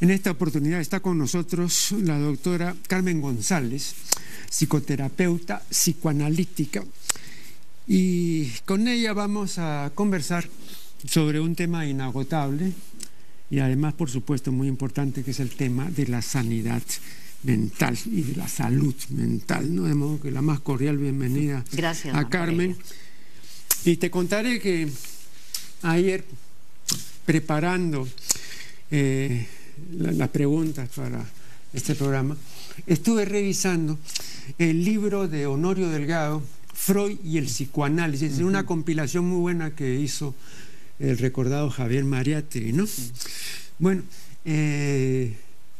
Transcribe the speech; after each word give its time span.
En 0.00 0.10
esta 0.10 0.30
oportunidad 0.30 0.80
está 0.80 1.00
con 1.00 1.18
nosotros 1.18 1.92
la 1.92 2.18
doctora 2.18 2.74
Carmen 2.88 3.20
González, 3.20 3.94
psicoterapeuta 4.48 5.62
psicoanalítica, 5.68 6.82
y 7.86 8.48
con 8.64 8.88
ella 8.88 9.12
vamos 9.12 9.58
a 9.58 9.92
conversar 9.94 10.48
sobre 11.06 11.38
un 11.38 11.54
tema 11.54 11.86
inagotable 11.86 12.72
y 13.50 13.58
además, 13.58 13.92
por 13.92 14.08
supuesto, 14.08 14.52
muy 14.52 14.68
importante, 14.68 15.22
que 15.22 15.32
es 15.32 15.40
el 15.40 15.50
tema 15.50 15.90
de 15.90 16.06
la 16.06 16.22
sanidad 16.22 16.82
mental 17.42 17.98
y 18.06 18.22
de 18.22 18.36
la 18.36 18.48
salud 18.48 18.94
mental. 19.10 19.74
¿no? 19.74 19.82
De 19.82 19.94
modo 19.94 20.18
que 20.18 20.30
la 20.30 20.40
más 20.40 20.60
cordial 20.60 20.96
bienvenida 20.96 21.62
Gracias, 21.72 22.14
a 22.14 22.26
Carmen. 22.28 22.74
Y 23.84 23.96
te 23.96 24.10
contaré 24.10 24.60
que 24.60 24.88
ayer, 25.82 26.24
preparando 27.26 28.08
eh, 28.90 29.46
las 29.92 30.28
preguntas 30.28 30.88
para 30.94 31.24
este 31.72 31.94
programa, 31.94 32.36
estuve 32.86 33.24
revisando 33.24 33.98
el 34.58 34.84
libro 34.84 35.28
de 35.28 35.46
Honorio 35.46 35.88
Delgado, 35.88 36.42
Freud 36.74 37.18
y 37.24 37.38
el 37.38 37.46
psicoanálisis, 37.46 38.32
es 38.32 38.40
una 38.40 38.66
compilación 38.66 39.26
muy 39.26 39.40
buena 39.40 39.74
que 39.74 39.96
hizo 39.96 40.34
el 40.98 41.18
recordado 41.18 41.70
Javier 41.70 42.04
Mariate, 42.04 42.72
¿no? 42.72 42.86
Bueno, 43.78 44.02
eh, 44.44 45.36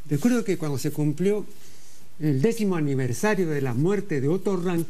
recuerdo 0.08 0.44
que 0.44 0.58
cuando 0.58 0.78
se 0.78 0.90
cumplió 0.90 1.46
el 2.18 2.42
décimo 2.42 2.76
aniversario 2.76 3.48
de 3.48 3.60
la 3.60 3.74
muerte 3.74 4.20
de 4.20 4.28
Otto 4.28 4.56
Rank, 4.56 4.86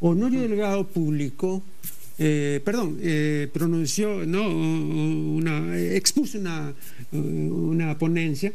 Honorio 0.00 0.42
Delgado 0.42 0.86
publicó, 0.86 1.62
eh, 2.18 2.60
perdón, 2.64 2.98
eh, 3.02 3.48
pronunció, 3.52 4.24
no, 4.24 4.48
una, 4.48 5.78
expuso 5.78 6.38
una, 6.38 6.74
una 7.12 7.98
ponencia 7.98 8.52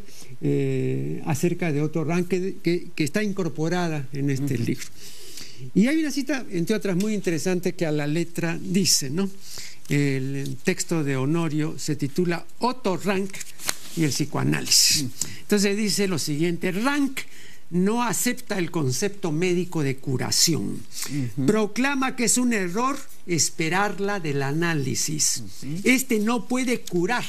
acerca 1.25 1.71
de 1.71 1.81
Otto 1.81 2.03
Rank 2.03 2.27
que, 2.27 2.91
está 2.97 3.23
incorporada 3.23 4.07
en 4.13 4.29
este 4.29 4.57
libro. 4.57 4.87
Y 5.75 5.87
hay 5.87 5.99
una 5.99 6.09
cita, 6.09 6.43
entre 6.49 6.75
otras, 6.75 6.95
muy 6.95 7.13
interesante 7.13 7.73
que 7.73 7.85
a 7.85 7.91
la 7.91 8.07
letra 8.07 8.57
dice, 8.59 9.11
¿no? 9.11 9.29
El 9.89 10.57
texto 10.63 11.03
de 11.03 11.17
Honorio 11.17 11.77
se 11.77 11.95
titula 11.95 12.45
Otto 12.59 12.97
Rank 12.97 13.31
y 13.97 14.03
el 14.03 14.09
psicoanálisis. 14.09 15.05
Entonces 15.41 15.77
dice 15.77 16.07
lo 16.07 16.17
siguiente, 16.17 16.71
Rank 16.71 17.19
no 17.71 18.03
acepta 18.03 18.59
el 18.59 18.69
concepto 18.69 19.31
médico 19.31 19.81
de 19.81 19.95
curación. 19.95 20.79
Proclama 21.47 22.15
que 22.15 22.25
es 22.25 22.37
un 22.37 22.53
error 22.53 22.99
esperarla 23.25 24.19
del 24.19 24.43
análisis. 24.43 25.43
Este 25.83 26.19
no 26.19 26.47
puede 26.47 26.81
curar, 26.81 27.25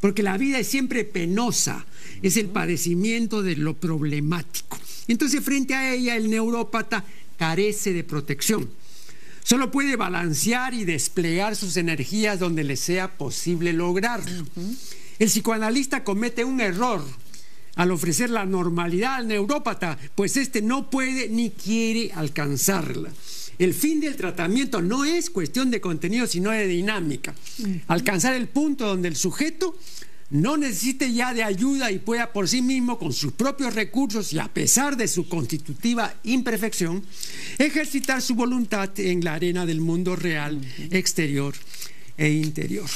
porque 0.00 0.24
la 0.24 0.36
vida 0.36 0.58
es 0.58 0.66
siempre 0.66 1.04
penosa, 1.04 1.86
es 2.22 2.36
el 2.36 2.48
padecimiento 2.48 3.42
de 3.42 3.56
lo 3.56 3.74
problemático. 3.74 4.78
Entonces 5.06 5.42
frente 5.44 5.74
a 5.74 5.94
ella 5.94 6.16
el 6.16 6.28
neurópata 6.28 7.04
carece 7.38 7.92
de 7.92 8.04
protección. 8.04 8.68
Solo 9.44 9.70
puede 9.70 9.96
balancear 9.96 10.74
y 10.74 10.84
desplegar 10.84 11.56
sus 11.56 11.76
energías 11.76 12.38
donde 12.38 12.64
le 12.64 12.76
sea 12.76 13.16
posible 13.16 13.72
lograrlo. 13.72 14.46
El 15.18 15.28
psicoanalista 15.28 16.04
comete 16.04 16.44
un 16.44 16.60
error 16.60 17.04
al 17.76 17.90
ofrecer 17.90 18.30
la 18.30 18.44
normalidad 18.44 19.14
al 19.14 19.28
neurópata, 19.28 19.98
pues 20.14 20.36
éste 20.36 20.62
no 20.62 20.90
puede 20.90 21.28
ni 21.28 21.50
quiere 21.50 22.12
alcanzarla. 22.12 23.10
El 23.58 23.74
fin 23.74 24.00
del 24.00 24.16
tratamiento 24.16 24.82
no 24.82 25.04
es 25.04 25.30
cuestión 25.30 25.70
de 25.70 25.80
contenido, 25.80 26.26
sino 26.26 26.50
de 26.50 26.66
dinámica. 26.66 27.34
Alcanzar 27.86 28.34
el 28.34 28.48
punto 28.48 28.86
donde 28.86 29.08
el 29.08 29.16
sujeto 29.16 29.76
no 30.30 30.56
necesite 30.56 31.12
ya 31.12 31.34
de 31.34 31.42
ayuda 31.42 31.92
y 31.92 31.98
pueda 31.98 32.32
por 32.32 32.48
sí 32.48 32.62
mismo, 32.62 32.98
con 32.98 33.12
sus 33.12 33.32
propios 33.32 33.74
recursos 33.74 34.32
y 34.32 34.38
a 34.38 34.48
pesar 34.48 34.96
de 34.96 35.06
su 35.06 35.28
constitutiva 35.28 36.14
imperfección, 36.24 37.04
ejercitar 37.58 38.22
su 38.22 38.34
voluntad 38.34 38.98
en 38.98 39.22
la 39.22 39.34
arena 39.34 39.66
del 39.66 39.80
mundo 39.80 40.16
real, 40.16 40.60
exterior 40.90 41.54
e 42.16 42.30
interior. 42.30 42.88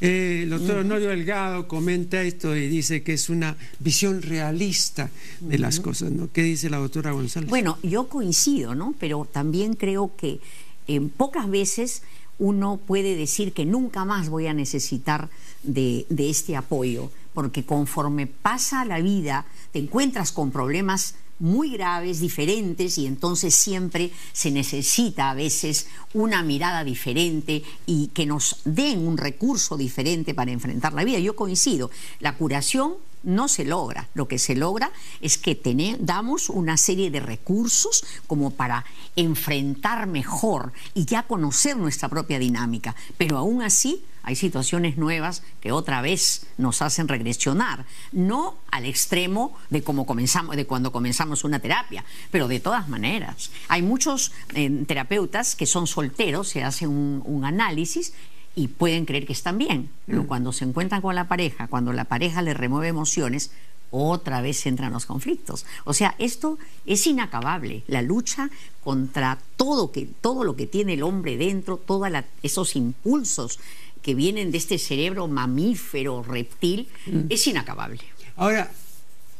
Eh, 0.00 0.40
el 0.44 0.50
doctor 0.50 0.78
Honorio 0.78 1.08
Delgado 1.08 1.66
comenta 1.66 2.22
esto 2.22 2.54
y 2.54 2.68
dice 2.68 3.02
que 3.02 3.14
es 3.14 3.28
una 3.28 3.56
visión 3.80 4.22
realista 4.22 5.10
de 5.40 5.58
las 5.58 5.80
cosas, 5.80 6.12
¿no? 6.12 6.30
¿Qué 6.32 6.42
dice 6.42 6.70
la 6.70 6.78
doctora 6.78 7.10
González? 7.10 7.50
Bueno, 7.50 7.78
yo 7.82 8.08
coincido, 8.08 8.76
¿no? 8.76 8.94
Pero 9.00 9.28
también 9.30 9.74
creo 9.74 10.12
que 10.16 10.40
en 10.86 11.08
pocas 11.10 11.50
veces 11.50 12.02
uno 12.38 12.78
puede 12.86 13.16
decir 13.16 13.52
que 13.52 13.64
nunca 13.64 14.04
más 14.04 14.28
voy 14.28 14.46
a 14.46 14.54
necesitar 14.54 15.28
de, 15.62 16.06
este 16.16 16.56
apoyo, 16.56 17.10
porque 17.34 17.64
conforme 17.64 18.26
pasa 18.26 18.84
la 18.84 19.00
vida 19.00 19.46
te 19.72 19.80
encuentras 19.80 20.32
con 20.32 20.50
problemas 20.50 21.16
muy 21.38 21.70
graves, 21.70 22.20
diferentes, 22.20 22.98
y 22.98 23.06
entonces 23.06 23.54
siempre 23.54 24.10
se 24.32 24.50
necesita 24.50 25.30
a 25.30 25.34
veces 25.34 25.86
una 26.14 26.42
mirada 26.42 26.84
diferente 26.84 27.62
y 27.86 28.08
que 28.08 28.26
nos 28.26 28.60
den 28.64 29.06
un 29.06 29.16
recurso 29.16 29.76
diferente 29.76 30.34
para 30.34 30.50
enfrentar 30.50 30.92
la 30.92 31.04
vida. 31.04 31.18
Yo 31.18 31.36
coincido, 31.36 31.90
la 32.20 32.36
curación 32.36 32.94
no 33.22 33.48
se 33.48 33.64
logra. 33.64 34.08
Lo 34.14 34.28
que 34.28 34.38
se 34.38 34.54
logra 34.54 34.90
es 35.20 35.38
que 35.38 35.58
damos 36.00 36.48
una 36.48 36.76
serie 36.76 37.10
de 37.10 37.20
recursos 37.20 38.04
como 38.26 38.50
para 38.50 38.84
enfrentar 39.16 40.06
mejor 40.06 40.72
y 40.94 41.04
ya 41.04 41.22
conocer 41.24 41.76
nuestra 41.76 42.08
propia 42.08 42.38
dinámica. 42.38 42.94
Pero 43.16 43.36
aún 43.38 43.62
así 43.62 44.04
hay 44.22 44.36
situaciones 44.36 44.98
nuevas 44.98 45.42
que 45.60 45.72
otra 45.72 46.02
vez 46.02 46.46
nos 46.58 46.82
hacen 46.82 47.08
regresionar, 47.08 47.86
no 48.12 48.56
al 48.70 48.84
extremo 48.84 49.56
de 49.70 49.82
como 49.82 50.06
comenzamos, 50.06 50.56
de 50.56 50.66
cuando 50.66 50.92
comenzamos 50.92 51.44
una 51.44 51.60
terapia, 51.60 52.04
pero 52.30 52.46
de 52.48 52.60
todas 52.60 52.88
maneras. 52.88 53.50
Hay 53.68 53.82
muchos 53.82 54.32
eh, 54.54 54.84
terapeutas 54.86 55.56
que 55.56 55.66
son 55.66 55.86
solteros, 55.86 56.48
se 56.48 56.62
hace 56.62 56.86
un 56.86 57.42
análisis 57.44 58.12
y 58.54 58.68
pueden 58.68 59.04
creer 59.04 59.26
que 59.26 59.32
están 59.32 59.58
bien, 59.58 59.90
pero 60.06 60.22
mm. 60.22 60.26
cuando 60.26 60.52
se 60.52 60.64
encuentran 60.64 61.00
con 61.00 61.14
la 61.14 61.28
pareja, 61.28 61.68
cuando 61.68 61.92
la 61.92 62.04
pareja 62.04 62.42
les 62.42 62.56
remueve 62.56 62.88
emociones, 62.88 63.50
otra 63.90 64.40
vez 64.40 64.66
entran 64.66 64.92
los 64.92 65.06
conflictos. 65.06 65.64
O 65.84 65.94
sea, 65.94 66.14
esto 66.18 66.58
es 66.84 67.06
inacabable, 67.06 67.84
la 67.86 68.02
lucha 68.02 68.50
contra 68.82 69.38
todo, 69.56 69.92
que, 69.92 70.08
todo 70.20 70.44
lo 70.44 70.56
que 70.56 70.66
tiene 70.66 70.94
el 70.94 71.02
hombre 71.02 71.36
dentro, 71.36 71.76
todos 71.78 72.08
esos 72.42 72.76
impulsos 72.76 73.58
que 74.02 74.14
vienen 74.14 74.50
de 74.50 74.58
este 74.58 74.78
cerebro 74.78 75.28
mamífero, 75.28 76.22
reptil, 76.22 76.88
mm. 77.06 77.20
es 77.28 77.46
inacabable. 77.46 78.00
Ahora, 78.36 78.70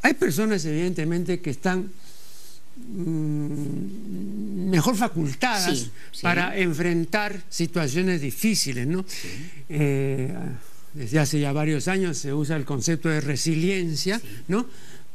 hay 0.01 0.13
personas 0.13 0.65
evidentemente 0.65 1.41
que 1.41 1.49
están 1.49 1.91
mejor 4.69 4.95
facultadas 4.95 5.89
para 6.21 6.57
enfrentar 6.57 7.41
situaciones 7.49 8.21
difíciles, 8.21 8.87
¿no? 8.87 9.05
Eh, 9.69 10.33
desde 10.93 11.19
hace 11.19 11.39
ya 11.39 11.51
varios 11.53 11.87
años 11.87 12.17
se 12.17 12.33
usa 12.33 12.55
el 12.55 12.65
concepto 12.65 13.09
de 13.09 13.21
resiliencia, 13.21 14.19
¿no? 14.47 14.65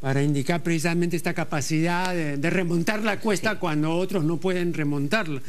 Para 0.05 0.23
indicar 0.23 0.63
precisamente 0.63 1.17
esta 1.17 1.33
capacidad 1.33 2.15
de, 2.15 2.51
remontar 2.51 3.03
la 3.03 3.19
cuesta 3.21 3.59
cuando 3.59 3.91
otros 3.97 4.23
no 4.23 4.37
pueden 4.37 4.75
remontarla. 4.75 5.41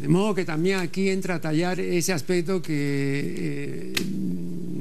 De 0.00 0.08
modo 0.08 0.34
que 0.34 0.44
también 0.44 0.80
aquí 0.80 1.10
entra 1.10 1.36
a 1.36 1.40
tallar 1.40 1.78
ese 1.78 2.12
aspecto 2.12 2.60
que 2.60 2.72
eh, 2.74 3.92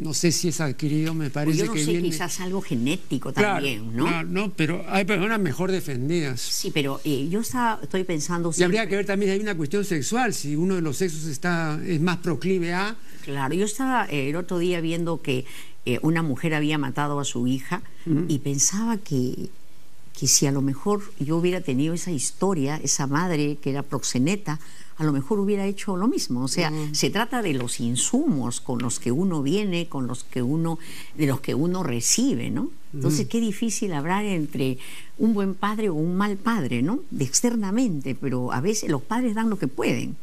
no 0.01 0.15
sé 0.15 0.31
si 0.31 0.47
es 0.47 0.59
adquirido, 0.59 1.13
me 1.13 1.29
parece 1.29 1.57
pues 1.57 1.59
yo 1.59 1.65
no 1.67 1.73
que 1.73 1.85
sé, 1.85 2.01
quizás 2.01 2.39
algo 2.39 2.59
genético 2.63 3.31
también, 3.31 3.95
¿no? 3.95 4.07
Claro, 4.07 4.27
no, 4.27 4.51
pero 4.51 4.83
hay 4.89 5.05
personas 5.05 5.39
mejor 5.39 5.71
defendidas. 5.71 6.41
Sí, 6.41 6.71
pero 6.73 6.99
eh, 7.03 7.27
yo 7.29 7.41
estoy 7.41 8.05
pensando... 8.05 8.51
Y 8.57 8.63
habría 8.63 8.87
que 8.87 8.95
ver 8.95 9.05
también, 9.05 9.33
hay 9.33 9.39
una 9.39 9.53
cuestión 9.53 9.85
sexual, 9.85 10.33
si 10.33 10.55
uno 10.55 10.73
de 10.73 10.81
los 10.81 10.97
sexos 10.97 11.25
está, 11.25 11.79
es 11.85 12.01
más 12.01 12.17
proclive 12.17 12.73
a... 12.73 12.95
Claro, 13.23 13.53
yo 13.53 13.65
estaba 13.65 14.07
eh, 14.09 14.31
el 14.31 14.35
otro 14.35 14.57
día 14.57 14.81
viendo 14.81 15.21
que 15.21 15.45
eh, 15.85 15.99
una 16.01 16.21
mujer 16.21 16.53
había 16.53 16.77
matado 16.77 17.19
a 17.19 17.25
su 17.25 17.47
hija 17.47 17.81
y 18.27 18.39
pensaba 18.39 18.97
que, 18.97 19.49
que 20.17 20.27
si 20.27 20.45
a 20.45 20.51
lo 20.51 20.61
mejor 20.61 21.01
yo 21.19 21.37
hubiera 21.37 21.61
tenido 21.61 21.93
esa 21.93 22.11
historia, 22.11 22.77
esa 22.77 23.07
madre 23.07 23.57
que 23.61 23.71
era 23.71 23.83
proxeneta, 23.83 24.59
a 24.97 25.03
lo 25.03 25.11
mejor 25.11 25.39
hubiera 25.39 25.65
hecho 25.65 25.97
lo 25.97 26.07
mismo. 26.07 26.43
O 26.43 26.47
sea, 26.47 26.71
se 26.91 27.09
trata 27.09 27.41
de 27.41 27.53
los 27.53 27.79
insumos 27.79 28.61
con 28.61 28.79
los 28.79 28.99
que 28.99 29.11
uno 29.11 29.41
viene, 29.41 29.87
con 29.87 30.07
los 30.07 30.23
que 30.23 30.41
uno, 30.41 30.79
de 31.17 31.27
los 31.27 31.41
que 31.41 31.55
uno 31.55 31.83
recibe, 31.83 32.49
¿no? 32.49 32.69
Entonces, 32.93 33.27
qué 33.27 33.39
difícil 33.39 33.91
hablar 33.91 34.23
entre 34.23 34.77
un 35.17 35.33
buen 35.33 35.55
padre 35.55 35.89
o 35.89 35.95
un 35.95 36.15
mal 36.15 36.37
padre, 36.37 36.83
¿no? 36.83 36.99
De 37.09 37.25
externamente, 37.25 38.13
pero 38.13 38.51
a 38.51 38.61
veces 38.61 38.89
los 38.89 39.01
padres 39.01 39.33
dan 39.33 39.49
lo 39.49 39.57
que 39.57 39.67
pueden. 39.67 40.15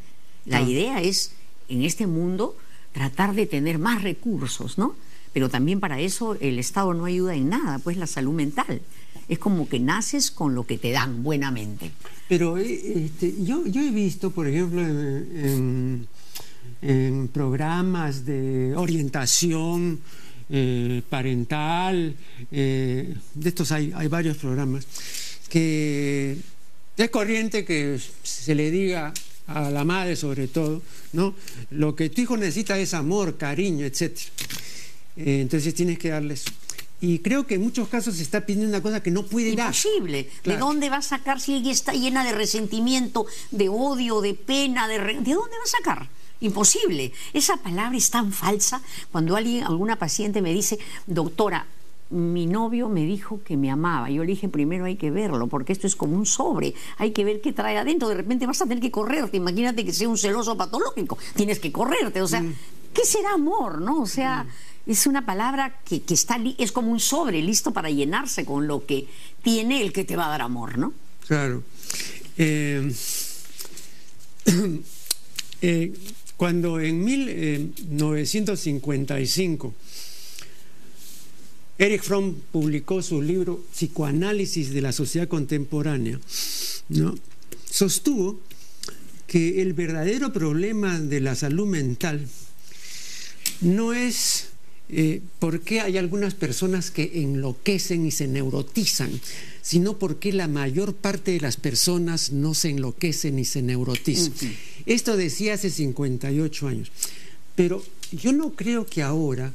La 0.47 0.63
idea 0.63 1.03
es, 1.03 1.33
en 1.69 1.83
este 1.83 2.07
mundo, 2.07 2.57
tratar 2.93 3.35
de 3.35 3.47
tener 3.47 3.79
más 3.79 4.03
recursos, 4.03 4.79
¿no? 4.79 4.95
Pero 5.33 5.49
también 5.49 5.81
para 5.81 6.01
eso 6.01 6.37
el 6.41 6.59
Estado 6.59 6.93
no 6.95 7.05
ayuda 7.05 7.35
en 7.35 7.49
nada, 7.49 7.79
pues 7.79 7.97
la 7.97 8.07
salud 8.07 8.33
mental. 8.33 8.81
Es 9.29 9.39
como 9.39 9.69
que 9.69 9.79
naces 9.79 10.31
con 10.31 10.55
lo 10.55 10.67
que 10.67 10.77
te 10.77 10.91
dan 10.91 11.23
buenamente. 11.23 11.93
Pero 12.29 12.59
eh, 12.59 13.05
este, 13.07 13.35
yo, 13.43 13.67
yo 13.67 13.81
he 13.81 13.91
visto, 13.91 14.31
por 14.31 14.49
ejemplo, 14.49 14.81
en, 14.83 16.09
programas 17.33 18.25
de 18.25 18.75
orientación 18.75 20.01
eh, 20.49 21.03
parental, 21.09 22.17
eh, 22.51 23.15
de 23.35 23.49
estos 23.49 23.71
hay, 23.71 23.93
hay 23.95 24.09
varios 24.09 24.39
programas, 24.39 24.87
que 25.49 26.39
es 26.97 27.11
corriente 27.11 27.65
que 27.65 28.01
se 28.23 28.55
le 28.55 28.71
diga 28.71 29.13
a 29.47 29.71
la 29.71 29.85
madre 29.85 30.17
sobre 30.17 30.49
todo, 30.49 30.83
¿no? 31.13 31.35
Lo 31.71 31.97
que 31.97 32.09
tu 32.11 32.23
hijo 32.23 32.37
necesita 32.37 32.79
es 32.79 32.95
amor, 32.95 33.37
cariño, 33.37 33.85
etc. 33.85 34.13
Eh, 35.17 35.41
entonces 35.41 35.75
tienes 35.75 35.99
que 35.99 36.11
darles 36.11 36.45
y 37.01 37.21
creo 37.21 37.47
que 37.47 37.55
en 37.55 37.63
muchos 37.63 37.89
casos 37.89 38.17
se 38.17 38.23
está 38.23 38.45
pidiendo 38.45 38.69
una 38.69 38.83
cosa 38.83 39.03
que 39.03 39.11
no 39.11 39.25
puede 39.25 39.57
dar. 39.57 39.69
Imposible. 39.69 40.29
¿De 40.45 40.57
dónde 40.59 40.91
va 40.91 40.99
a 40.99 41.03
sacar 41.03 41.41
si 41.41 41.55
ella 41.55 41.73
está 41.73 41.93
llena 41.93 42.25
de 42.25 42.33
resentimiento, 42.33 43.27
de 43.51 43.71
odio, 43.71 44.21
de 44.21 44.35
pena? 44.35 44.87
¿De, 44.87 44.99
¿De 44.99 45.15
dónde 45.15 45.33
va 45.35 45.65
a 45.65 45.79
sacar? 45.79 46.09
Imposible. 46.41 47.13
Esa 47.33 47.57
palabra 47.57 47.97
es 47.97 48.11
tan 48.11 48.33
falsa. 48.33 48.83
Cuando 49.11 49.37
alguien, 49.37 49.65
alguna 49.65 49.97
paciente 49.97 50.43
me 50.43 50.53
dice, 50.53 50.79
doctora, 51.07 51.67
mi 52.11 52.45
novio 52.45 52.91
me 52.91 53.07
dijo 53.07 53.41
que 53.45 53.57
me 53.57 53.71
amaba. 53.71 54.11
Yo 54.11 54.23
le 54.23 54.33
dije, 54.33 54.49
primero 54.51 54.85
hay 54.85 54.97
que 54.97 55.11
verlo, 55.11 55.47
porque 55.47 55.73
esto 55.73 55.87
es 55.87 55.97
como 55.97 56.17
un 56.17 56.27
sobre. 56.27 56.75
Hay 56.99 57.13
que 57.13 57.25
ver 57.25 57.41
qué 57.41 57.55
trae 57.55 57.79
adentro. 57.79 58.09
De 58.09 58.15
repente 58.15 58.47
vas 58.47 58.61
a 58.61 58.67
tener 58.67 58.81
que 58.81 58.91
correrte. 58.91 59.39
Imagínate 59.39 59.87
que 59.87 59.93
sea 59.93 60.09
un 60.09 60.19
celoso 60.19 60.55
patológico. 60.55 61.17
Tienes 61.35 61.61
que 61.61 61.73
correrte. 61.73 62.21
O 62.21 62.29
sea, 62.29 62.43
mm. 62.43 62.55
¿qué 62.93 63.07
será 63.07 63.33
amor? 63.35 63.81
¿No? 63.81 64.03
O 64.03 64.07
sea, 64.07 64.45
mm. 64.45 64.70
Es 64.87 65.07
una 65.07 65.27
palabra 65.27 65.79
que, 65.85 66.03
está, 66.09 66.41
es 66.59 66.73
como 66.73 66.91
un 66.91 66.99
sobre 67.01 67.43
listo 67.43 67.73
para 67.73 67.91
llenarse 67.91 68.45
con 68.45 68.67
lo 68.67 68.85
que 68.87 69.07
tiene 69.43 69.83
el 69.83 69.93
que 69.93 70.05
te 70.05 70.17
va 70.17 70.27
a 70.27 70.31
dar 70.31 70.43
amor, 70.43 70.79
¿no? 70.79 70.93
Claro. 71.27 71.63
Eh, 72.37 72.93
eh, 75.63 75.93
cuando 76.37 76.81
en 76.81 77.05
1955 77.05 79.75
Eric 81.79 82.03
Fromm 82.03 82.35
publicó 82.53 83.01
su 83.03 83.23
libro 83.23 83.65
Psicoanálisis 83.73 84.71
de 84.71 84.83
la 84.83 84.93
sociedad 84.93 85.29
contemporánea, 85.29 86.21
¿no? 86.91 87.15
sostuvo 87.71 88.41
que 89.27 89.63
el 89.63 89.73
verdadero 89.73 90.33
problema 90.33 91.01
de 91.01 91.21
la 91.21 91.35
salud 91.35 91.67
mental 91.67 92.27
no 93.61 93.93
es 93.93 94.49
eh, 94.93 95.23
por 95.39 95.61
qué 95.61 95.81
hay 95.81 95.99
algunas 95.99 96.35
personas 96.35 96.91
que 96.91 97.23
enloquecen 97.23 98.07
y 98.07 98.11
se 98.11 98.27
neurotizan, 98.27 99.11
sino 99.63 99.99
porque 99.99 100.33
la 100.33 100.49
mayor 100.49 100.95
parte 100.95 101.33
de 101.33 101.41
las 101.41 101.57
personas 101.57 102.33
no 102.33 102.55
se 102.55 102.71
enloquecen 102.71 103.37
ni 103.37 103.45
se 103.45 103.63
neurotizan. 103.63 104.33
Esto 104.87 105.17
decía 105.17 105.55
hace 105.55 105.71
58 105.71 106.69
años. 106.69 106.91
Pero 107.55 107.85
yo 108.11 108.33
no 108.33 108.53
creo 108.53 108.87
que 108.87 109.03
ahora 109.03 109.53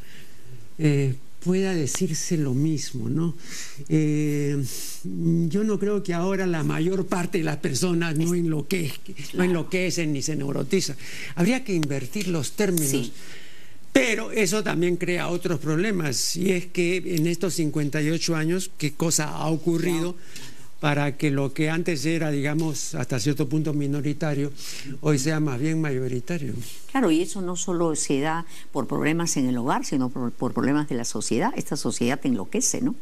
eh, 0.78 1.16
pueda 1.46 1.74
decirse 1.74 2.38
lo 2.38 2.54
mismo, 2.54 3.08
¿no? 3.08 3.36
Eh, 3.90 4.64
yo 5.04 5.64
no 5.64 5.78
creo 5.78 6.02
que 6.02 6.14
ahora 6.14 6.48
la 6.48 6.64
mayor 6.64 7.06
parte 7.06 7.38
de 7.38 7.44
las 7.44 7.58
personas 7.58 8.18
no, 8.18 8.26
no 8.26 9.44
enloquecen 9.44 10.14
ni 10.14 10.22
se 10.22 10.36
neurotizan. 10.36 10.98
Habría 11.36 11.64
que 11.64 11.74
invertir 11.74 12.30
los 12.30 12.54
términos. 12.54 13.12
Pero 13.96 14.30
eso 14.34 14.62
también 14.62 14.98
crea 14.98 15.30
otros 15.30 15.58
problemas, 15.58 16.36
y 16.36 16.52
es 16.52 16.66
que 16.66 16.98
en 17.16 17.28
estos 17.28 17.54
58 17.54 18.36
años, 18.36 18.70
¿qué 18.78 18.92
cosa 18.92 19.30
ha 19.30 19.48
ocurrido? 19.48 20.18
Para 20.86 21.18
que 21.18 21.32
lo 21.32 21.52
que 21.52 21.72
antes 21.72 22.06
era, 22.06 22.30
digamos, 22.30 22.94
hasta 22.94 23.20
cierto 23.20 23.50
punto 23.50 23.74
minoritario, 23.74 24.52
hoy 25.02 25.18
sea 25.18 25.40
más 25.40 25.60
bien 25.60 25.82
mayoritario. 25.82 26.54
Claro, 26.92 27.10
y 27.10 27.24
eso 27.24 27.42
no 27.42 27.56
solo 27.56 27.96
se 27.96 28.20
da 28.20 28.46
por 28.72 28.86
problemas 28.86 29.36
en 29.38 29.50
el 29.50 29.58
hogar, 29.58 29.84
sino 29.84 30.10
por, 30.10 30.54
problemas 30.54 30.88
de 30.88 30.94
la 30.94 31.04
sociedad. 31.04 31.52
Esta 31.58 31.76
sociedad 31.76 32.20
te 32.20 32.28
enloquece, 32.28 32.82
¿no? 32.82 32.94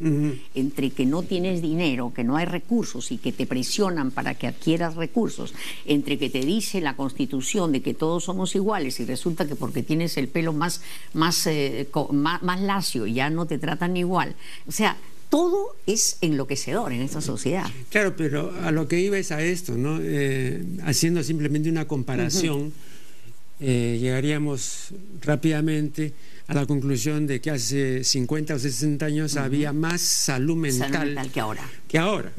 Entre 0.56 0.92
que 0.92 1.06
no 1.06 1.24
tienes 1.24 1.62
dinero, 1.62 2.14
que 2.16 2.24
no 2.24 2.38
hay 2.38 2.46
recursos 2.46 3.12
y 3.12 3.18
que 3.18 3.34
te 3.34 3.46
presionan 3.46 4.12
para 4.12 4.36
que 4.36 4.48
adquieras 4.48 4.96
recursos, 4.96 5.54
entre 5.84 6.18
que 6.18 6.30
te 6.30 6.40
dice 6.40 6.80
la 6.80 6.96
Constitución 6.96 7.74
de 7.74 7.82
que 7.82 7.94
todos 7.94 8.24
somos 8.24 8.56
iguales 8.56 9.02
y 9.02 9.06
resulta 9.06 9.46
que 9.46 9.58
porque 9.58 9.84
tienes 9.84 10.16
el 10.16 10.30
pelo 10.30 10.54
más, 10.54 10.80
más, 11.14 11.48
eh, 11.48 11.90
más, 12.12 12.42
más 12.44 12.62
lacio 12.62 13.08
ya 13.08 13.30
no 13.30 13.46
te 13.46 13.58
tratan 13.58 13.98
igual. 13.98 14.38
O 14.68 14.72
sea, 14.72 14.96
todo 15.34 15.76
es 15.88 16.18
enloquecedor 16.22 16.94
en 16.94 17.02
esta 17.02 17.20
sociedad. 17.20 17.66
Claro, 17.90 18.16
pero 18.16 18.54
a 18.62 18.70
lo 18.70 18.88
que 18.88 19.00
iba 19.00 19.18
es 19.18 19.32
a 19.32 19.42
esto, 19.42 19.76
¿no? 19.76 19.98
Eh, 20.00 20.64
haciendo 20.86 21.24
simplemente 21.24 21.72
una 21.72 21.88
comparación, 21.88 22.72
eh, 23.60 23.98
llegaríamos 24.00 24.90
rápidamente 25.24 26.14
a 26.46 26.54
la 26.54 26.68
conclusión 26.68 27.26
de 27.26 27.42
que 27.42 27.50
hace 27.50 28.04
50 28.04 28.54
o 28.54 28.60
60 28.60 29.08
años 29.08 29.36
había 29.36 29.74
más 29.74 30.02
salud 30.02 30.56
mental, 30.56 31.32
que 31.34 31.40
ahora. 31.40 31.68
Que 31.88 31.98
ahora, 31.98 32.32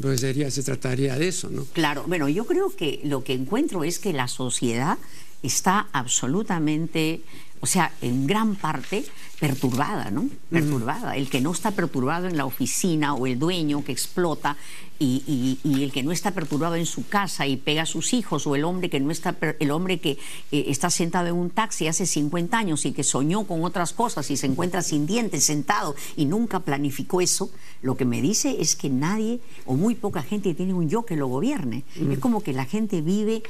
Pues 0.00 0.22
sería, 0.22 0.50
se 0.50 0.62
trataría 0.62 1.18
de 1.18 1.28
eso, 1.28 1.50
¿no? 1.50 1.66
Claro, 1.74 2.04
bueno, 2.06 2.26
yo 2.30 2.46
creo 2.46 2.74
que 2.74 3.00
lo 3.04 3.22
que 3.22 3.34
encuentro 3.34 3.84
es 3.84 3.98
que 3.98 4.14
la 4.14 4.28
sociedad 4.28 4.96
está 5.42 5.88
absolutamente 5.92 7.20
o 7.60 7.66
sea, 7.66 7.92
en 8.00 8.26
gran 8.26 8.56
parte 8.56 9.04
perturbada, 9.38 10.10
¿no? 10.10 10.28
Perturbada. 10.50 11.16
El 11.16 11.30
que 11.30 11.40
no 11.40 11.52
está 11.52 11.70
perturbado 11.70 12.26
en 12.26 12.36
la 12.36 12.44
oficina 12.44 13.14
o 13.14 13.26
el 13.26 13.38
dueño 13.38 13.84
que 13.84 13.92
explota 13.92 14.56
y, 15.02 15.58
el 15.64 15.92
que 15.92 16.02
no 16.02 16.12
está 16.12 16.32
perturbado 16.32 16.74
en 16.74 16.84
su 16.84 17.08
casa 17.08 17.46
y 17.46 17.56
pega 17.56 17.82
a 17.82 17.86
sus 17.86 18.12
hijos 18.12 18.46
o 18.46 18.54
el 18.54 18.64
hombre 18.64 18.90
que 18.90 19.00
no 19.00 19.10
está 19.10 19.34
el 19.58 19.70
hombre 19.70 19.98
que 19.98 20.18
eh, 20.52 20.64
está 20.68 20.90
sentado 20.90 21.28
en 21.28 21.36
un 21.36 21.48
taxi 21.48 21.86
hace 21.86 22.04
50 22.04 22.58
años 22.58 22.84
y 22.84 22.92
que 22.92 23.02
soñó 23.02 23.44
con 23.44 23.64
otras 23.64 23.94
cosas 23.94 24.30
y 24.30 24.36
se 24.36 24.46
encuentra 24.46 24.82
sin 24.82 25.06
dientes 25.06 25.44
sentado 25.44 25.96
y 26.16 26.26
nunca 26.26 26.60
planificó 26.60 27.22
eso, 27.22 27.50
lo 27.80 27.96
que 27.96 28.04
me 28.04 28.20
dice 28.20 28.56
es 28.60 28.76
que 28.76 28.90
nadie 28.90 29.40
o 29.64 29.74
muy 29.74 29.94
poca 29.94 30.22
gente 30.22 30.52
tiene 30.52 30.74
un 30.74 30.90
yo 30.90 31.06
que 31.06 31.16
lo 31.16 31.28
gobierne. 31.28 31.84
Es 32.10 32.18
como 32.18 32.42
que 32.42 32.52
la 32.52 32.66
gente 32.66 33.00
vive 33.00 33.42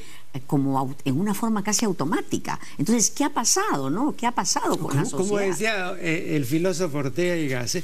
como 0.47 0.95
en 1.03 1.19
una 1.19 1.33
forma 1.33 1.63
casi 1.63 1.85
automática. 1.85 2.59
Entonces, 2.77 3.09
¿qué 3.09 3.23
ha 3.23 3.29
pasado, 3.29 3.89
no? 3.89 4.15
¿Qué 4.15 4.25
ha 4.25 4.31
pasado 4.31 4.77
con 4.77 4.95
la 4.95 5.03
sociedad? 5.03 5.27
Como 5.27 5.37
decía 5.37 5.93
eh, 5.99 6.35
el 6.35 6.45
filósofo 6.45 6.99
Ortega 6.99 7.35
y 7.35 7.47
Gasset, 7.47 7.83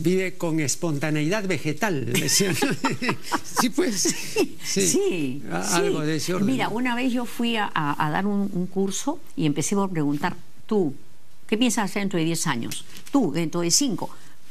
vive 0.00 0.36
con 0.36 0.60
espontaneidad 0.60 1.46
vegetal, 1.46 2.12
sí, 2.28 3.70
pues. 3.70 4.14
Sí, 4.62 5.42
algo 5.50 6.00
de 6.00 6.16
ese 6.16 6.34
orden. 6.34 6.46
Mira, 6.46 6.68
una 6.68 6.94
vez 6.94 7.12
yo 7.12 7.24
fui 7.24 7.56
a, 7.56 7.70
dar 7.74 8.26
un, 8.26 8.66
curso 8.66 9.18
y 9.36 9.46
empecé 9.46 9.74
por 9.74 9.90
preguntar, 9.90 10.36
tú, 10.66 10.94
¿qué 11.46 11.56
piensas 11.56 11.84
hacer 11.84 12.02
dentro 12.02 12.18
de 12.18 12.24
10 12.26 12.46
años? 12.46 12.84
Tú, 13.10 13.32
dentro 13.32 13.60
de 13.60 13.70
5. 13.70 14.10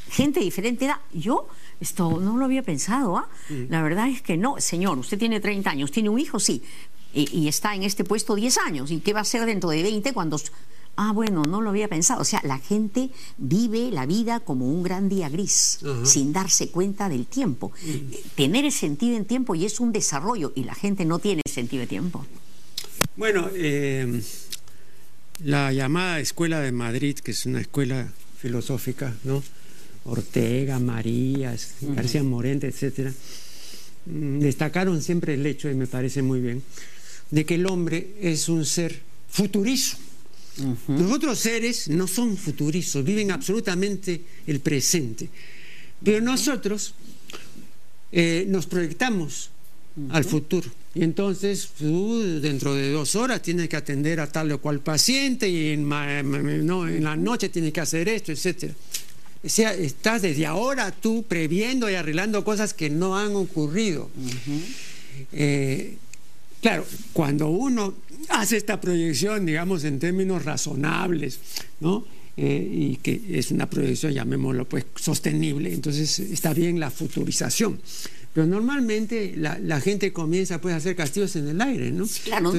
Gente 0.10 0.39
de 0.39 0.45
diferente 0.45 0.86
edad. 0.86 0.98
Yo 1.13 1.48
esto 1.81 2.19
no 2.19 2.38
lo 2.38 2.45
había 2.45 2.62
pensado, 2.62 3.17
¿ah? 3.17 3.27
Mm. 3.50 3.63
La 3.69 3.81
verdad 3.81 4.07
es 4.07 4.22
que 4.22 4.38
no. 4.38 4.60
Señor, 4.60 5.00
usted 5.00 5.17
tiene 5.17 5.39
30 5.39 5.69
años, 5.69 5.91
tiene 5.91 6.10
un 6.10 6.19
hijo, 6.19 6.39
sí. 6.39 6.62
Y, 7.13 7.30
y, 7.38 7.48
está 7.48 7.75
en 7.75 7.84
este 7.84 8.03
puesto 8.03 8.36
10 8.36 8.58
años. 8.60 8.91
¿Y 8.91 9.00
qué 9.00 9.13
va 9.13 9.22
a 9.22 9.25
ser 9.25 9.46
dentro 9.46 9.70
de 9.70 9.84
20 9.84 10.13
cuando 10.13 10.38
Ah, 10.98 11.13
bueno, 11.13 11.44
no 11.44 11.62
lo 11.62 11.70
había 11.70 11.88
pensado. 11.88 12.22
O 12.22 12.25
sea, 12.25 12.41
la 12.44 12.60
gente 12.60 13.10
vive 13.38 13.89
la 13.91 14.06
vida 14.06 14.39
como 14.39 14.70
un 14.70 14.84
gran 14.84 15.10
día 15.10 15.30
gris, 15.30 15.80
sin 16.03 16.34
darse 16.34 16.70
cuenta 16.70 17.10
del 17.10 17.25
tiempo. 17.25 17.72
Tener 18.36 18.65
el 18.65 18.72
sentido 18.72 19.18
en 19.18 19.25
tiempo 19.25 19.56
y 19.56 19.65
es 19.65 19.80
un 19.80 19.91
desarrollo, 19.91 20.51
y 20.56 20.63
la 20.63 20.75
gente 20.75 21.06
no 21.06 21.20
tiene 21.20 21.41
sentido 21.50 21.82
de 21.82 21.88
tiempo. 21.88 22.25
Bueno, 23.15 23.50
eh, 23.56 24.22
la 25.44 25.72
llamada 25.72 26.20
Escuela 26.20 26.60
de 26.60 26.72
Madrid, 26.72 27.18
que 27.18 27.32
es 27.32 27.46
una 27.46 27.62
escuela 27.62 28.12
filosófica, 28.38 29.15
¿no? 29.24 29.41
Ortega, 30.03 30.80
Marías, 30.80 31.75
García 31.82 32.24
Morente, 32.24 32.68
etcétera, 32.68 33.13
mm, 34.08 34.39
destacaron 34.39 35.01
siempre 35.01 35.36
el 35.36 35.46
hecho, 35.46 35.70
y 35.70 35.75
me 35.75 35.88
parece 35.88 36.22
muy 36.22 36.41
bien, 36.41 36.63
de 37.31 37.45
que 37.45 37.55
el 37.55 37.65
hombre 37.65 38.15
es 38.21 38.47
un 38.50 38.65
ser 38.65 39.01
futurizo 39.29 39.97
los 40.88 41.11
otros 41.11 41.39
seres 41.39 41.88
no 41.88 42.07
son 42.07 42.38
futurizos, 42.38 43.03
viven 43.03 43.31
absolutamente 43.31 44.21
el 44.47 44.59
presente. 44.59 45.29
Pero 46.03 46.21
nosotros 46.21 46.93
eh, 48.11 48.45
nos 48.47 48.67
proyectamos 48.67 49.50
al 50.09 50.23
futuro. 50.23 50.69
Y 50.93 51.03
entonces 51.03 51.69
tú 51.77 52.21
dentro 52.41 52.75
de 52.75 52.91
dos 52.91 53.15
horas 53.15 53.41
tienes 53.41 53.69
que 53.69 53.77
atender 53.77 54.19
a 54.19 54.27
tal 54.27 54.51
o 54.51 54.59
cual 54.59 54.81
paciente 54.81 55.47
y 55.47 55.69
en, 55.69 55.88
la 55.89 57.15
noche 57.15 57.50
tienes 57.50 57.71
que 57.71 57.79
hacer 57.79 58.09
esto, 58.09 58.31
etc. 58.31 58.71
O 59.43 59.50
sea, 59.50 59.73
estás 59.73 60.21
desde 60.21 60.45
ahora 60.45 60.91
tú 60.91 61.23
previendo 61.23 61.89
y 61.89 61.95
arreglando 61.95 62.43
cosas 62.43 62.73
que 62.73 62.89
no 62.89 63.17
han 63.17 63.35
ocurrido. 63.35 64.09
Eh, 65.31 65.97
claro, 66.62 66.86
cuando 67.13 67.50
uno 67.50 67.94
hace 68.30 68.58
esta 68.58 68.80
proyección, 68.80 69.46
digamos, 69.46 69.84
en 69.84 70.00
términos 70.00 70.46
razonables, 70.46 71.39
¿no? 71.80 72.06
Eh, 72.38 72.70
y 72.72 72.96
que 72.98 73.22
es 73.30 73.51
una 73.51 73.70
proyección, 73.70 74.13
llamémoslo 74.13 74.65
pues, 74.65 74.86
sostenible. 74.96 75.74
Entonces 75.74 76.20
está 76.20 76.53
bien 76.53 76.80
la 76.80 76.89
futurización. 76.89 77.80
Pero 78.33 78.47
normalmente 78.47 79.33
la, 79.35 79.81
gente 79.81 80.13
comienza 80.13 80.61
pues, 80.61 80.73
a 80.73 80.77
hacer 80.77 80.95
castillos 80.95 81.35
en 81.35 81.50
el 81.50 81.61
aire, 81.61 81.91
¿no? 81.91 82.05
Claro, 82.23 82.53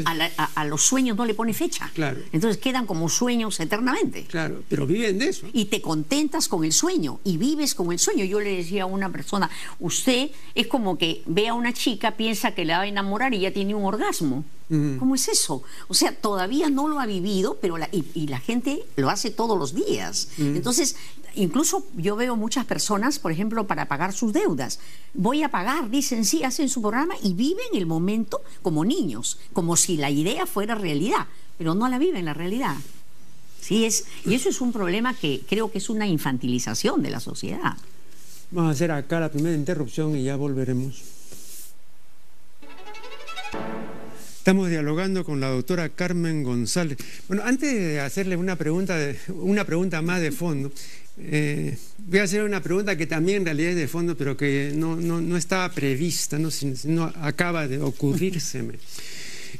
a, 0.54 0.64
los 0.66 0.82
sueños 0.82 1.16
no 1.16 1.24
le 1.24 1.34
pone 1.34 1.54
fecha. 1.54 1.90
Claro. 1.94 2.20
Entonces 2.32 2.60
quedan 2.60 2.86
como 2.86 3.08
sueños 3.08 3.58
eternamente. 3.58 4.24
Claro, 4.24 4.62
pero 4.68 4.86
viven 4.86 5.18
de 5.18 5.28
eso. 5.28 5.46
Y 5.52 5.66
te 5.66 5.80
contentas 5.80 6.48
con 6.48 6.64
el 6.64 6.72
sueño 6.72 7.20
y 7.24 7.38
vives 7.38 7.74
con 7.74 7.90
el 7.90 7.98
sueño. 7.98 8.24
Yo 8.24 8.40
le 8.40 8.56
decía 8.56 8.82
a 8.82 8.86
una 8.86 9.10
persona, 9.10 9.48
usted 9.80 10.30
es 10.54 10.66
como 10.66 10.98
que 10.98 11.22
ve 11.26 11.48
a 11.48 11.54
una 11.54 11.72
chica, 11.72 12.16
piensa 12.16 12.54
que 12.54 12.64
la 12.64 12.78
va 12.78 12.84
a 12.84 12.86
enamorar 12.86 13.32
y 13.32 13.40
ya 13.40 13.50
tiene 13.50 13.74
un 13.74 13.84
orgasmo. 13.84 14.44
¿Cómo 14.98 15.14
es 15.14 15.28
eso? 15.28 15.62
O 15.88 15.94
sea, 15.94 16.14
todavía 16.14 16.70
no 16.70 16.88
lo 16.88 16.98
ha 16.98 17.04
vivido, 17.04 17.58
pero 17.60 17.76
la, 17.76 17.90
y, 17.92 18.26
la 18.26 18.40
gente 18.40 18.82
lo 18.96 19.10
hace 19.10 19.30
todos 19.30 19.58
los 19.58 19.74
días. 19.74 20.28
Entonces, 20.38 20.96
incluso 21.34 21.84
yo 21.96 22.16
veo 22.16 22.36
muchas 22.36 22.64
personas, 22.64 23.18
por 23.18 23.32
ejemplo, 23.32 23.66
para 23.66 23.86
pagar 23.86 24.14
sus 24.14 24.32
deudas. 24.32 24.80
Voy 25.12 25.42
a 25.42 25.50
pagar, 25.50 25.90
dicen 25.90 26.24
sí, 26.24 26.42
hacen 26.42 26.70
su 26.70 26.80
programa 26.80 27.14
y 27.22 27.34
viven 27.34 27.66
el 27.74 27.84
momento 27.84 28.40
como 28.62 28.84
niños, 28.84 29.38
como 29.52 29.76
si 29.76 29.98
la 29.98 30.10
idea 30.10 30.46
fuera 30.46 30.74
realidad, 30.74 31.26
pero 31.58 31.74
no 31.74 31.88
la 31.88 31.98
viven 31.98 32.24
la 32.24 32.34
realidad. 32.34 32.76
Sí, 33.60 33.84
es, 33.84 34.06
y 34.24 34.34
eso 34.34 34.48
es 34.48 34.60
un 34.60 34.72
problema 34.72 35.14
que 35.14 35.42
creo 35.48 35.70
que 35.70 35.78
es 35.78 35.90
una 35.90 36.06
infantilización 36.06 37.02
de 37.02 37.10
la 37.10 37.20
sociedad. 37.20 37.76
Vamos 38.50 38.70
a 38.70 38.72
hacer 38.72 38.90
acá 38.90 39.20
la 39.20 39.30
primera 39.30 39.54
interrupción 39.54 40.16
y 40.16 40.24
ya 40.24 40.36
volveremos. 40.36 41.21
Estamos 44.42 44.70
dialogando 44.70 45.24
con 45.24 45.38
la 45.38 45.50
doctora 45.50 45.88
Carmen 45.90 46.42
González. 46.42 46.98
Bueno, 47.28 47.44
antes 47.44 47.72
de 47.72 48.00
hacerle 48.00 48.36
una 48.36 48.56
pregunta, 48.56 48.98
una 49.28 49.64
pregunta 49.64 50.02
más 50.02 50.20
de 50.20 50.32
fondo, 50.32 50.72
eh, 51.16 51.76
voy 51.98 52.18
a 52.18 52.24
hacer 52.24 52.42
una 52.42 52.60
pregunta 52.60 52.96
que 52.96 53.06
también 53.06 53.36
en 53.36 53.44
realidad 53.44 53.70
es 53.70 53.76
de 53.76 53.86
fondo, 53.86 54.16
pero 54.16 54.36
que 54.36 54.72
no, 54.74 55.36
estaba 55.36 55.70
prevista, 55.70 56.40
no, 56.40 57.04
acaba 57.20 57.68
de 57.68 57.80
ocurrírseme. 57.80 58.74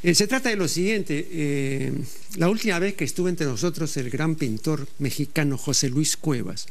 Eh, 0.02 0.14
se 0.14 0.26
trata 0.26 0.48
de 0.48 0.56
lo 0.56 0.66
siguiente, 0.66 1.28
eh, 1.30 1.92
la 2.36 2.48
última 2.48 2.78
vez 2.78 2.94
que 2.94 3.04
estuvo 3.04 3.28
entre 3.28 3.46
nosotros 3.46 3.94
el 3.98 4.08
gran 4.08 4.36
pintor 4.36 4.88
mexicano 4.98 5.58
José 5.58 5.90
Luis 5.90 6.16
Cuevas, 6.16 6.66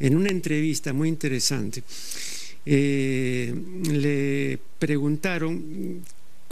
en 0.00 0.16
una 0.16 0.30
entrevista 0.30 0.92
muy 0.92 1.08
interesante, 1.08 1.84
le 2.66 4.58
preguntaron 4.80 6.02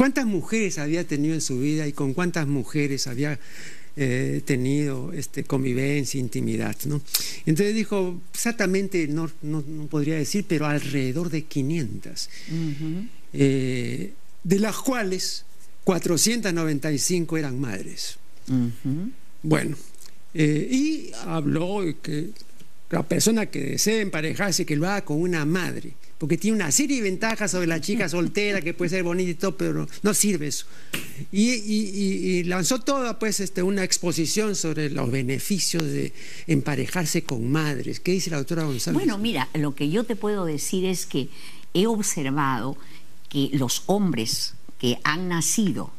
cuántas 0.02 0.26
mujeres 0.26 0.80
había 0.80 1.06
tenido 1.06 1.32
en 1.32 1.40
su 1.40 1.60
vida 1.60 1.86
y 1.86 1.92
con 1.92 2.12
cuántas 2.12 2.48
mujeres 2.48 3.06
había 3.06 3.38
eh, 3.96 4.42
tenido 4.44 5.12
este, 5.12 5.44
convivencia, 5.44 6.18
intimidad. 6.18 6.76
¿no? 6.86 7.00
Entonces 7.46 7.72
dijo, 7.72 8.20
exactamente 8.34 9.06
no, 9.06 9.30
no, 9.42 9.62
podría 9.88 10.16
decir, 10.16 10.44
pero 10.48 10.66
alrededor 10.66 11.30
de 11.30 11.44
500, 11.44 12.30
eh, 13.32 14.12
de 14.42 14.58
las 14.58 14.76
cuales 14.78 15.44
495 15.84 17.38
eran 17.38 17.60
madres. 17.60 18.18
Bueno, 19.44 19.76
eh, 20.34 20.68
y 20.68 21.12
habló 21.26 21.84
que 22.02 22.30
la 22.90 23.04
persona 23.04 23.46
que 23.46 23.60
desee 23.60 24.00
emparejarse, 24.00 24.66
que 24.66 24.74
lo 24.74 24.88
haga 24.88 25.04
con 25.04 25.20
una 25.20 25.44
madre 25.44 25.92
porque 26.22 26.38
tiene 26.38 26.54
una 26.54 26.70
serie 26.70 26.98
de 26.98 27.02
ventajas 27.02 27.50
sobre 27.50 27.66
la 27.66 27.80
chica 27.80 28.08
soltera, 28.08 28.60
que 28.60 28.74
puede 28.74 28.90
ser 28.90 29.02
bonita 29.02 29.28
y 29.28 29.34
todo, 29.34 29.56
pero 29.56 29.88
no 30.04 30.14
sirve 30.14 30.46
eso. 30.46 30.66
Y, 31.32 32.44
lanzó 32.44 32.78
toda 32.78 33.18
pues 33.18 33.40
este, 33.40 33.64
una 33.64 33.82
exposición 33.82 34.54
sobre 34.54 34.88
los 34.88 35.10
beneficios 35.10 35.82
de 35.82 36.12
emparejarse 36.46 37.24
con 37.24 37.50
madres. 37.50 37.98
¿Qué 37.98 38.12
dice 38.12 38.30
la 38.30 38.36
doctora 38.36 38.62
González? 38.62 38.94
Bueno, 38.94 39.18
mira, 39.18 39.48
lo 39.54 39.74
que 39.74 39.90
yo 39.90 40.04
te 40.04 40.14
puedo 40.14 40.44
decir 40.44 40.84
es 40.84 41.06
que 41.06 41.28
he 41.74 41.88
observado 41.88 42.76
que 43.28 43.50
los 43.54 43.82
hombres 43.86 44.54
que 44.78 44.98
han 45.02 45.28
nacido 45.28 45.90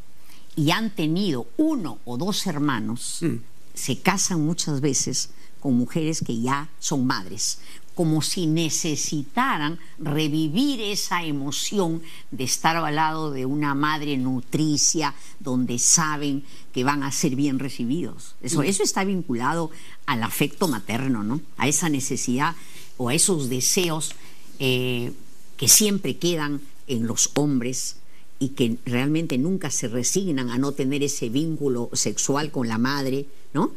y 0.55 0.71
han 0.71 0.95
tenido 0.95 1.47
uno 1.57 1.99
o 2.05 2.15
dos 2.15 2.47
hermanos 2.47 3.17
mm. 3.19 3.35
se 3.73 3.99
casan 3.99 4.39
muchas 4.39 4.79
veces 4.79 5.31
con 5.59 5.73
mujeres 5.73 6.23
que 6.25 6.39
ya 6.41 6.69
son 6.79 7.07
madres, 7.07 7.59
como 7.95 8.21
si 8.21 8.47
necesitaran 8.47 9.79
revivir 9.99 10.81
esa 10.81 11.23
emoción 11.23 12.01
de 12.31 12.43
estar 12.43 12.75
al 12.75 12.95
lado 12.95 13.31
de 13.31 13.45
una 13.45 13.75
madre 13.75 14.17
nutricia 14.17 15.13
donde 15.39 15.79
saben 15.79 16.43
que 16.73 16.83
van 16.83 17.03
a 17.03 17.11
ser 17.11 17.35
bien 17.35 17.59
recibidos. 17.59 18.35
Eso, 18.41 18.63
eso 18.63 18.83
está 18.83 19.03
vinculado 19.03 19.69
al 20.05 20.23
afecto 20.23 20.67
materno, 20.67 21.23
¿no? 21.23 21.41
A 21.57 21.67
esa 21.67 21.89
necesidad 21.89 22.55
o 22.97 23.09
a 23.09 23.13
esos 23.13 23.49
deseos 23.49 24.13
eh, 24.59 25.11
que 25.57 25.67
siempre 25.67 26.17
quedan 26.17 26.61
en 26.87 27.07
los 27.07 27.31
hombres 27.35 27.97
y 28.39 28.49
que 28.49 28.77
realmente 28.85 29.37
nunca 29.37 29.69
se 29.69 29.87
resignan 29.87 30.49
a 30.49 30.57
no 30.57 30.73
tener 30.73 31.03
ese 31.03 31.29
vínculo 31.29 31.89
sexual 31.93 32.51
con 32.51 32.67
la 32.67 32.77
madre, 32.77 33.25
¿no? 33.53 33.71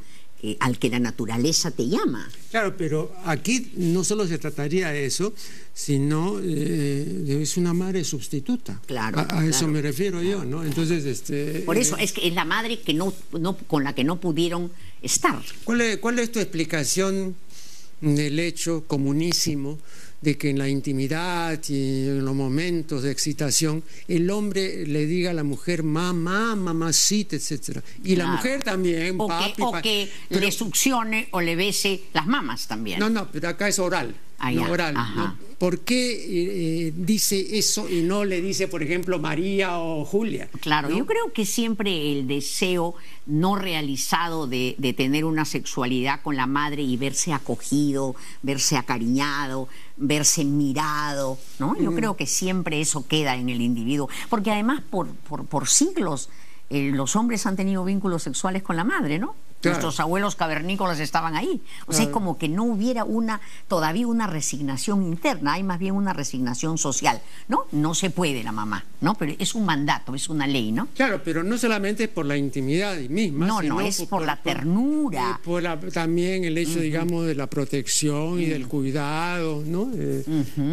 Al 0.60 0.78
que 0.78 0.88
la 0.88 0.98
naturaleza 0.98 1.70
te 1.70 1.88
llama. 1.88 2.28
Claro, 2.50 2.76
pero 2.76 3.12
aquí 3.24 3.72
no 3.76 4.04
solo 4.04 4.26
se 4.26 4.38
trataría 4.38 4.90
de 4.90 5.06
eso, 5.06 5.32
sino 5.74 6.38
eh, 6.42 7.38
es 7.42 7.56
una 7.56 7.72
madre 7.72 8.04
sustituta. 8.04 8.80
Claro. 8.86 9.26
A, 9.28 9.44
eso 9.44 9.66
me 9.66 9.82
refiero 9.82 10.22
yo, 10.22 10.44
¿no? 10.44 10.64
Entonces, 10.64 11.04
este. 11.04 11.60
Por 11.60 11.76
eso 11.76 11.96
eh, 11.96 12.04
es 12.04 12.12
que 12.12 12.28
es 12.28 12.34
la 12.34 12.44
madre 12.44 12.80
que 12.80 12.94
no, 12.94 13.12
no, 13.32 13.56
con 13.56 13.84
la 13.84 13.94
que 13.94 14.04
no 14.04 14.20
pudieron 14.20 14.70
estar. 15.02 15.40
¿Cuál 15.64 15.80
es, 15.80 15.96
cuál 15.98 16.18
es 16.18 16.30
tu 16.32 16.38
explicación 16.38 17.34
del 18.00 18.38
hecho 18.38 18.84
comunísimo? 18.86 19.78
De 20.20 20.36
que 20.36 20.50
en 20.50 20.58
la 20.58 20.68
intimidad 20.68 21.60
y 21.68 22.08
en 22.08 22.24
los 22.24 22.34
momentos 22.34 23.02
de 23.02 23.10
excitación 23.10 23.82
el 24.08 24.30
hombre 24.30 24.86
le 24.86 25.06
diga 25.06 25.30
a 25.30 25.34
la 25.34 25.44
mujer 25.44 25.82
mamá, 25.82 26.56
mamacita, 26.56 27.36
etcétera. 27.36 27.82
Y 28.02 28.16
la 28.16 28.26
mujer 28.26 28.62
también, 28.62 29.16
o 29.18 29.28
papi, 29.28 29.52
que, 29.54 29.62
o 29.62 29.72
que 29.82 30.10
le 30.30 30.50
succione 30.50 31.28
o 31.32 31.40
le 31.40 31.56
bese 31.56 32.02
las 32.12 32.26
mamas 32.26 32.66
también. 32.66 32.98
No, 32.98 33.10
no, 33.10 33.30
pero 33.30 33.48
acá 33.48 33.68
es 33.68 33.78
oral. 33.78 34.14
Oral. 34.38 34.96
¿Por 35.58 35.80
qué 35.80 36.88
eh, 36.88 36.92
dice 36.94 37.58
eso 37.58 37.88
y 37.88 38.02
no 38.02 38.26
le 38.26 38.42
dice, 38.42 38.68
por 38.68 38.82
ejemplo, 38.82 39.18
María 39.18 39.78
o 39.78 40.04
Julia? 40.04 40.50
Claro, 40.60 40.90
yo 40.90 41.06
creo 41.06 41.32
que 41.32 41.46
siempre 41.46 42.12
el 42.12 42.28
deseo 42.28 42.94
no 43.24 43.56
realizado 43.56 44.46
de, 44.46 44.76
tener 44.96 45.24
una 45.24 45.46
sexualidad 45.46 46.20
con 46.22 46.36
la 46.36 46.46
madre 46.46 46.82
y 46.82 46.96
verse 46.98 47.32
acogido, 47.32 48.14
verse 48.42 48.76
acariñado, 48.76 49.68
verse 49.96 50.44
mirado, 50.44 51.38
¿no? 51.58 51.74
Yo 51.80 51.94
creo 51.94 52.16
que 52.16 52.26
siempre 52.26 52.80
eso 52.80 53.06
queda 53.08 53.36
en 53.36 53.48
el 53.48 53.62
individuo, 53.62 54.10
porque 54.28 54.50
además 54.50 54.82
por, 54.90 55.08
por, 55.08 55.68
siglos 55.68 56.28
eh, 56.68 56.90
los 56.92 57.16
hombres 57.16 57.46
han 57.46 57.56
tenido 57.56 57.84
vínculos 57.84 58.22
sexuales 58.22 58.62
con 58.62 58.76
la 58.76 58.84
madre, 58.84 59.18
¿no? 59.18 59.34
Nuestros 59.70 60.00
abuelos 60.00 60.36
cavernícolas 60.36 61.00
estaban 61.00 61.36
ahí. 61.36 61.60
O 61.86 61.92
sea, 61.92 62.04
es 62.04 62.10
como 62.10 62.38
que 62.38 62.48
no 62.48 62.64
hubiera 62.64 63.04
una, 63.04 63.40
todavía 63.68 64.06
una 64.06 64.26
resignación 64.26 65.02
interna, 65.02 65.54
hay 65.54 65.62
más 65.62 65.78
bien 65.78 65.94
una 65.94 66.12
resignación 66.12 66.78
social. 66.78 67.20
¿No? 67.48 67.66
No 67.72 67.94
se 67.94 68.10
puede 68.10 68.42
la 68.42 68.52
mamá, 68.52 68.84
¿no? 69.00 69.14
Pero 69.14 69.34
es 69.38 69.54
un 69.54 69.64
mandato, 69.64 70.14
es 70.14 70.28
una 70.28 70.46
ley, 70.46 70.72
¿no? 70.72 70.88
Claro, 70.94 71.20
pero 71.24 71.42
no 71.42 71.58
solamente 71.58 72.08
por 72.08 72.26
la 72.26 72.36
intimidad 72.36 72.96
misma. 72.96 73.46
No, 73.46 73.62
no, 73.62 73.80
es 73.80 74.02
por, 74.02 74.24
la 74.24 74.36
ternura. 74.36 75.40
Por, 75.44 75.62
también 75.92 76.44
el 76.44 76.58
hecho, 76.58 76.80
digamos, 76.80 77.26
de 77.26 77.34
la 77.34 77.46
protección 77.46 78.40
y 78.40 78.46
del 78.46 78.66
cuidado, 78.68 79.62
¿no? 79.66 79.90
Eh, 79.94 80.24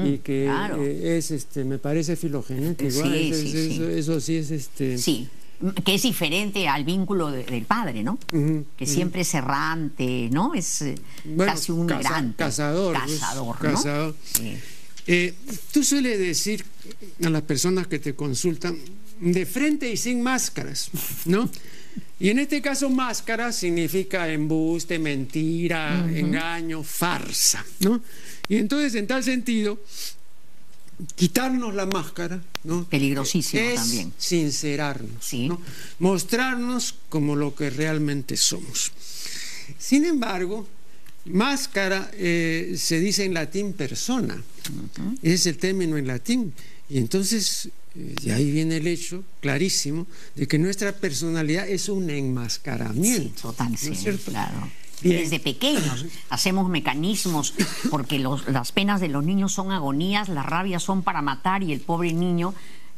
y 0.06 0.18
que 0.20 0.48
eh, 0.48 1.18
es, 1.18 1.32
este, 1.32 1.64
me 1.64 1.78
parece 1.78 2.16
filogenético. 2.16 2.92
Sí, 2.92 3.34
sí, 3.34 3.84
eso, 3.96 4.20
sí 4.20 4.38
es 4.38 4.52
este. 4.52 4.98
Sí 4.98 5.30
que 5.84 5.96
es 5.96 6.02
diferente 6.02 6.68
al 6.68 6.84
vínculo 6.84 7.32
del 7.32 7.66
padre, 7.66 8.04
¿no? 8.04 8.18
que 8.76 8.86
siempre 8.86 9.22
es 9.22 9.34
errante, 9.34 10.30
¿no? 10.32 10.54
Es 10.54 10.82
eh, 10.82 10.96
casi 11.38 11.72
un 11.72 11.88
gran 11.88 12.34
Cazador. 12.34 12.98
Pues, 12.98 13.20
cazador, 13.20 13.64
¿no? 13.64 14.14
Eh, 15.06 15.34
tú 15.72 15.84
sueles 15.84 16.18
decir 16.18 16.64
a 17.24 17.30
las 17.30 17.42
personas 17.42 17.88
que 17.88 18.00
te 18.00 18.16
consultan, 18.16 18.78
de 19.20 19.46
frente 19.46 19.90
y 19.90 19.98
sin 19.98 20.22
máscaras, 20.22 20.90
¿no? 21.26 21.50
Y 22.20 22.30
en 22.30 22.40
este 22.40 22.62
caso 22.62 22.90
máscara 22.90 23.52
significa 23.52 24.30
embuste, 24.30 25.00
mentira, 25.00 26.08
engaño, 26.10 26.84
farsa, 26.84 27.66
¿no? 27.80 28.02
Y 28.48 28.58
entonces 28.58 28.96
en 28.96 29.08
tal 29.08 29.24
sentido, 29.24 29.80
quitarnos 31.16 31.74
la 31.74 31.86
máscara, 31.86 32.42
¿no? 32.64 32.84
Peligrosísimo 32.86 33.62
es 33.62 33.76
también. 33.76 34.14
Sincerarnos, 34.18 35.34
mostrarnos 36.00 36.96
como 37.10 37.36
lo 37.36 37.56
que 37.56 37.70
realmente 37.70 38.38
somos. 38.38 38.92
Sin 39.78 40.06
embargo, 40.06 40.68
máscara 41.26 42.12
eh, 42.14 42.76
se 42.78 43.00
dice 43.00 43.26
en 43.26 43.34
latín 43.34 43.74
persona, 43.74 44.42
es 45.22 45.46
el 45.46 45.58
término 45.58 45.98
en 45.98 46.08
latín, 46.08 46.54
y 46.90 46.98
entonces 46.98 47.70
eh, 47.96 48.16
de 48.24 48.34
ahí 48.34 48.52
viene 48.52 48.78
el 48.78 48.88
hecho 48.88 49.24
clarísimo 49.40 50.08
de 50.36 50.48
que 50.48 50.58
nuestra 50.58 50.92
personalidad 50.94 51.68
es 51.68 51.90
un 51.90 52.10
enmascaramiento. 52.10 53.42
total, 53.42 53.78
sí, 53.78 53.92
claro. 54.26 54.70
Desde 55.04 55.40
pequeños. 55.40 56.06
Hacemos 56.30 56.70
mecanismos 56.70 57.54
porque 57.90 58.20
las 58.20 58.72
penas 58.72 59.02
de 59.02 59.10
los 59.10 59.24
niños 59.24 59.54
son 59.54 59.72
agonías, 59.72 60.30
las 60.30 60.46
rabias 60.46 60.84
son 60.84 61.04
para 61.04 61.22
matar 61.22 61.64
y 61.64 61.74
el 61.74 61.82
pobre 61.82 62.14
niño 62.14 62.54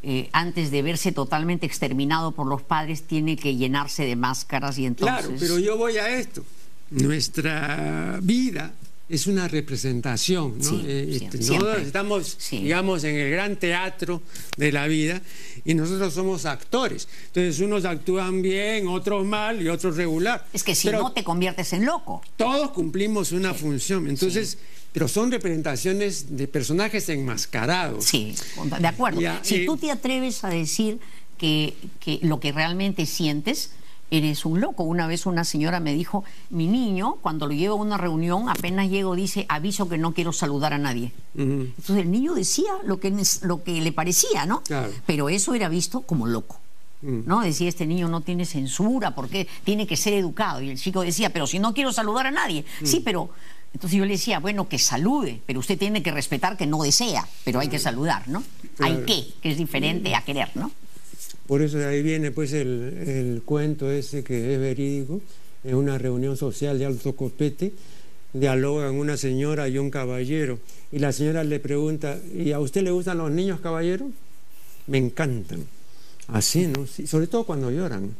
eh, 0.07 0.29
antes 0.33 0.69
de 0.69 0.83
verse 0.83 1.11
totalmente 1.11 1.65
exterminado 1.65 2.31
por 2.31 2.45
los 2.45 2.61
padres, 2.61 3.07
tiene 3.07 3.37
que 3.37 3.55
llenarse 3.55 4.05
de 4.05 4.15
máscaras 4.15 4.77
y 4.77 4.85
entonces... 4.85 5.25
Claro, 5.25 5.35
pero 5.39 5.57
yo 5.57 5.77
voy 5.77 5.97
a 5.97 6.19
esto. 6.19 6.45
Nuestra 6.91 8.19
vida 8.21 8.71
es 9.07 9.27
una 9.27 9.47
representación, 9.47 10.57
¿no? 10.57 10.81
Eh, 10.85 11.19
este, 11.21 11.39
estamos, 11.81 12.37
digamos, 12.49 13.03
en 13.03 13.15
el 13.15 13.31
gran 13.31 13.55
teatro 13.57 14.21
de 14.57 14.71
la 14.71 14.87
vida 14.87 15.21
y 15.63 15.75
nosotros 15.75 16.13
somos 16.13 16.45
actores. 16.45 17.07
Entonces, 17.27 17.59
unos 17.59 17.85
actúan 17.85 18.41
bien, 18.41 18.87
otros 18.87 19.25
mal 19.25 19.61
y 19.61 19.69
otros 19.69 19.95
regular. 19.95 20.45
Es 20.53 20.63
que 20.63 20.73
si 20.73 20.89
no 20.89 21.11
te 21.11 21.23
conviertes 21.23 21.73
en 21.73 21.85
loco. 21.85 22.23
Todos 22.35 22.71
cumplimos 22.71 23.31
una 23.31 23.53
función. 23.53 24.07
Entonces, 24.07 24.57
pero 24.91 25.07
son 25.07 25.31
representaciones 25.31 26.35
de 26.35 26.47
personajes 26.47 27.07
enmascarados. 27.09 28.05
Sí, 28.05 28.33
de 28.79 28.87
acuerdo. 28.87 29.21
si 29.43 29.65
tú 29.65 29.77
te 29.77 29.91
atreves 29.91 30.43
a 30.43 30.49
decir 30.49 30.99
que, 31.37 31.75
que 31.99 32.19
lo 32.23 32.39
que 32.39 32.51
realmente 32.51 33.05
sientes 33.05 33.71
eres 34.11 34.45
un 34.45 34.61
loco. 34.61 34.83
Una 34.83 35.07
vez 35.07 35.25
una 35.25 35.43
señora 35.43 35.79
me 35.79 35.93
dijo, 35.93 36.23
mi 36.49 36.67
niño, 36.67 37.17
cuando 37.21 37.47
lo 37.47 37.53
llevo 37.53 37.75
a 37.75 37.77
una 37.77 37.97
reunión, 37.97 38.49
apenas 38.49 38.89
llego, 38.89 39.15
dice, 39.15 39.45
aviso 39.49 39.89
que 39.89 39.97
no 39.97 40.13
quiero 40.13 40.33
saludar 40.33 40.73
a 40.73 40.77
nadie. 40.77 41.11
Entonces 41.35 41.97
el 41.97 42.11
niño 42.11 42.33
decía 42.33 42.71
lo 42.83 42.99
que, 42.99 43.13
lo 43.41 43.63
que 43.63 43.81
le 43.81 43.91
parecía, 43.91 44.45
¿no? 44.45 44.61
Pero 45.05 45.29
eso 45.29 45.53
era 45.53 45.69
visto 45.69 46.01
como 46.01 46.27
loco. 46.27 46.59
Mm. 47.01 47.21
¿No? 47.25 47.41
Decía, 47.41 47.67
este 47.67 47.85
niño 47.85 48.07
no 48.07 48.21
tiene 48.21 48.45
censura 48.45 49.13
porque 49.13 49.47
tiene 49.63 49.85
que 49.85 49.97
ser 49.97 50.13
educado. 50.13 50.61
Y 50.61 50.69
el 50.69 50.79
chico 50.79 51.01
decía, 51.01 51.29
pero 51.29 51.45
si 51.45 51.59
no 51.59 51.73
quiero 51.73 51.91
saludar 51.91 52.27
a 52.27 52.31
nadie. 52.31 52.65
Mm. 52.81 52.85
Sí, 52.85 53.01
pero 53.03 53.29
entonces 53.73 53.99
yo 53.99 54.05
le 54.05 54.13
decía, 54.13 54.39
bueno, 54.39 54.69
que 54.69 54.79
salude, 54.79 55.41
pero 55.45 55.59
usted 55.59 55.77
tiene 55.77 56.01
que 56.01 56.11
respetar 56.11 56.55
que 56.55 56.65
no 56.65 56.81
desea, 56.81 57.27
pero 57.43 57.59
hay 57.59 57.67
que 57.67 57.77
saludar, 57.77 58.25
¿no? 58.29 58.41
Hay 58.79 59.03
que, 59.05 59.27
que 59.41 59.51
es 59.51 59.57
diferente 59.57 60.15
a 60.15 60.21
querer, 60.21 60.49
¿no? 60.55 60.71
Por 61.47 61.61
eso 61.61 61.77
de 61.77 61.85
ahí 61.85 62.01
viene 62.01 62.31
pues 62.31 62.53
el, 62.53 63.41
cuento 63.45 63.91
ese 63.91 64.23
que 64.23 64.53
es 64.53 64.59
verídico, 64.59 65.21
en 65.63 65.75
una 65.75 65.97
reunión 65.97 66.37
social 66.37 66.79
de 66.79 66.85
alto 66.85 67.15
copete, 67.15 67.73
dialogan 68.33 68.95
una 68.95 69.17
señora 69.17 69.67
y 69.67 69.77
un 69.77 69.89
caballero, 69.89 70.59
y 70.91 70.99
la 70.99 71.11
señora 71.11 71.43
le 71.43 71.59
pregunta, 71.59 72.19
¿y 72.33 72.51
a 72.51 72.59
usted 72.59 72.81
le 72.81 72.91
gustan 72.91 73.19
los 73.19 73.31
niños 73.31 73.61
caballeros? 73.61 74.09
Me 74.87 74.97
encantan. 74.97 75.65
Así, 76.27 76.67
¿no? 76.67 76.87
sobre 76.87 77.27
todo 77.27 77.43
cuando 77.43 77.69
lloran. 77.69 78.15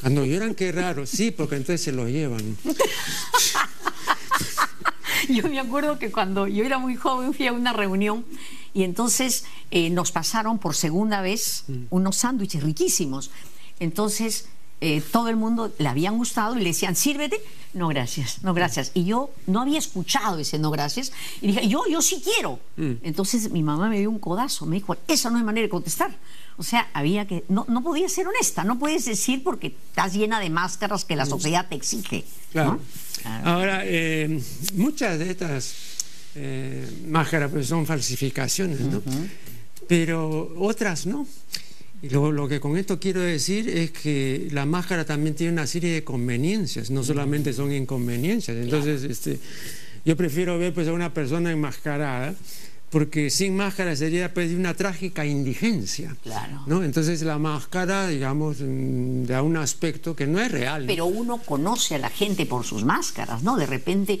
Cuando 0.00 0.24
lloran, 0.24 0.54
qué 0.54 0.72
raro. 0.72 1.06
Sí, 1.06 1.30
porque 1.30 1.56
entonces 1.56 1.82
se 1.82 1.92
los 1.92 2.08
llevan. 2.08 2.56
yo 5.28 5.48
me 5.48 5.60
acuerdo 5.60 5.98
que 5.98 6.10
cuando 6.10 6.46
yo 6.46 6.64
era 6.64 6.78
muy 6.78 6.96
joven 6.96 7.34
fui 7.34 7.46
a 7.46 7.52
una 7.52 7.72
reunión 7.72 8.24
y 8.72 8.84
entonces 8.84 9.44
eh, 9.70 9.90
nos 9.90 10.12
pasaron 10.12 10.58
por 10.58 10.74
segunda 10.74 11.20
vez 11.20 11.64
mm. 11.68 11.84
unos 11.90 12.16
sándwiches 12.16 12.62
riquísimos. 12.62 13.30
Entonces 13.78 14.46
eh, 14.82 15.02
todo 15.12 15.28
el 15.28 15.36
mundo 15.36 15.72
le 15.78 15.88
habían 15.88 16.16
gustado 16.16 16.56
y 16.56 16.60
le 16.60 16.66
decían, 16.66 16.96
sírvete. 16.96 17.40
No, 17.74 17.88
gracias, 17.88 18.42
no, 18.42 18.54
gracias. 18.54 18.92
Y 18.94 19.04
yo 19.04 19.30
no 19.46 19.60
había 19.60 19.78
escuchado 19.78 20.38
ese 20.38 20.58
no, 20.58 20.70
gracias. 20.70 21.12
Y 21.42 21.48
dije, 21.48 21.68
yo, 21.68 21.82
yo 21.88 22.00
sí 22.00 22.22
quiero. 22.22 22.58
Mm. 22.76 22.92
Entonces 23.02 23.50
mi 23.50 23.62
mamá 23.62 23.88
me 23.88 23.98
dio 23.98 24.10
un 24.10 24.18
codazo, 24.18 24.64
me 24.66 24.76
dijo, 24.76 24.96
esa 25.06 25.30
no 25.30 25.38
es 25.38 25.44
manera 25.44 25.66
de 25.66 25.68
contestar. 25.68 26.16
O 26.56 26.62
sea, 26.62 26.88
había 26.94 27.26
que, 27.26 27.44
no, 27.48 27.66
no 27.68 27.82
podía 27.82 28.08
ser 28.08 28.26
honesta, 28.26 28.64
no 28.64 28.78
puedes 28.78 29.04
decir 29.04 29.42
porque 29.42 29.68
estás 29.68 30.14
llena 30.14 30.40
de 30.40 30.50
máscaras 30.50 31.04
que 31.04 31.16
la 31.16 31.26
mm. 31.26 31.28
sociedad 31.28 31.66
te 31.68 31.74
exige. 31.74 32.24
Claro. 32.52 32.80
Ahora, 33.44 33.82
eh, 33.84 34.42
muchas 34.74 35.18
de 35.18 35.30
estas 35.30 35.89
eh, 36.34 36.86
máscaras 37.08 37.50
pues, 37.50 37.66
son 37.66 37.86
falsificaciones, 37.86 38.80
¿no? 38.80 39.02
Pero 39.88 40.54
otras 40.58 41.06
no. 41.06 41.26
Y 42.02 42.08
lo, 42.08 42.32
lo, 42.32 42.48
que 42.48 42.60
con 42.60 42.76
esto 42.78 42.98
quiero 42.98 43.20
decir 43.20 43.68
es 43.68 43.90
que 43.90 44.48
la 44.52 44.64
máscara 44.64 45.04
también 45.04 45.34
tiene 45.34 45.52
una 45.52 45.66
serie 45.66 45.92
de 45.92 46.04
conveniencias, 46.04 46.90
no 46.90 47.04
solamente 47.04 47.52
son 47.52 47.72
inconveniencias. 47.72 48.56
Entonces, 48.56 49.02
este, 49.04 49.38
yo 50.04 50.16
prefiero 50.16 50.58
ver 50.58 50.72
pues, 50.72 50.88
a 50.88 50.92
una 50.92 51.12
persona 51.12 51.50
enmascarada 51.50 52.34
porque 52.90 53.30
sin 53.30 53.56
máscara 53.56 53.94
sería 53.94 54.34
pues, 54.34 54.50
una 54.52 54.74
trágica 54.74 55.24
indigencia. 55.24 56.16
Claro. 56.22 56.62
¿no? 56.66 56.82
Entonces 56.82 57.22
la 57.22 57.38
máscara, 57.38 58.08
digamos, 58.08 58.58
mm, 58.60 59.24
da 59.24 59.42
un 59.42 59.56
aspecto 59.56 60.16
que 60.16 60.26
no 60.26 60.40
es 60.40 60.50
real. 60.50 60.84
Pero 60.86 61.06
uno 61.06 61.38
conoce 61.38 61.94
a 61.94 61.98
la 61.98 62.10
gente 62.10 62.46
por 62.46 62.64
sus 62.64 62.84
máscaras, 62.84 63.44
¿no? 63.44 63.56
De 63.56 63.66
repente, 63.66 64.18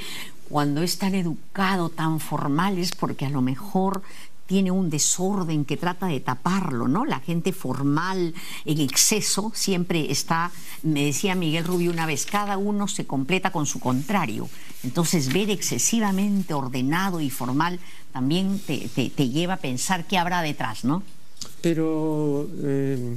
cuando 0.50 0.82
es 0.82 0.98
tan 0.98 1.14
educado, 1.14 1.88
tan 1.88 2.18
formal, 2.18 2.76
es 2.76 2.92
porque 2.92 3.24
a 3.24 3.30
lo 3.30 3.40
mejor 3.40 4.02
tiene 4.46 4.72
un 4.72 4.90
desorden 4.90 5.64
que 5.64 5.76
trata 5.76 6.08
de 6.08 6.18
taparlo, 6.18 6.88
¿no? 6.88 7.04
La 7.04 7.20
gente 7.20 7.52
formal, 7.52 8.34
en 8.64 8.80
exceso, 8.80 9.52
siempre 9.54 10.10
está, 10.10 10.50
me 10.82 11.04
decía 11.04 11.36
Miguel 11.36 11.64
Rubio 11.64 11.92
una 11.92 12.04
vez, 12.04 12.26
cada 12.26 12.58
uno 12.58 12.88
se 12.88 13.06
completa 13.06 13.52
con 13.52 13.64
su 13.64 13.78
contrario. 13.78 14.48
Entonces, 14.82 15.32
ver 15.32 15.50
excesivamente 15.50 16.52
ordenado 16.52 17.20
y 17.20 17.30
formal 17.30 17.78
también 18.12 18.58
te, 18.58 19.28
lleva 19.28 19.54
a 19.54 19.58
pensar 19.58 20.08
qué 20.08 20.18
habrá 20.18 20.42
detrás, 20.42 20.84
¿no? 20.84 21.04
Pero, 21.62 22.48
eh, 22.64 23.16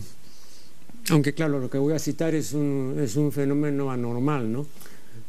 aunque 1.10 1.34
claro, 1.34 1.60
lo 1.60 1.68
que 1.68 1.80
voy 1.80 1.96
a 1.96 2.00
citar 2.00 2.36
es 2.36 2.54
un, 2.54 2.96
es 3.00 3.16
un 3.16 3.32
fenómeno 3.32 3.90
anormal, 3.90 4.52
¿no? 4.52 4.68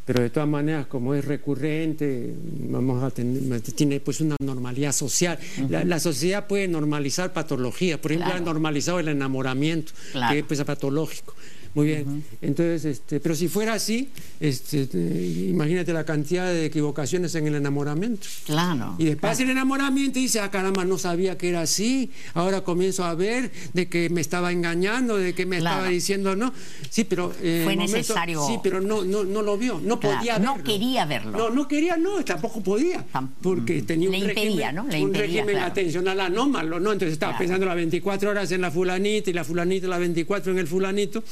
Pero 0.05 0.23
de 0.23 0.31
todas 0.31 0.49
maneras 0.49 0.87
como 0.87 1.14
es 1.14 1.25
recurrente 1.25 2.35
vamos 2.69 3.03
a 3.03 3.11
tener, 3.11 3.61
tiene 3.62 4.01
pues 4.01 4.21
una 4.21 4.37
normalidad 4.40 4.93
social. 4.93 5.38
La, 5.69 5.99
sociedad 5.99 6.47
puede 6.47 6.69
normalizar 6.69 7.33
patologías 7.33 7.99
por 7.99 8.12
ejemplo 8.12 8.35
ha 8.35 8.40
normalizado 8.40 9.01
el 9.01 9.09
enamoramiento 9.09 9.93
que 10.31 10.40
es 10.40 10.45
pues, 10.45 10.62
patológico 10.64 11.35
muy 11.75 11.87
bien. 11.87 12.25
Entonces, 12.41 12.85
este, 12.85 13.19
pero 13.19 13.35
si 13.35 13.49
fuera 13.49 13.75
así, 13.75 14.09
este, 14.39 14.89
imagínate 15.49 15.93
la 15.93 16.05
cantidad 16.05 16.47
de 16.47 16.67
equivocaciones 16.67 17.35
en 17.35 17.49
el 17.49 17.57
enamoramiento. 17.57 18.27
Claro. 18.47 18.95
Y 18.99 19.07
después 19.07 19.41
el 19.41 19.51
enamoramiento 19.51 20.19
dice, 20.19 20.41
ah, 20.41 20.51
caramba, 20.51 20.85
no 20.85 20.99
sabía 20.99 21.37
que 21.37 21.49
era 21.49 21.63
así, 21.63 22.11
ahora 22.35 22.63
comienzo 22.63 23.05
a 23.05 23.15
ver 23.15 23.51
de 23.73 23.89
que 23.89 24.09
me 24.09 24.21
estaba 24.21 24.53
engañando, 24.53 25.17
de 25.17 25.35
que 25.35 25.47
me 25.47 25.59
estaba 25.59 25.89
diciendo 25.89 26.37
no. 26.37 26.53
Sí, 26.91 27.05
pero... 27.05 27.33
Eh, 27.43 27.63
Fue 27.65 27.77
necesario... 27.77 28.47
Sí, 28.47 28.59
pero 28.63 28.81
no, 28.81 29.03
no, 29.05 29.25
no 29.25 29.43
lo 29.43 29.59
vio, 29.59 29.81
no 29.83 29.99
podía 29.99 30.39
verlo. 30.39 30.57
No 30.57 30.63
quería 30.63 31.05
verlo. 31.07 31.37
No, 31.37 31.51
no 31.51 31.67
quería, 31.67 31.97
no, 31.97 32.25
tampoco 32.25 32.63
podía. 32.63 33.05
porque 33.43 33.83
tenía 33.83 34.11
un 34.11 34.21
régimen, 34.21 34.75
¿no? 34.77 34.85
un 34.85 35.15
régimen 35.15 35.59
atencional 35.59 36.21
anómalo, 36.21 36.79
¿no? 36.79 36.93
Entonces 36.93 37.15
estaba 37.15 37.37
pensando 37.37 37.67
las 37.67 37.77
24 37.77 38.31
horas 38.31 38.53
en 38.53 38.61
la 38.61 38.71
fulanita 38.71 39.31
y 39.31 39.33
la 39.33 39.43
fulanita 39.45 39.89
las 39.89 39.99
24 39.99 40.53
en 40.53 40.59
el 40.59 40.67
fulanito. 40.67 41.25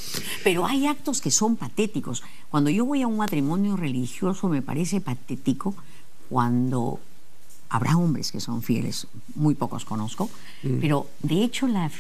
Pero 0.45 0.67
hay 0.67 0.87
actos 0.87 1.21
que 1.21 1.31
son 1.31 1.57
patéticos. 1.57 2.23
Cuando 2.51 2.71
yo 2.71 2.85
voy 2.85 3.03
a 3.03 3.07
un 3.07 3.17
matrimonio 3.17 3.77
religioso 3.77 4.49
me 4.49 4.63
parece 4.63 5.01
patético 5.01 5.75
cuando 6.29 7.01
habrá 7.73 7.97
hombres 7.97 8.31
que 8.31 8.41
son 8.41 8.63
fieles, 8.63 9.07
muy 9.35 9.55
pocos 9.55 9.87
conozco, 9.87 10.29
mm. 10.63 10.79
pero 10.81 11.07
de 11.23 11.43
hecho 11.43 11.67
la, 11.67 11.91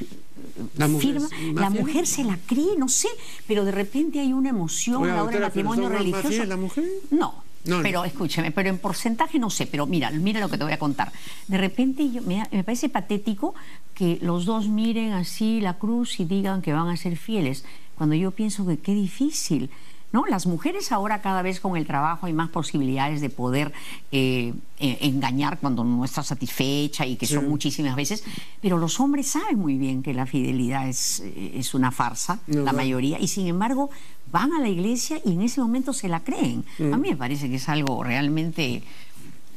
la, 0.76 0.86
mujer, 0.86 1.18
la 1.54 1.70
mujer 1.70 2.06
se 2.06 2.24
la 2.24 2.38
cree, 2.46 2.76
no 2.76 2.88
sé, 2.88 3.08
pero 3.46 3.64
de 3.64 3.72
repente 3.72 4.20
hay 4.20 4.34
una 4.34 4.50
emoción 4.50 5.08
a 5.08 5.14
la 5.14 5.22
hora 5.22 5.32
del 5.32 5.42
matrimonio 5.42 5.88
religioso. 5.88 6.44
la 6.44 6.58
mujer? 6.58 6.84
No, 7.10 7.42
pero 7.64 8.04
escúcheme, 8.04 8.50
pero 8.50 8.68
en 8.68 8.78
porcentaje 8.78 9.38
no 9.38 9.48
sé, 9.48 9.66
pero 9.66 9.86
mira, 9.86 10.10
mira 10.10 10.40
lo 10.40 10.50
que 10.50 10.58
te 10.58 10.64
voy 10.64 10.72
a 10.72 10.78
contar. 10.78 11.12
De 11.46 11.58
repente 11.58 12.10
yo, 12.10 12.20
me, 12.22 12.42
me, 12.50 12.64
parece 12.64 12.88
patético 12.88 13.54
que 13.94 14.18
los 14.20 14.44
dos 14.44 14.68
miren 14.68 15.12
así 15.12 15.60
la 15.60 15.78
cruz 15.78 16.18
y 16.20 16.24
digan 16.24 16.60
que 16.60 16.72
van 16.72 16.88
a 16.88 16.96
ser 16.96 17.16
fieles, 17.16 17.64
cuando 17.96 18.14
yo 18.14 18.30
pienso 18.30 18.66
que 18.66 18.78
qué 18.78 18.94
difícil. 18.94 19.70
¿No? 20.12 20.26
Las 20.26 20.46
mujeres 20.46 20.92
ahora 20.92 21.22
cada 21.22 21.40
vez 21.40 21.58
con 21.58 21.74
el 21.74 21.86
trabajo 21.86 22.26
hay 22.26 22.34
más 22.34 22.50
posibilidades 22.50 23.22
de 23.22 23.30
poder 23.30 23.72
eh, 24.10 24.52
eh, 24.78 24.98
engañar 25.00 25.58
cuando 25.58 25.84
no 25.84 26.04
está 26.04 26.22
satisfecha 26.22 27.06
y 27.06 27.16
que 27.16 27.24
son 27.24 27.48
muchísimas 27.48 27.96
veces, 27.96 28.22
pero 28.60 28.76
los 28.76 29.00
hombres 29.00 29.28
saben 29.28 29.58
muy 29.58 29.78
bien 29.78 30.02
que 30.02 30.12
la 30.12 30.26
fidelidad 30.26 30.86
es, 30.86 31.20
es 31.54 31.72
una 31.72 31.90
farsa, 31.92 32.40
la 32.46 32.74
mayoría, 32.74 33.18
y 33.18 33.26
sin 33.26 33.46
embargo 33.46 33.88
van 34.30 34.52
a 34.52 34.60
la 34.60 34.68
iglesia 34.68 35.18
y 35.24 35.32
en 35.32 35.40
ese 35.40 35.62
momento 35.62 35.94
se 35.94 36.08
la 36.08 36.20
creen. 36.20 36.62
Mm. 36.78 36.92
A 36.92 36.98
mí 36.98 37.08
me 37.08 37.16
parece 37.16 37.48
que 37.48 37.56
es 37.56 37.68
algo 37.70 38.04
realmente 38.04 38.82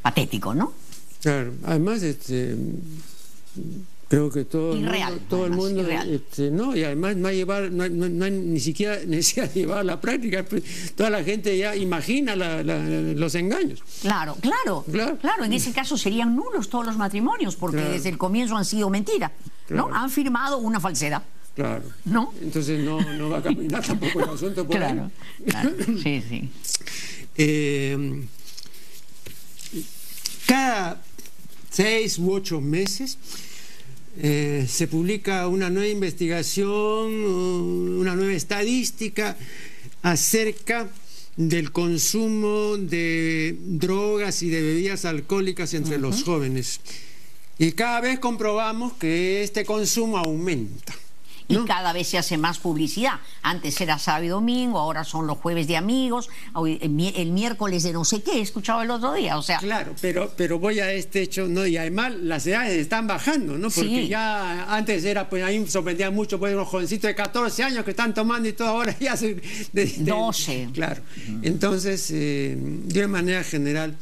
patético, 0.01 0.53
¿no? 0.53 0.71
Claro, 1.21 1.53
además, 1.65 2.03
este, 2.03 2.55
creo 4.07 4.29
que 4.29 4.45
todo 4.45 4.73
el 4.73 4.81
mundo, 4.81 5.19
todo 5.29 5.45
el 5.45 5.51
mundo 5.51 5.81
este, 5.89 6.51
no, 6.51 6.75
y 6.75 6.83
además 6.83 7.15
no 7.15 7.27
hay, 7.27 7.37
llevar, 7.37 7.71
no, 7.71 7.87
no, 7.89 8.25
hay 8.25 8.31
ni 8.31 8.59
siquiera 8.59 8.99
necesidad 9.07 9.49
de 9.51 9.61
llevar 9.61 9.79
a 9.79 9.83
la 9.83 9.99
práctica, 10.01 10.43
pues, 10.43 10.93
toda 10.95 11.09
la 11.09 11.23
gente 11.23 11.57
ya 11.57 11.75
imagina 11.75 12.35
los 12.35 13.35
engaños. 13.35 13.81
Claro, 14.01 14.37
claro, 14.41 14.85
claro, 15.19 15.43
en 15.43 15.53
ese 15.53 15.71
caso 15.71 15.97
serían 15.97 16.35
nulos 16.35 16.69
todos 16.69 16.85
los 16.85 16.97
matrimonios, 16.97 17.55
porque 17.55 17.81
desde 17.81 18.09
el 18.09 18.17
comienzo 18.17 18.55
han 18.55 18.65
sido 18.65 18.89
mentira, 18.89 19.31
¿no? 19.69 19.89
Han 19.93 20.09
firmado 20.09 20.57
una 20.57 20.79
falsedad. 20.79 21.23
Claro. 21.55 21.83
¿No? 22.03 22.33
Entonces 22.41 22.83
no, 22.83 22.99
no 23.13 23.29
va 23.29 23.37
a 23.37 23.41
caminar 23.41 23.81
tampoco 23.87 24.19
el 24.19 24.29
asunto 24.29 24.67
por 24.67 24.75
claro, 24.75 25.09
Claro, 25.47 25.71
sí, 26.03 26.21
sí. 26.27 26.49
eh, 27.37 28.27
cada 30.45 31.01
seis 31.69 32.19
u 32.19 32.31
ocho 32.31 32.59
meses 32.61 33.17
eh, 34.17 34.65
se 34.69 34.87
publica 34.87 35.47
una 35.47 35.69
nueva 35.69 35.89
investigación, 35.89 37.13
una 37.13 38.15
nueva 38.15 38.33
estadística 38.33 39.37
acerca 40.01 40.89
del 41.35 41.71
consumo 41.71 42.77
de 42.77 43.57
drogas 43.59 44.41
y 44.41 44.49
de 44.49 44.61
bebidas 44.61 45.05
alcohólicas 45.05 45.73
entre 45.73 45.97
los 45.97 46.23
jóvenes. 46.23 46.79
Y 47.57 47.73
cada 47.73 48.01
vez 48.01 48.19
comprobamos 48.19 48.93
que 48.93 49.43
este 49.43 49.65
consumo 49.65 50.17
aumenta 50.17 50.93
y 51.47 51.57
cada 51.65 51.93
vez 51.93 52.07
se 52.07 52.17
hace 52.17 52.37
más 52.37 52.59
publicidad. 52.59 53.19
Antes 53.41 53.79
era 53.81 53.99
sábado 53.99 54.23
y 54.25 54.27
domingo, 54.29 54.79
ahora 54.79 55.03
son 55.03 55.27
los 55.27 55.37
jueves 55.37 55.67
de 55.67 55.77
amigos, 55.77 56.29
el 56.55 57.31
miércoles 57.31 57.83
de 57.83 57.93
no 57.93 58.05
sé 58.05 58.21
qué, 58.23 58.39
he 58.39 58.41
escuchado 58.41 58.81
el 58.81 58.91
otro 58.91 59.13
día, 59.13 59.37
o 59.37 59.41
sea... 59.41 59.59
Claro, 59.59 59.93
pero, 60.01 60.31
pero 60.35 60.59
voy 60.59 60.79
a 60.79 60.91
este 60.91 61.21
hecho, 61.21 61.47
¿no? 61.47 61.65
Y 61.65 61.77
además 61.77 62.13
las 62.15 62.45
edades 62.47 62.73
están 62.73 63.07
bajando, 63.07 63.57
¿no? 63.57 63.69
Porque 63.69 64.07
ya 64.07 64.73
antes 64.75 65.03
era, 65.05 65.29
pues 65.29 65.43
ahí 65.43 65.65
sorprendía 65.67 66.11
mucho, 66.11 66.39
pues 66.39 66.53
unos 66.53 66.67
jovencitos 66.67 67.07
de 67.07 67.15
14 67.15 67.63
años 67.63 67.83
que 67.83 67.91
están 67.91 68.13
tomando 68.13 68.49
y 68.49 68.53
todo, 68.53 68.69
ahora 68.69 68.95
ya 68.99 69.15
se... 69.15 69.35
De, 69.71 69.85
12. 69.99 70.69
Claro. 70.73 71.01
Entonces, 71.41 72.09
eh, 72.11 72.55
de 72.57 73.07
manera 73.07 73.43
general... 73.43 73.95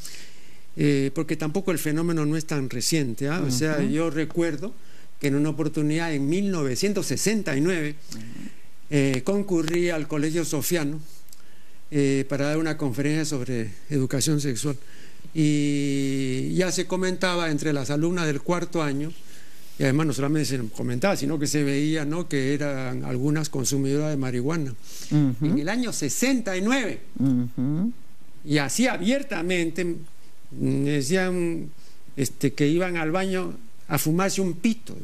Eh, 0.75 1.11
porque 1.13 1.37
tampoco 1.37 1.69
el 1.69 1.77
fenómeno 1.77 2.25
no 2.25 2.35
es 2.35 2.45
tan 2.45 2.67
reciente. 2.67 3.29
¿ah? 3.29 3.43
O 3.45 3.51
sea, 3.51 3.83
yo 3.83 4.09
recuerdo 4.09 4.73
en 5.27 5.35
una 5.35 5.49
oportunidad 5.49 6.13
en 6.13 6.27
1969 6.27 7.95
eh, 8.89 9.21
concurrí 9.23 9.89
al 9.89 10.07
Colegio 10.07 10.45
Sofiano 10.45 10.99
eh, 11.89 12.25
para 12.27 12.47
dar 12.47 12.57
una 12.57 12.77
conferencia 12.77 13.25
sobre 13.25 13.71
educación 13.89 14.41
sexual. 14.41 14.77
Y 15.33 16.53
ya 16.53 16.71
se 16.71 16.85
comentaba 16.85 17.49
entre 17.49 17.73
las 17.73 17.89
alumnas 17.89 18.27
del 18.27 18.41
cuarto 18.41 18.83
año, 18.83 19.11
y 19.79 19.83
además 19.83 20.07
no 20.07 20.13
solamente 20.13 20.45
se 20.45 20.59
comentaba, 20.69 21.15
sino 21.15 21.39
que 21.39 21.47
se 21.47 21.63
veía 21.63 22.05
¿no? 22.05 22.27
que 22.27 22.53
eran 22.53 23.03
algunas 23.03 23.49
consumidoras 23.49 24.11
de 24.11 24.17
marihuana. 24.17 24.75
En 25.11 25.57
el 25.57 25.69
año 25.69 25.91
69, 25.91 26.99
y 28.45 28.57
así 28.57 28.87
abiertamente, 28.87 29.85
mm, 29.85 30.83
decían 30.83 31.69
este, 32.15 32.53
que 32.53 32.67
iban 32.67 32.97
al 32.97 33.11
baño 33.11 33.53
a 33.93 33.99
fumarse 33.99 34.41
un 34.41 34.53
pito, 34.53 34.95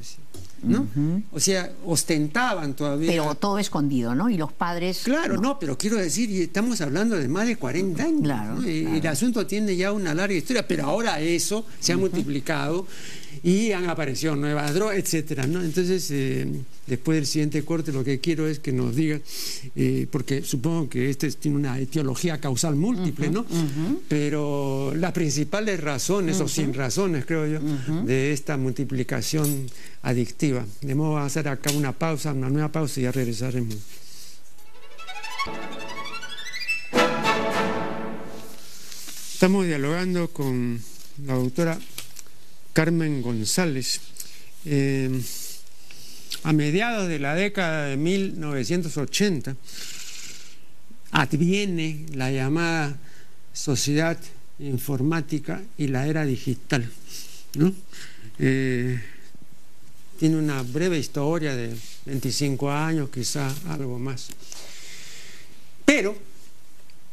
¿no? 0.64 0.88
O 1.32 1.40
sea, 1.40 1.72
ostentaban 1.86 2.74
todavía. 2.74 3.12
Pero 3.12 3.36
todo 3.36 3.60
escondido, 3.60 4.16
¿no? 4.16 4.32
Y 4.32 4.38
los 4.38 4.52
padres... 4.52 5.02
Claro, 5.04 5.40
no, 5.40 5.60
pero 5.60 5.78
quiero 5.78 5.98
decir, 5.98 6.30
estamos 6.42 6.82
hablando 6.82 7.16
de 7.16 7.28
más 7.28 7.46
de 7.46 7.56
40 7.56 8.04
años. 8.04 8.22
Claro, 8.24 8.64
El 8.64 9.06
asunto 9.06 9.46
tiene 9.46 9.76
ya 9.76 9.92
una 9.92 10.16
larga 10.16 10.34
historia, 10.34 10.68
pero 10.68 10.86
ahora 10.86 11.20
eso 11.20 11.68
se 11.80 11.94
ha 11.94 11.98
multiplicado 11.98 12.88
y 13.44 13.72
han 13.72 13.90
aparecido 13.90 14.36
nuevas 14.36 14.74
drogas, 14.74 14.98
etcétera, 14.98 15.48
¿no? 15.48 15.62
Entonces, 15.64 16.10
eh, 16.12 16.48
después 16.88 17.18
del 17.18 17.26
siguiente 17.26 17.64
corte, 17.64 17.92
lo 17.92 18.04
que 18.04 18.20
quiero 18.20 18.48
es 18.48 18.60
que 18.60 18.72
nos 18.72 18.96
diga, 18.96 19.20
eh, 19.76 20.08
porque 20.12 20.44
supongo 20.44 20.90
que 20.90 21.10
este 21.10 21.32
tiene 21.32 21.58
una 21.58 21.80
etiología 21.80 22.40
causal 22.40 22.76
múltiple, 22.76 23.30
¿no? 23.30 23.46
Pero 24.08 24.94
las 24.96 25.12
principales 25.12 25.80
razones, 25.80 26.40
o 26.42 26.48
sin 26.48 26.74
razones, 26.74 27.26
creo 27.26 27.48
yo, 27.48 27.60
de 28.04 28.34
esta 28.34 28.58
multiplicación 28.58 29.68
adictiva. 30.02 30.66
De 30.82 30.96
modo, 30.96 31.18
a 31.18 31.26
hacer 31.26 31.48
acá 31.48 31.72
una 31.72 31.94
pausa, 31.94 32.34
una 32.34 32.50
nueva 32.50 32.72
pausa 32.72 33.00
y 33.00 33.04
ya 33.04 33.12
regresaremos. 33.12 33.76
Estamos 39.34 39.66
dialogando 39.66 40.28
con 40.30 40.82
la 41.26 41.36
doctora 41.36 41.80
Carmen 42.80 43.22
González. 43.22 44.00
Eh, 44.64 45.12
a 46.44 46.54
mediados 46.54 47.10
de 47.10 47.20
la 47.20 47.36
década 47.36 47.88
de 47.88 47.98
1980 47.98 49.58
adviene 51.12 52.06
la 52.14 52.32
llamada 52.32 52.98
sociedad 53.52 54.18
informática 54.60 55.62
y 55.78 55.88
la 55.88 56.08
era 56.08 56.24
digital. 56.24 56.90
Eh, 58.40 58.98
tiene 60.18 60.38
una 60.38 60.64
breve 60.64 61.00
historia 61.00 61.58
de 61.58 61.76
25 62.06 62.72
años, 62.72 63.10
quizá 63.10 63.54
algo 63.68 64.00
más. 64.00 64.30
Pero 65.84 66.16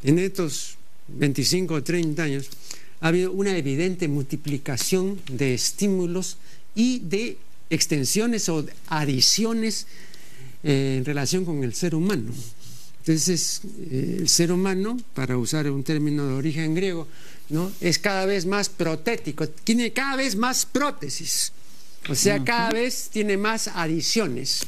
en 0.05 0.21
estos 0.21 0.77
25 1.09 1.75
o 1.75 1.83
30 1.83 2.23
años 2.23 2.51
ha 3.01 3.09
habido 3.09 3.33
una 3.33 3.57
evidente 3.57 4.09
multiplicación 4.09 5.21
de 5.31 5.55
estímulos 5.55 6.39
y 6.75 7.01
de 7.01 7.39
extensiones 7.71 8.49
o 8.49 8.65
adiciones 8.89 9.87
eh, 10.63 10.97
en 10.99 11.05
relación 11.05 11.45
con 11.45 11.63
el 11.65 11.75
ser 11.75 11.95
humano. 11.95 12.33
Entonces, 13.01 13.61
eh, 13.91 14.17
el 14.21 14.29
ser 14.29 14.51
humano, 14.51 14.99
para 15.15 15.37
usar 15.37 15.71
un 15.71 15.85
término 15.85 16.27
de 16.27 16.35
origen 16.35 16.75
griego, 16.75 17.07
¿no? 17.51 17.71
es 17.81 17.99
cada 17.99 18.27
vez 18.27 18.47
más 18.47 18.69
protético, 18.69 19.49
tiene 19.49 19.93
cada 19.93 20.17
vez 20.17 20.35
más 20.35 20.67
prótesis, 20.67 21.53
o 22.09 22.15
sea, 22.15 22.43
cada 22.45 22.71
vez 22.71 23.09
tiene 23.13 23.37
más 23.37 23.69
adiciones. 23.69 24.63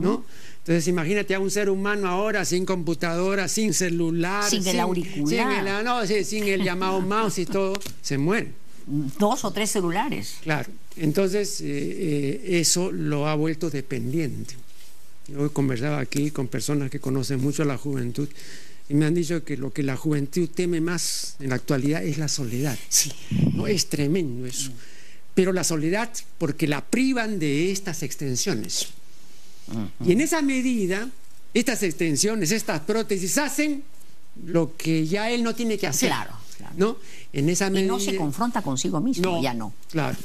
¿no? 0.00 0.24
Entonces 0.64 0.88
imagínate 0.88 1.34
a 1.34 1.40
un 1.40 1.50
ser 1.50 1.68
humano 1.68 2.08
ahora 2.08 2.46
sin 2.46 2.64
computadora, 2.64 3.48
sin 3.48 3.74
celular, 3.74 4.48
sin, 4.48 4.66
el 4.66 4.80
auricular, 4.80 6.06
sin 6.24 6.44
el, 6.44 6.64
llamado 6.64 7.00
mouse 7.02 7.38
y 7.40 7.44
todo, 7.44 7.74
se 8.00 8.16
muere. 8.16 8.48
Dos 8.86 9.44
o 9.44 9.50
tres 9.50 9.70
celulares. 9.70 10.36
Claro, 10.42 10.72
entonces 10.96 11.60
eh, 11.60 11.66
eh, 11.66 12.60
eso 12.60 12.90
lo 12.90 13.28
ha 13.28 13.34
vuelto 13.34 13.68
dependiente. 13.68 14.54
Yo 15.28 15.44
he 15.44 15.50
conversado 15.50 15.98
aquí 15.98 16.30
con 16.30 16.48
personas 16.48 16.90
que 16.90 16.98
conocen 16.98 17.42
mucho 17.42 17.62
a 17.62 17.66
la 17.66 17.76
juventud 17.76 18.30
y 18.88 18.94
me 18.94 19.04
han 19.04 19.14
dicho 19.14 19.44
que 19.44 19.58
lo 19.58 19.70
que 19.70 19.82
la 19.82 19.98
juventud 19.98 20.48
teme 20.48 20.80
más 20.80 21.36
en 21.40 21.50
la 21.50 21.56
actualidad 21.56 22.02
es 22.02 22.16
la 22.16 22.28
soledad. 22.28 22.78
Sí. 22.88 23.12
No, 23.52 23.66
es 23.66 23.88
tremendo 23.90 24.46
eso. 24.46 24.70
Pero 25.34 25.52
la 25.52 25.62
soledad 25.62 26.10
porque 26.38 26.66
la 26.66 26.82
privan 26.82 27.38
de 27.38 27.70
estas 27.70 28.02
extensiones. 28.02 28.88
Y 30.04 30.12
en 30.12 30.20
esa 30.20 30.42
medida, 30.42 31.08
estas 31.52 31.82
extensiones, 31.82 32.50
estas 32.50 32.80
prótesis 32.80 33.38
hacen 33.38 33.82
lo 34.44 34.76
que 34.76 35.06
ya 35.06 35.30
él 35.30 35.42
no 35.42 35.54
tiene 35.54 35.78
que 35.78 35.86
hacer. 35.86 36.08
Claro, 36.08 36.32
¿no? 36.76 36.96
En 37.32 37.48
esa 37.48 37.68
y 37.68 37.82
no 37.82 37.98
se 37.98 38.16
confronta 38.16 38.62
consigo 38.62 39.00
mismo, 39.00 39.42
ya 39.42 39.54
no. 39.54 39.72
Claro. 39.90 40.16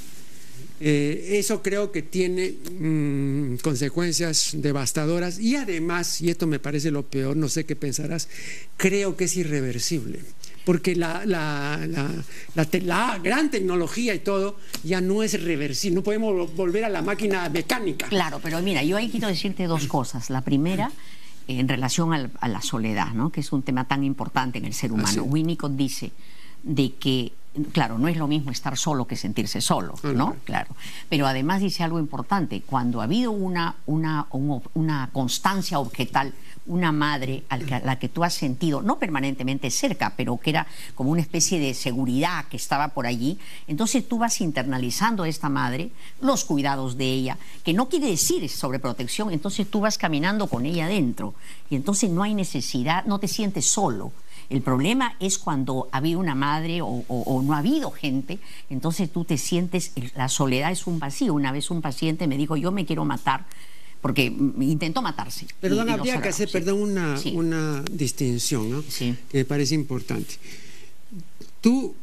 Eh, 0.82 1.38
eso 1.40 1.62
creo 1.62 1.92
que 1.92 2.02
tiene 2.02 2.54
mm, 2.80 3.58
consecuencias 3.58 4.52
devastadoras 4.54 5.38
y 5.38 5.58
además, 5.58 6.22
y 6.22 6.30
esto 6.30 6.48
me 6.48 6.60
parece 6.60 6.90
lo 6.90 7.04
peor, 7.04 7.36
no 7.36 7.50
sé 7.50 7.66
qué 7.66 7.76
pensarás, 7.76 8.30
creo 8.78 9.18
que 9.18 9.26
es 9.26 9.36
irreversible 9.36 10.20
porque 10.70 10.96
la, 10.96 11.26
la, 11.26 11.80
la, 12.54 13.18
gran 13.18 13.50
tecnología 13.50 14.14
y 14.14 14.20
todo 14.20 14.56
ya 14.84 15.02
no 15.02 15.24
es 15.24 15.44
reversible, 15.44 15.96
no 15.96 16.04
podemos 16.04 16.56
volver 16.56 16.86
a 16.86 16.90
la 16.90 17.02
máquina 17.02 17.50
mecánica. 17.50 18.08
Claro, 18.08 18.40
pero 18.44 18.62
mira, 18.62 18.84
yo 18.84 18.96
ahí 18.96 19.10
quiero 19.10 19.30
decirte 19.30 19.66
dos 19.66 19.88
cosas. 19.88 20.30
La 20.30 20.42
primera, 20.42 20.92
en 21.48 21.68
relación 21.68 22.14
a 22.40 22.48
la 22.48 22.62
soledad, 22.62 23.14
¿no? 23.16 23.32
que 23.32 23.40
es 23.40 23.52
un 23.52 23.64
tema 23.64 23.88
tan 23.88 24.04
importante 24.04 24.60
en 24.60 24.66
el 24.66 24.76
ser 24.76 24.92
humano. 24.92 25.24
Winnicott 25.24 25.72
dice 25.72 26.12
de 26.62 26.94
que 26.94 27.32
claro, 27.72 27.98
no 27.98 28.08
es 28.08 28.18
lo 28.18 28.28
mismo 28.28 28.52
estar 28.52 28.78
solo 28.78 29.06
que 29.06 29.16
sentirse 29.16 29.62
solo, 29.62 29.96
¿no? 30.04 30.36
Claro. 30.44 30.76
Pero 31.10 31.28
además 31.28 31.62
dice 31.62 31.84
algo 31.84 32.00
importante, 32.00 32.62
cuando 32.62 33.02
ha 33.02 33.06
habido 33.06 33.32
una, 33.32 33.76
una, 33.86 34.28
una 34.74 35.10
constancia 35.12 35.80
objetal, 35.80 36.34
una 36.66 36.92
madre 36.92 37.44
a 37.50 37.58
la 37.58 37.98
que 37.98 38.10
tú 38.10 38.24
has 38.24 38.36
sentido, 38.36 38.82
no 38.82 39.00
permanentemente 39.00 39.72
cerca, 39.72 40.14
pero 40.16 40.38
que 40.38 40.52
era 40.52 40.68
como 40.94 41.10
una 41.10 41.22
especie 41.22 41.60
de 41.60 41.74
seguridad 41.74 42.46
que 42.46 42.58
estaba 42.58 42.90
por 42.90 43.08
allí, 43.08 43.40
entonces 43.68 44.08
tú 44.08 44.20
vas 44.20 44.40
internalizando 44.40 45.24
a 45.24 45.28
esta 45.28 45.50
madre, 45.50 45.92
los 46.22 46.46
cuidados 46.46 46.96
de 46.96 47.06
ella, 47.06 47.38
que 47.64 47.74
no 47.74 47.90
quiere 47.90 48.08
decir 48.08 48.48
sobreprotección, 48.50 49.32
entonces 49.32 49.70
tú 49.70 49.80
vas 49.80 49.98
caminando 49.98 50.48
con 50.48 50.66
ella 50.66 50.86
adentro 50.86 51.34
y 51.70 51.76
entonces 51.76 52.12
no 52.12 52.22
hay 52.22 52.36
necesidad, 52.36 53.06
no 53.06 53.20
te 53.20 53.28
sientes 53.28 53.66
solo. 53.66 54.12
El 54.50 54.62
problema 54.62 55.16
es 55.20 55.38
cuando 55.38 55.90
ha 55.92 55.98
habido 55.98 56.20
una 56.20 56.34
madre 56.34 56.80
o, 56.82 57.44
no 57.44 57.54
ha 57.54 57.60
habido 57.60 57.92
gente, 57.92 58.40
entonces 58.70 59.12
tú 59.12 59.24
te 59.24 59.38
sientes, 59.38 59.92
la 60.16 60.28
soledad 60.28 60.72
es 60.72 60.88
un 60.88 60.98
vacío. 60.98 61.34
Una 61.36 61.52
vez 61.52 61.70
un 61.70 61.82
paciente 61.82 62.26
me 62.26 62.36
dijo, 62.36 62.58
yo 62.58 62.72
me 62.72 62.86
quiero 62.86 63.06
matar, 63.06 63.46
porque 64.02 64.26
intentó 64.26 65.04
matarse. 65.04 65.46
Perdón, 65.62 65.90
habría 65.90 66.20
que 66.20 66.30
hacer, 66.30 66.50
perdón, 66.52 66.82
una, 66.82 67.20
una 67.34 67.84
distinción, 67.92 68.72
¿no? 68.72 68.82
Sí. 68.82 69.16
Que 69.30 69.40
me 69.40 69.46
parece 69.46 69.76
importante. 69.76 70.36
Tú 71.62 71.94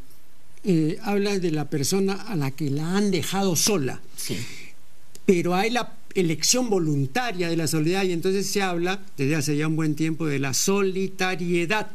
eh, 0.63 0.99
hablas 1.03 1.43
de 1.43 1.51
la 1.51 1.65
persona 1.65 2.15
a 2.15 2.37
la 2.37 2.53
que 2.53 2.71
la 2.71 2.97
han 2.97 3.11
dejado 3.11 3.57
sola. 3.57 4.01
Sí. 4.17 4.37
Pero 5.25 5.57
hay 5.57 5.71
la 5.71 5.95
elección 6.15 6.71
voluntaria 6.71 7.49
de 7.49 7.57
la 7.57 7.67
soledad 7.67 8.05
y 8.05 8.13
entonces 8.13 8.47
se 8.47 8.63
habla 8.63 9.01
desde 9.17 9.35
hace 9.35 9.57
ya 9.57 9.67
un 9.67 9.75
buen 9.75 9.97
tiempo 9.97 10.27
de 10.27 10.39
la 10.39 10.55
solitariedad 10.55 11.89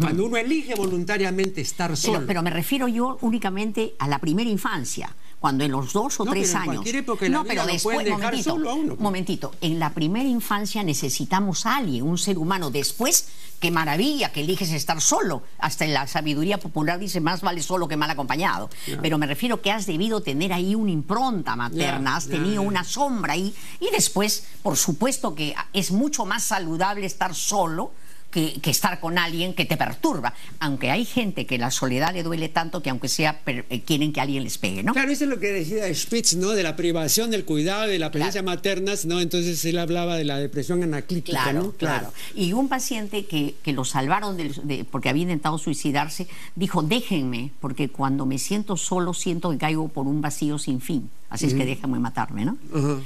Cuando 0.00 0.26
uno 0.26 0.36
elige 0.36 0.74
voluntariamente 0.74 1.60
estar 1.60 1.96
solo. 1.96 2.14
Pero, 2.14 2.26
pero 2.26 2.42
me 2.42 2.50
refiero 2.50 2.88
yo 2.88 3.18
únicamente 3.20 3.94
a 3.98 4.08
la 4.08 4.18
primera 4.18 4.50
infancia 4.50 5.14
cuando 5.42 5.64
en 5.64 5.72
los 5.72 5.92
dos 5.92 6.20
o 6.20 6.24
No, 6.24 6.30
tres 6.30 6.50
pero 6.50 6.56
en 6.56 6.62
años. 6.62 6.74
cualquier 6.76 6.96
época 6.96 7.24
de 7.24 7.30
la 7.30 7.42
vida 7.42 7.66
lo 7.66 7.78
pueden 7.82 8.04
dejar 8.04 8.20
momentito, 8.20 8.50
solo 8.50 8.70
a 8.70 8.74
uno, 8.74 8.88
pues. 8.90 9.00
momentito, 9.00 9.54
en 9.60 9.80
la 9.80 9.92
primera 9.92 10.28
infancia 10.28 10.84
necesitamos 10.84 11.66
a 11.66 11.78
alguien, 11.78 12.04
un 12.04 12.16
ser 12.16 12.38
humano. 12.38 12.70
Después, 12.70 13.26
qué 13.58 13.72
maravilla 13.72 14.30
que 14.30 14.42
eliges 14.42 14.70
estar 14.70 15.00
solo. 15.00 15.42
Hasta 15.58 15.84
en 15.84 15.94
la 15.94 16.06
sabiduría 16.06 16.58
popular 16.58 17.00
dice 17.00 17.20
más 17.20 17.40
vale 17.40 17.60
solo 17.60 17.88
que 17.88 17.96
mal 17.96 18.08
acompañado. 18.08 18.70
Pero 19.02 19.18
me 19.18 19.26
refiero 19.26 19.60
que 19.60 19.72
has 19.72 19.84
debido 19.84 20.20
tener 20.20 20.52
ahí 20.52 20.76
una 20.76 20.92
impronta 20.92 21.56
materna, 21.56 22.14
has 22.14 22.28
tenido 22.28 22.62
una 22.62 22.84
sombra 22.84 23.32
ahí. 23.32 23.52
Y 23.80 23.90
después, 23.90 24.44
por 24.62 24.76
supuesto 24.76 25.34
que 25.34 25.56
es 25.72 25.90
mucho 25.90 26.24
más 26.24 26.44
saludable 26.44 27.04
estar 27.04 27.34
solo 27.34 27.90
que, 28.32 28.54
que 28.60 28.70
estar 28.70 28.98
con 28.98 29.18
alguien 29.18 29.54
que 29.54 29.64
te 29.64 29.76
perturba. 29.76 30.34
Aunque 30.58 30.90
hay 30.90 31.04
gente 31.04 31.46
que 31.46 31.58
la 31.58 31.70
soledad 31.70 32.12
le 32.12 32.22
duele 32.24 32.48
tanto 32.48 32.82
que 32.82 32.90
aunque 32.90 33.08
sea 33.08 33.40
per- 33.40 33.66
eh, 33.70 33.82
quieren 33.82 34.12
que 34.12 34.20
alguien 34.20 34.42
les 34.42 34.58
pegue, 34.58 34.82
¿no? 34.82 34.92
Claro, 34.94 35.12
eso 35.12 35.24
es 35.24 35.30
lo 35.30 35.38
que 35.38 35.48
decía 35.52 35.92
Spitz, 35.94 36.34
¿no? 36.36 36.50
De 36.50 36.62
la 36.62 36.74
privación 36.74 37.30
del 37.30 37.44
cuidado, 37.44 37.86
de 37.86 37.98
la 37.98 38.10
presencia 38.10 38.42
materna, 38.42 38.92
¿no? 39.04 39.20
Entonces 39.20 39.64
él 39.66 39.78
hablaba 39.78 40.16
de 40.16 40.24
la 40.24 40.38
depresión 40.38 40.82
anaclítica, 40.82 41.42
Claro, 41.44 41.62
¿no? 41.62 41.72
claro. 41.72 42.12
Y 42.34 42.52
un 42.54 42.68
paciente 42.68 43.26
que, 43.26 43.54
que 43.62 43.72
lo 43.72 43.84
salvaron 43.84 44.36
del- 44.36 44.54
de- 44.66 44.84
porque 44.84 45.08
había 45.10 45.22
intentado 45.22 45.58
suicidarse, 45.58 46.26
dijo, 46.56 46.82
déjenme, 46.82 47.50
porque 47.60 47.90
cuando 47.90 48.26
me 48.26 48.38
siento 48.38 48.76
solo 48.76 49.12
siento 49.14 49.50
que 49.50 49.58
caigo 49.58 49.88
por 49.88 50.06
un 50.06 50.20
vacío 50.22 50.58
sin 50.58 50.80
fin. 50.80 51.10
Así 51.32 51.46
es 51.46 51.54
que 51.54 51.64
déjenme 51.64 51.98
matarme, 51.98 52.44
¿no? 52.44 52.58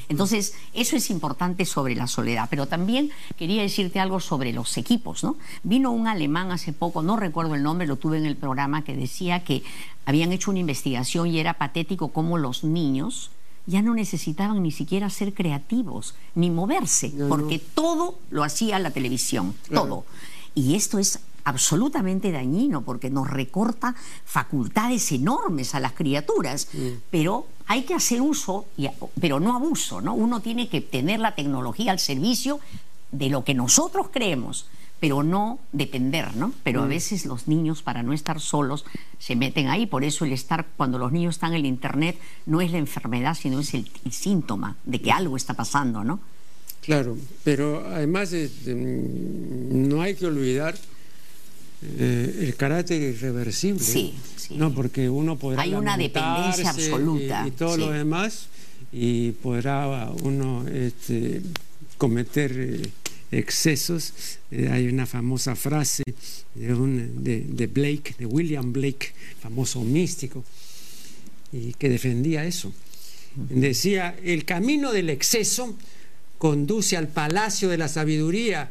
Entonces, 0.09 0.55
eso 0.75 0.97
es 0.97 1.11
importante 1.11 1.65
sobre 1.65 1.95
la 1.95 2.09
soledad. 2.09 2.49
Pero 2.51 2.67
también 2.67 3.11
quería 3.39 3.63
decirte 3.63 4.01
algo 4.01 4.19
sobre 4.19 4.53
los 4.53 4.77
equipos, 4.77 5.23
¿no? 5.23 5.37
Vino 5.63 5.93
un 5.93 6.09
alemán 6.09 6.51
hace 6.51 6.73
poco, 6.73 7.03
no 7.03 7.17
recuerdo 7.17 7.55
el 7.55 7.63
nombre, 7.63 7.87
lo 7.87 7.97
tuve 7.97 8.19
en 8.19 8.27
el 8.27 8.35
programa, 8.37 8.83
que 8.83 8.97
decía 8.97 9.45
que 9.45 9.63
habían 10.07 10.33
hecho 10.33 10.51
una 10.51 10.59
investigación 10.59 11.29
y 11.29 11.39
era 11.39 11.55
patético 11.55 12.09
cómo 12.09 12.37
los 12.37 12.65
niños 12.65 13.31
ya 13.67 13.81
no 13.81 13.95
necesitaban 13.95 14.61
ni 14.63 14.73
siquiera 14.73 15.09
ser 15.09 15.33
creativos, 15.33 16.15
ni 16.35 16.51
moverse, 16.51 17.11
No, 17.11 17.25
no. 17.25 17.29
porque 17.29 17.59
todo 17.61 18.19
lo 18.31 18.43
hacía 18.43 18.79
la 18.81 18.91
televisión, 18.91 19.55
Claro. 19.69 19.87
todo. 19.87 20.05
Y 20.57 20.75
esto 20.75 20.99
es 20.99 21.21
absolutamente 21.45 22.33
dañino 22.33 22.83
porque 22.83 23.09
nos 23.09 23.31
recorta 23.31 23.95
facultades 24.25 25.13
enormes 25.13 25.75
a 25.77 25.81
las 25.81 25.93
criaturas, 25.93 26.69
pero 27.11 27.47
hay 27.67 27.83
que 27.83 27.95
hacer 27.95 28.21
uso, 28.21 28.67
y- 28.77 28.89
pero 29.21 29.41
no 29.41 29.55
abuso, 29.57 30.01
¿no? 30.01 30.15
Uno 30.15 30.41
tiene 30.41 30.69
que 30.69 30.81
tener 30.81 31.21
la 31.21 31.35
tecnología 31.35 31.93
al 31.93 31.99
servicio 31.99 32.61
de 33.13 33.29
lo 33.31 33.45
que 33.45 33.55
nosotros 33.55 34.09
creemos, 34.13 34.67
pero 35.01 35.23
no 35.23 35.59
depender, 35.73 36.37
¿no? 36.37 36.53
Pero 36.63 36.83
a 36.83 36.87
veces 36.87 37.27
los 37.27 37.49
niños, 37.49 37.83
para 37.83 38.03
no 38.03 38.13
estar 38.13 38.41
solos, 38.41 38.85
se 39.19 39.37
meten 39.37 39.69
ahí. 39.69 39.87
Por 39.87 40.05
eso 40.05 40.25
el 40.25 40.33
estar, 40.33 40.67
cuando 40.77 40.99
los 40.99 41.13
niños 41.13 41.35
están 41.37 41.51
en 41.53 41.57
el 41.61 41.67
Internet, 41.67 42.19
no 42.47 42.61
es 42.61 42.73
la 42.73 42.79
enfermedad, 42.79 43.35
sino 43.35 43.61
es 43.61 43.75
el, 43.75 43.91
el 44.05 44.13
síntoma 44.13 44.77
de 44.85 45.01
que 45.01 45.13
algo 45.13 45.37
está 45.37 45.55
pasando, 45.55 46.03
¿no? 46.03 46.19
Claro, 46.83 47.17
pero 47.45 47.85
además 47.89 48.33
mm, 48.33 49.89
no 49.89 50.03
hay 50.03 50.15
que 50.15 50.27
olvidar 50.27 50.77
eh, 51.83 52.45
el 52.47 52.57
carácter 52.57 53.01
irreversible. 53.01 53.81
Sí, 53.85 54.15
sí. 54.37 54.55
No, 54.57 54.73
porque 54.75 55.09
uno 55.09 55.37
podrá 55.39 55.63
Hay 55.63 55.75
una 55.75 55.97
dependencia 55.97 56.71
absoluta, 56.71 57.43
y, 57.45 57.49
y 57.49 57.51
todo 57.53 57.75
sí. 57.75 57.81
lo 57.81 57.91
demás 57.91 58.47
y 58.93 59.33
podrá 59.33 60.11
uno 60.23 60.67
este, 60.69 61.43
cometer 61.99 62.53
eh, 62.57 62.91
excesos. 63.33 64.13
Eh, 64.51 64.69
hay 64.71 64.89
una 64.89 65.07
famosa 65.07 65.55
frase 65.57 66.03
de, 66.55 66.73
un- 66.75 67.23
de, 67.25 67.41
de 67.41 67.67
Blake, 67.67 68.15
de 68.19 68.27
William 68.27 68.73
Blake, 68.73 69.13
famoso 69.41 69.81
místico, 69.83 70.45
y 71.53 71.75
que 71.75 71.89
defendía 71.89 72.45
eso. 72.45 72.73
Decía, 73.37 74.17
el 74.25 74.45
camino 74.47 74.93
del 74.93 75.11
exceso 75.11 75.77
conduce 76.39 76.97
al 76.97 77.09
palacio 77.09 77.69
de 77.69 77.77
la 77.79 77.89
sabiduría. 77.89 78.71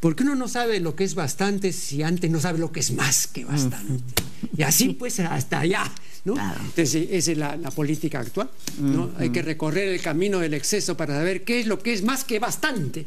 Porque 0.00 0.22
uno 0.22 0.34
no 0.34 0.48
sabe 0.48 0.80
lo 0.80 0.96
que 0.96 1.04
es 1.04 1.14
bastante 1.14 1.72
si 1.72 2.02
antes 2.02 2.30
no 2.30 2.40
sabe 2.40 2.58
lo 2.58 2.72
que 2.72 2.80
es 2.80 2.90
más 2.92 3.26
que 3.26 3.44
bastante. 3.44 4.14
Y 4.56 4.62
así 4.62 4.90
pues 4.90 5.18
hasta 5.20 5.60
allá. 5.60 5.84
¿no? 6.22 6.34
Claro. 6.34 6.60
Entonces 6.60 7.08
esa 7.10 7.32
es 7.32 7.38
la, 7.38 7.56
la 7.56 7.70
política 7.70 8.20
actual. 8.20 8.50
¿no? 8.78 9.10
Hay 9.18 9.30
que 9.30 9.40
recorrer 9.40 9.88
el 9.88 10.02
camino 10.02 10.38
del 10.40 10.52
exceso 10.52 10.94
para 10.94 11.14
saber 11.14 11.44
qué 11.44 11.60
es 11.60 11.66
lo 11.66 11.78
que 11.78 11.94
es 11.94 12.02
más 12.04 12.24
que 12.24 12.38
bastante. 12.38 13.06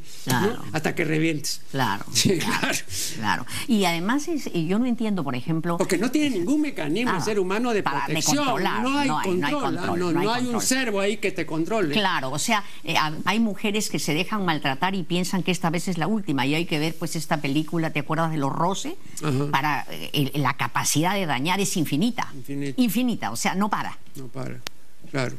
Hasta 0.72 0.96
que 0.96 1.04
revientes. 1.04 1.62
Claro, 1.72 2.06
Sí, 2.12 2.40
claro, 2.40 2.78
claro. 3.16 3.46
Y 3.68 3.86
además 3.86 4.28
es, 4.28 4.50
y 4.52 4.66
yo 4.68 4.80
no 4.80 4.88
entiendo, 4.88 5.24
por 5.24 5.36
ejemplo, 5.36 5.78
Porque 5.78 5.98
no 6.00 6.10
tiene 6.10 6.32
ningún 6.38 6.62
mecanismo 6.62 7.16
el 7.16 7.22
ser 7.22 7.40
humano 7.40 7.72
de 7.72 7.84
Para- 7.84 8.00
de 8.00 8.06
protección. 8.14 8.38
controlar. 8.38 8.82
no, 8.82 8.98
hay 8.98 9.08
No 9.08 9.20
hay- 9.20 9.34
no 9.36 9.48
hay 9.48 9.54
control, 9.54 10.00
no, 10.00 10.12
no 10.12 10.32
hay 10.34 10.46
un 10.48 10.62
servo 10.62 11.00
ahí 11.00 11.18
que 11.18 11.32
te 11.32 11.46
controle. 11.46 11.94
Claro, 11.94 12.32
o 12.32 12.40
sea, 12.40 12.64
eh, 12.84 12.96
ha- 12.98 13.14
hay 13.26 13.40
mujeres 13.40 13.90
que 13.92 14.00
se 14.00 14.14
dejan 14.16 14.44
maltratar 14.44 14.96
y 14.96 15.04
piensan 15.04 15.44
que 15.44 15.52
esta 15.52 15.70
vez 15.70 15.88
es 15.88 16.00
la 16.00 16.08
última 16.08 16.48
y 16.48 16.56
hay 16.56 16.66
que 16.66 16.80
ver 16.80 16.96
pues 16.98 17.16
esta 17.16 17.38
película, 17.42 17.92
¿te 17.92 18.00
acuerdas 18.00 18.32
de 18.32 18.38
los? 18.38 18.54
Ajá. 18.88 19.52
Para 19.52 19.86
eh, 19.92 20.32
la 20.36 20.58
capacidad 20.58 21.14
de 21.14 21.23
dañar 21.26 21.60
es 21.60 21.76
infinita. 21.78 22.28
Infinita. 22.36 22.82
Infinita, 22.82 23.32
o 23.32 23.36
sea, 23.36 23.56
no 23.56 23.70
para. 23.70 23.98
No 24.16 24.28
para. 24.28 24.60
Claro. 25.12 25.36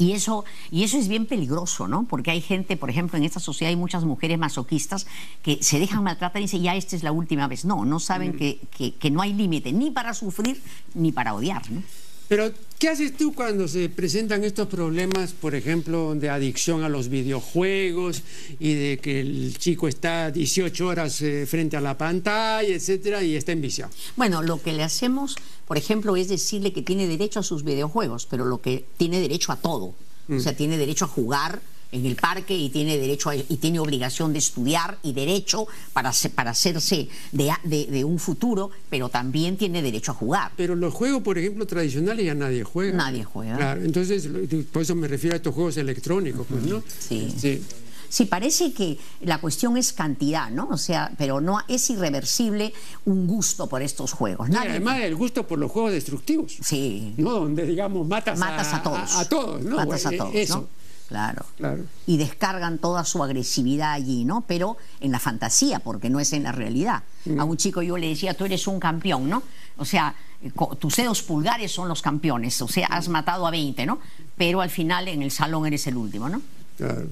Y 0.00 0.12
eso, 0.12 0.44
y 0.70 0.84
eso 0.84 0.96
es 0.96 1.08
bien 1.08 1.26
peligroso, 1.26 1.88
¿no? 1.88 2.04
Porque 2.04 2.30
hay 2.30 2.40
gente, 2.40 2.76
por 2.76 2.88
ejemplo, 2.88 3.18
en 3.18 3.24
esta 3.24 3.40
sociedad 3.40 3.70
hay 3.70 3.76
muchas 3.76 4.04
mujeres 4.04 4.38
masoquistas 4.38 5.08
que 5.42 5.60
se 5.60 5.80
dejan 5.80 6.04
maltratar 6.04 6.40
y 6.40 6.44
dicen, 6.44 6.62
ya 6.62 6.76
esta 6.76 6.94
es 6.94 7.02
la 7.02 7.10
última 7.10 7.48
vez. 7.48 7.64
No, 7.64 7.84
no 7.84 7.98
saben 7.98 8.34
que, 8.34 8.60
que- 8.76 8.94
que 8.94 9.10
no 9.10 9.22
hay 9.22 9.32
límite 9.32 9.72
ni 9.72 9.90
para 9.90 10.14
sufrir 10.14 10.62
ni 10.94 11.10
para 11.10 11.34
odiar, 11.34 11.68
¿no? 11.72 11.82
Pero, 12.28 12.52
¿qué 12.78 12.90
haces 12.90 13.16
tú 13.16 13.34
cuando 13.34 13.66
se 13.68 13.88
presentan 13.88 14.44
estos 14.44 14.68
problemas, 14.68 15.32
por 15.32 15.54
ejemplo, 15.54 16.14
de 16.14 16.28
adicción 16.28 16.84
a 16.84 16.90
los 16.90 17.08
videojuegos 17.08 18.22
y 18.60 18.74
de 18.74 18.98
que 18.98 19.20
el 19.20 19.56
chico 19.56 19.88
está 19.88 20.30
18 20.30 20.86
horas 20.86 21.22
eh, 21.22 21.46
frente 21.46 21.78
a 21.78 21.80
la 21.80 21.96
pantalla, 21.96 22.74
etcétera, 22.74 23.22
y 23.22 23.34
está 23.34 23.52
enviciado? 23.52 23.90
Bueno, 24.16 24.42
lo 24.42 24.60
que 24.60 24.74
le 24.74 24.82
hacemos, 24.82 25.36
por 25.66 25.78
ejemplo, 25.78 26.16
es 26.16 26.28
decirle 26.28 26.74
que 26.74 26.82
tiene 26.82 27.06
derecho 27.06 27.40
a 27.40 27.42
sus 27.42 27.64
videojuegos, 27.64 28.26
pero 28.26 28.44
lo 28.44 28.60
que 28.60 28.84
tiene 28.98 29.20
derecho 29.20 29.52
a 29.52 29.56
todo. 29.56 29.94
O 30.30 30.40
sea, 30.40 30.54
tiene 30.54 30.76
derecho 30.76 31.06
a 31.06 31.08
jugar 31.08 31.62
en 31.90 32.04
el 32.04 32.16
parque 32.16 32.54
y 32.54 32.68
tiene 32.68 32.98
derecho 32.98 33.30
a- 33.30 33.36
y 33.36 33.56
tiene 33.60 33.78
obligación 33.80 34.32
de 34.32 34.38
estudiar 34.40 34.98
y 35.02 35.12
derecho 35.12 35.66
para, 35.92 36.12
para 36.34 36.50
hacerse 36.50 37.08
de, 37.32 37.50
a- 37.50 37.60
de- 37.64 37.86
de 37.86 38.04
un 38.04 38.18
futuro, 38.18 38.70
pero 38.90 39.08
también 39.08 39.56
tiene 39.56 39.80
derecho 39.80 40.12
a 40.12 40.14
jugar. 40.14 40.52
Pero 40.56 40.74
los 40.76 40.92
juegos, 40.92 41.22
por 41.22 41.38
ejemplo, 41.38 41.66
tradicionales 41.66 42.26
ya 42.26 42.34
nadie 42.34 42.62
juega. 42.64 42.96
Nadie 42.96 43.24
juega. 43.24 43.56
Claro, 43.56 43.82
entonces, 43.82 44.28
por 44.72 44.82
eso 44.82 44.94
me 44.94 45.08
refiero 45.08 45.34
a 45.34 45.38
estos 45.38 45.54
juegos 45.54 45.76
electrónicos, 45.78 46.46
pues, 46.48 46.62
¿no? 46.64 46.82
Sí. 46.98 47.32
Sí. 47.36 47.62
Sí, 48.10 48.24
parece 48.24 48.72
que 48.72 48.96
la 49.20 49.38
cuestión 49.38 49.76
es 49.76 49.92
cantidad, 49.92 50.50
¿no? 50.50 50.68
O 50.70 50.78
sea, 50.78 51.12
pero 51.18 51.42
no 51.42 51.58
es 51.68 51.90
irreversible 51.90 52.72
un 53.04 53.26
gusto 53.26 53.66
por 53.68 53.82
estos 53.82 54.12
juegos. 54.12 54.48
Y 54.50 54.56
además 54.56 55.00
el 55.02 55.14
gusto 55.14 55.46
por 55.46 55.58
los 55.58 55.70
juegos 55.70 55.92
destructivos, 55.92 56.56
sí, 56.62 57.12
¿no? 57.18 57.32
Donde, 57.32 57.66
digamos, 57.66 58.06
matas, 58.08 58.38
matas 58.38 58.72
a, 58.72 58.82
todos. 58.82 59.14
A, 59.14 59.28
todos, 59.28 59.62
¿no? 59.62 59.76
Matas 59.76 60.06
a 60.06 60.10
todos, 60.12 60.34
Eso, 60.34 60.54
¿no? 60.56 60.68
Claro. 61.08 61.44
claro. 61.56 61.84
Y 62.06 62.18
descargan 62.18 62.78
toda 62.78 63.02
su 63.04 63.22
agresividad 63.24 63.92
allí, 63.92 64.24
¿no? 64.26 64.44
Pero 64.46 64.76
en 65.00 65.10
la 65.10 65.18
fantasía, 65.18 65.78
porque 65.78 66.10
no 66.10 66.20
es 66.20 66.32
en 66.34 66.42
la 66.42 66.52
realidad. 66.52 67.02
Mm. 67.24 67.40
A 67.40 67.44
un 67.44 67.56
chico 67.56 67.80
yo 67.82 67.96
le 67.96 68.08
decía, 68.08 68.34
tú 68.34 68.44
eres 68.44 68.66
un 68.66 68.78
campeón, 68.78 69.28
¿no? 69.30 69.42
O 69.78 69.86
sea, 69.86 70.14
eh, 70.42 70.52
tus 70.78 70.96
dedos 70.96 71.22
pulgares 71.22 71.72
son 71.72 71.88
los 71.88 72.02
campeones, 72.02 72.60
o 72.60 72.68
sea, 72.68 72.88
has 72.88 73.08
matado 73.08 73.46
a 73.46 73.50
20, 73.50 73.86
¿no? 73.86 73.98
Pero 74.36 74.60
al 74.60 74.68
final 74.70 75.08
en 75.08 75.22
el 75.22 75.30
salón 75.30 75.66
eres 75.66 75.86
el 75.86 75.96
último, 75.96 76.28
¿no? 76.28 76.42
Claro. 76.76 77.08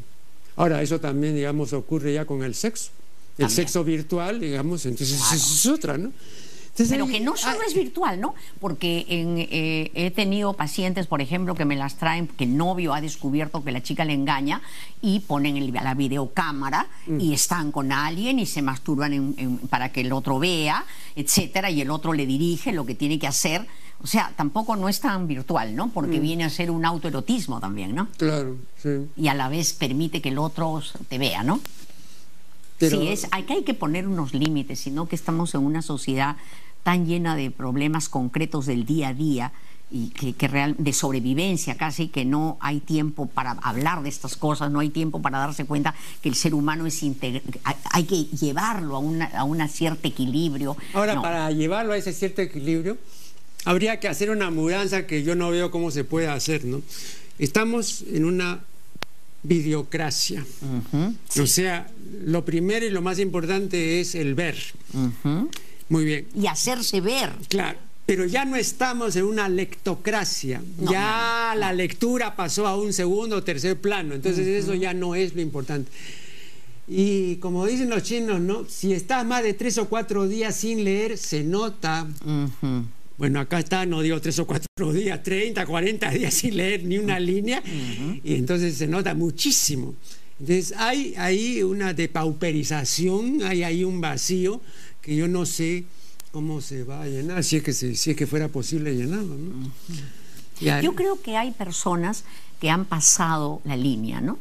Ahora, 0.56 0.82
eso 0.82 1.00
también, 1.00 1.34
digamos, 1.34 1.72
ocurre 1.72 2.12
ya 2.12 2.24
con 2.26 2.42
el 2.42 2.54
sexo. 2.54 2.90
El 3.38 3.46
También. 3.46 3.56
sexo 3.56 3.84
virtual, 3.84 4.40
digamos, 4.40 4.86
entonces 4.86 5.18
Claro. 5.18 5.36
eso 5.36 5.54
es 5.54 5.66
otra, 5.66 5.98
¿no? 5.98 6.12
Pero 6.76 7.06
que 7.06 7.20
no 7.20 7.36
solo 7.36 7.58
es 7.66 7.74
virtual, 7.74 8.20
¿no? 8.20 8.34
Porque 8.60 9.06
en, 9.08 9.38
eh, 9.38 9.90
he 9.94 10.10
tenido 10.10 10.52
pacientes, 10.52 11.06
por 11.06 11.20
ejemplo, 11.22 11.54
que 11.54 11.64
me 11.64 11.76
las 11.76 11.96
traen, 11.96 12.28
que 12.28 12.44
el 12.44 12.56
novio 12.56 12.92
ha 12.94 13.00
descubierto 13.00 13.64
que 13.64 13.72
la 13.72 13.82
chica 13.82 14.04
le 14.04 14.12
engaña 14.12 14.60
y 15.00 15.20
ponen 15.20 15.56
el- 15.56 15.72
la 15.72 15.94
videocámara 15.94 16.86
Mm. 17.06 17.20
y 17.20 17.32
están 17.34 17.72
con 17.72 17.92
alguien 17.92 18.38
y 18.38 18.46
se 18.46 18.60
masturban 18.62 19.12
en- 19.12 19.34
en- 19.38 19.58
para 19.58 19.90
que 19.92 20.02
el 20.02 20.12
otro 20.12 20.38
vea, 20.38 20.84
etcétera, 21.14 21.70
y 21.70 21.80
el 21.80 21.90
otro 21.90 22.12
le 22.12 22.26
dirige 22.26 22.72
lo 22.72 22.84
que 22.84 22.94
tiene 22.94 23.18
que 23.18 23.26
hacer. 23.26 23.66
O 24.02 24.06
sea, 24.06 24.32
tampoco 24.36 24.76
no 24.76 24.90
es 24.90 25.00
tan 25.00 25.26
virtual, 25.26 25.74
¿no? 25.74 25.86
Mm. 25.86 25.90
Porque 25.90 26.20
viene 26.20 26.44
a 26.44 26.50
ser 26.50 26.70
un 26.70 26.84
autoerotismo 26.84 27.60
también, 27.60 27.94
¿no? 27.94 28.08
Claro, 28.18 28.56
sí. 28.82 28.90
Y 29.16 29.28
a 29.28 29.34
la 29.34 29.48
vez 29.48 29.72
permite 29.72 30.20
que 30.20 30.28
el 30.28 30.38
otro 30.38 30.82
te 31.08 31.16
vea, 31.16 31.42
¿no? 31.42 31.60
Pero, 32.78 33.00
Sí, 33.00 33.08
es, 33.08 33.26
hay, 33.30 33.44
que, 33.44 33.54
hay 33.54 33.62
que 33.64 33.72
poner 33.72 34.06
unos 34.06 34.34
límites, 34.34 34.80
sino 34.80 35.08
que 35.08 35.16
estamos 35.16 35.54
en 35.54 35.62
una 35.64 35.80
sociedad 35.80 36.36
tan 36.86 37.04
llena 37.04 37.34
de 37.34 37.50
problemas 37.50 38.08
concretos 38.08 38.66
del 38.66 38.86
día 38.86 39.08
a 39.08 39.12
día 39.12 39.52
y 39.90 40.10
que, 40.10 40.46
real, 40.46 40.76
de 40.78 40.92
sobrevivencia 40.92 41.76
casi, 41.76 42.06
que 42.06 42.24
no 42.24 42.58
hay 42.60 42.78
tiempo 42.78 43.26
para 43.26 43.50
hablar 43.60 44.04
de 44.04 44.08
estas 44.08 44.36
cosas, 44.36 44.70
no 44.70 44.78
hay 44.78 44.90
tiempo 44.90 45.20
para 45.20 45.38
darse 45.38 45.64
cuenta 45.64 45.96
que 46.22 46.28
el 46.28 46.36
ser 46.36 46.54
humano 46.54 46.86
es 46.86 47.02
integral, 47.02 47.42
hay, 47.90 48.04
que 48.04 48.26
llevarlo 48.26 48.94
a, 48.94 49.00
una, 49.00 49.24
a 49.36 49.42
un 49.42 49.68
cierto 49.68 50.06
equilibrio. 50.06 50.76
Ahora, 50.94 51.20
para 51.20 51.50
llevarlo 51.50 51.92
a 51.92 51.96
ese 51.96 52.12
cierto 52.12 52.40
equilibrio, 52.40 52.98
habría 53.64 53.98
que 53.98 54.06
hacer 54.06 54.30
una 54.30 54.52
mudanza 54.52 55.08
que 55.08 55.24
yo 55.24 55.34
no 55.34 55.50
veo 55.50 55.72
cómo 55.72 55.90
se 55.90 56.04
puede 56.04 56.28
hacer, 56.28 56.64
¿no? 56.64 56.82
Estamos 57.40 58.04
en 58.12 58.26
una 58.26 58.60
videocracia. 59.42 60.44
O 61.36 61.46
sea, 61.46 61.90
lo 62.24 62.44
primero 62.44 62.86
y 62.86 62.90
lo 62.90 63.02
más 63.02 63.18
importante 63.18 64.00
es 64.00 64.14
el 64.14 64.36
ver. 64.36 64.56
Muy 65.88 66.04
bien. 66.04 66.26
Y 66.34 66.46
hacerse 66.46 67.00
ver. 67.00 67.32
Claro. 67.48 67.78
Pero 68.06 68.24
ya 68.24 68.44
no 68.44 68.56
estamos 68.56 69.16
en 69.16 69.24
una 69.24 69.48
lectocracia. 69.48 70.62
ya 70.78 71.54
la 71.58 71.72
lectura 71.72 72.36
pasó 72.36 72.66
a 72.66 72.76
un 72.76 72.92
segundo 72.92 73.36
o 73.36 73.42
tercer 73.42 73.80
plano. 73.80 74.14
Entonces 74.14 74.46
eso 74.46 74.74
ya 74.74 74.94
no 74.94 75.14
es 75.14 75.34
lo 75.34 75.40
importante. 75.40 75.90
Y 76.88 77.36
como 77.36 77.66
dicen 77.66 77.90
los 77.90 78.04
chinos, 78.04 78.40
¿no? 78.40 78.64
Si 78.68 78.92
estás 78.92 79.26
más 79.26 79.42
de 79.42 79.54
tres 79.54 79.76
o 79.78 79.88
cuatro 79.88 80.28
días 80.28 80.54
sin 80.54 80.84
leer, 80.84 81.18
se 81.18 81.42
nota. 81.42 82.06
Bueno, 83.18 83.40
acá 83.40 83.58
está, 83.58 83.86
no 83.86 84.02
digo 84.02 84.20
tres 84.20 84.38
o 84.38 84.46
cuatro 84.46 84.92
días, 84.92 85.22
30, 85.22 85.64
40 85.64 86.10
días 86.10 86.34
sin 86.34 86.56
leer 86.56 86.84
ni 86.84 86.98
una 86.98 87.18
línea, 87.18 87.62
y 88.22 88.34
entonces 88.34 88.76
se 88.76 88.86
nota 88.86 89.14
muchísimo. 89.14 89.94
Entonces 90.38 90.74
hay 90.76 91.14
ahí 91.16 91.62
una 91.62 91.94
depauperización, 91.94 93.42
hay 93.42 93.62
ahí 93.62 93.84
un 93.84 94.02
vacío 94.02 94.60
que 95.06 95.14
yo 95.14 95.28
no 95.28 95.46
sé 95.46 95.84
cómo 96.32 96.60
se 96.60 96.82
va 96.82 97.02
a 97.02 97.06
llenar, 97.06 97.44
si 97.44 97.58
es 97.58 97.62
que, 97.62 97.72
si 97.72 98.10
es 98.10 98.16
que 98.16 98.26
fuera 98.26 98.48
posible 98.48 98.92
llenarlo. 98.92 99.36
Yo 100.60 100.96
creo 100.96 101.22
que 101.22 101.36
hay 101.36 101.52
personas 101.52 102.24
que 102.60 102.70
han 102.70 102.84
pasado 102.84 103.60
la 103.62 103.76
línea, 103.76 104.20
¿no? 104.20 104.36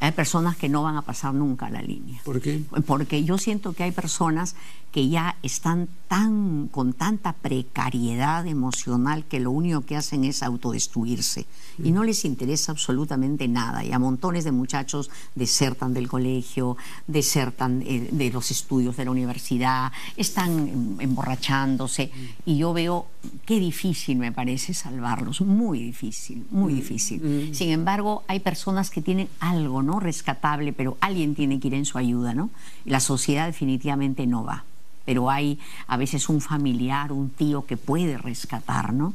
Hay 0.00 0.10
personas 0.10 0.56
que 0.56 0.68
no 0.68 0.82
van 0.82 0.96
a 0.96 1.02
pasar 1.02 1.34
nunca 1.34 1.70
la 1.70 1.82
línea. 1.82 2.20
¿Por 2.24 2.40
qué? 2.40 2.62
Porque 2.84 3.22
yo 3.22 3.38
siento 3.38 3.74
que 3.74 3.84
hay 3.84 3.92
personas 3.92 4.56
que 4.92 5.08
ya 5.08 5.36
están 5.42 5.88
tan 6.08 6.68
con 6.68 6.94
tanta 6.94 7.34
precariedad 7.34 8.46
emocional 8.46 9.24
que 9.24 9.40
lo 9.40 9.50
único 9.50 9.82
que 9.82 9.96
hacen 9.96 10.24
es 10.24 10.42
autodestruirse 10.42 11.46
y 11.82 11.92
no 11.92 12.02
les 12.02 12.24
interesa 12.24 12.72
absolutamente 12.72 13.46
nada 13.46 13.84
y 13.84 13.92
a 13.92 13.98
montones 13.98 14.44
de 14.44 14.52
muchachos 14.52 15.10
desertan 15.34 15.92
del 15.92 16.08
colegio, 16.08 16.76
desertan 17.06 17.82
eh, 17.86 18.08
de 18.10 18.30
los 18.30 18.50
estudios 18.50 18.96
de 18.96 19.04
la 19.04 19.10
universidad, 19.10 19.92
están 20.16 20.96
emborrachándose 20.98 22.10
y 22.46 22.56
yo 22.56 22.72
veo 22.72 23.06
qué 23.44 23.60
difícil 23.60 24.16
me 24.16 24.32
parece 24.32 24.72
salvarlos, 24.72 25.42
muy 25.42 25.80
difícil, 25.80 26.46
muy 26.50 26.72
mm, 26.72 26.76
difícil. 26.76 27.22
Mm. 27.22 27.54
Sin 27.54 27.68
embargo, 27.68 28.24
hay 28.28 28.40
personas 28.40 28.90
que 28.90 29.02
tienen 29.02 29.28
algo, 29.40 29.82
¿no? 29.82 30.00
rescatable, 30.00 30.72
pero 30.72 30.96
alguien 31.00 31.34
tiene 31.34 31.60
que 31.60 31.68
ir 31.68 31.74
en 31.74 31.84
su 31.84 31.98
ayuda, 31.98 32.32
¿no? 32.32 32.50
La 32.86 33.00
sociedad 33.00 33.46
definitivamente 33.46 34.26
no 34.26 34.44
va 34.44 34.64
pero 35.08 35.30
hay 35.30 35.58
a 35.86 35.96
veces 35.96 36.28
un 36.28 36.42
familiar, 36.42 37.12
un 37.12 37.30
tío 37.30 37.64
que 37.64 37.78
puede 37.78 38.18
rescatar, 38.18 38.92
¿no? 38.92 39.14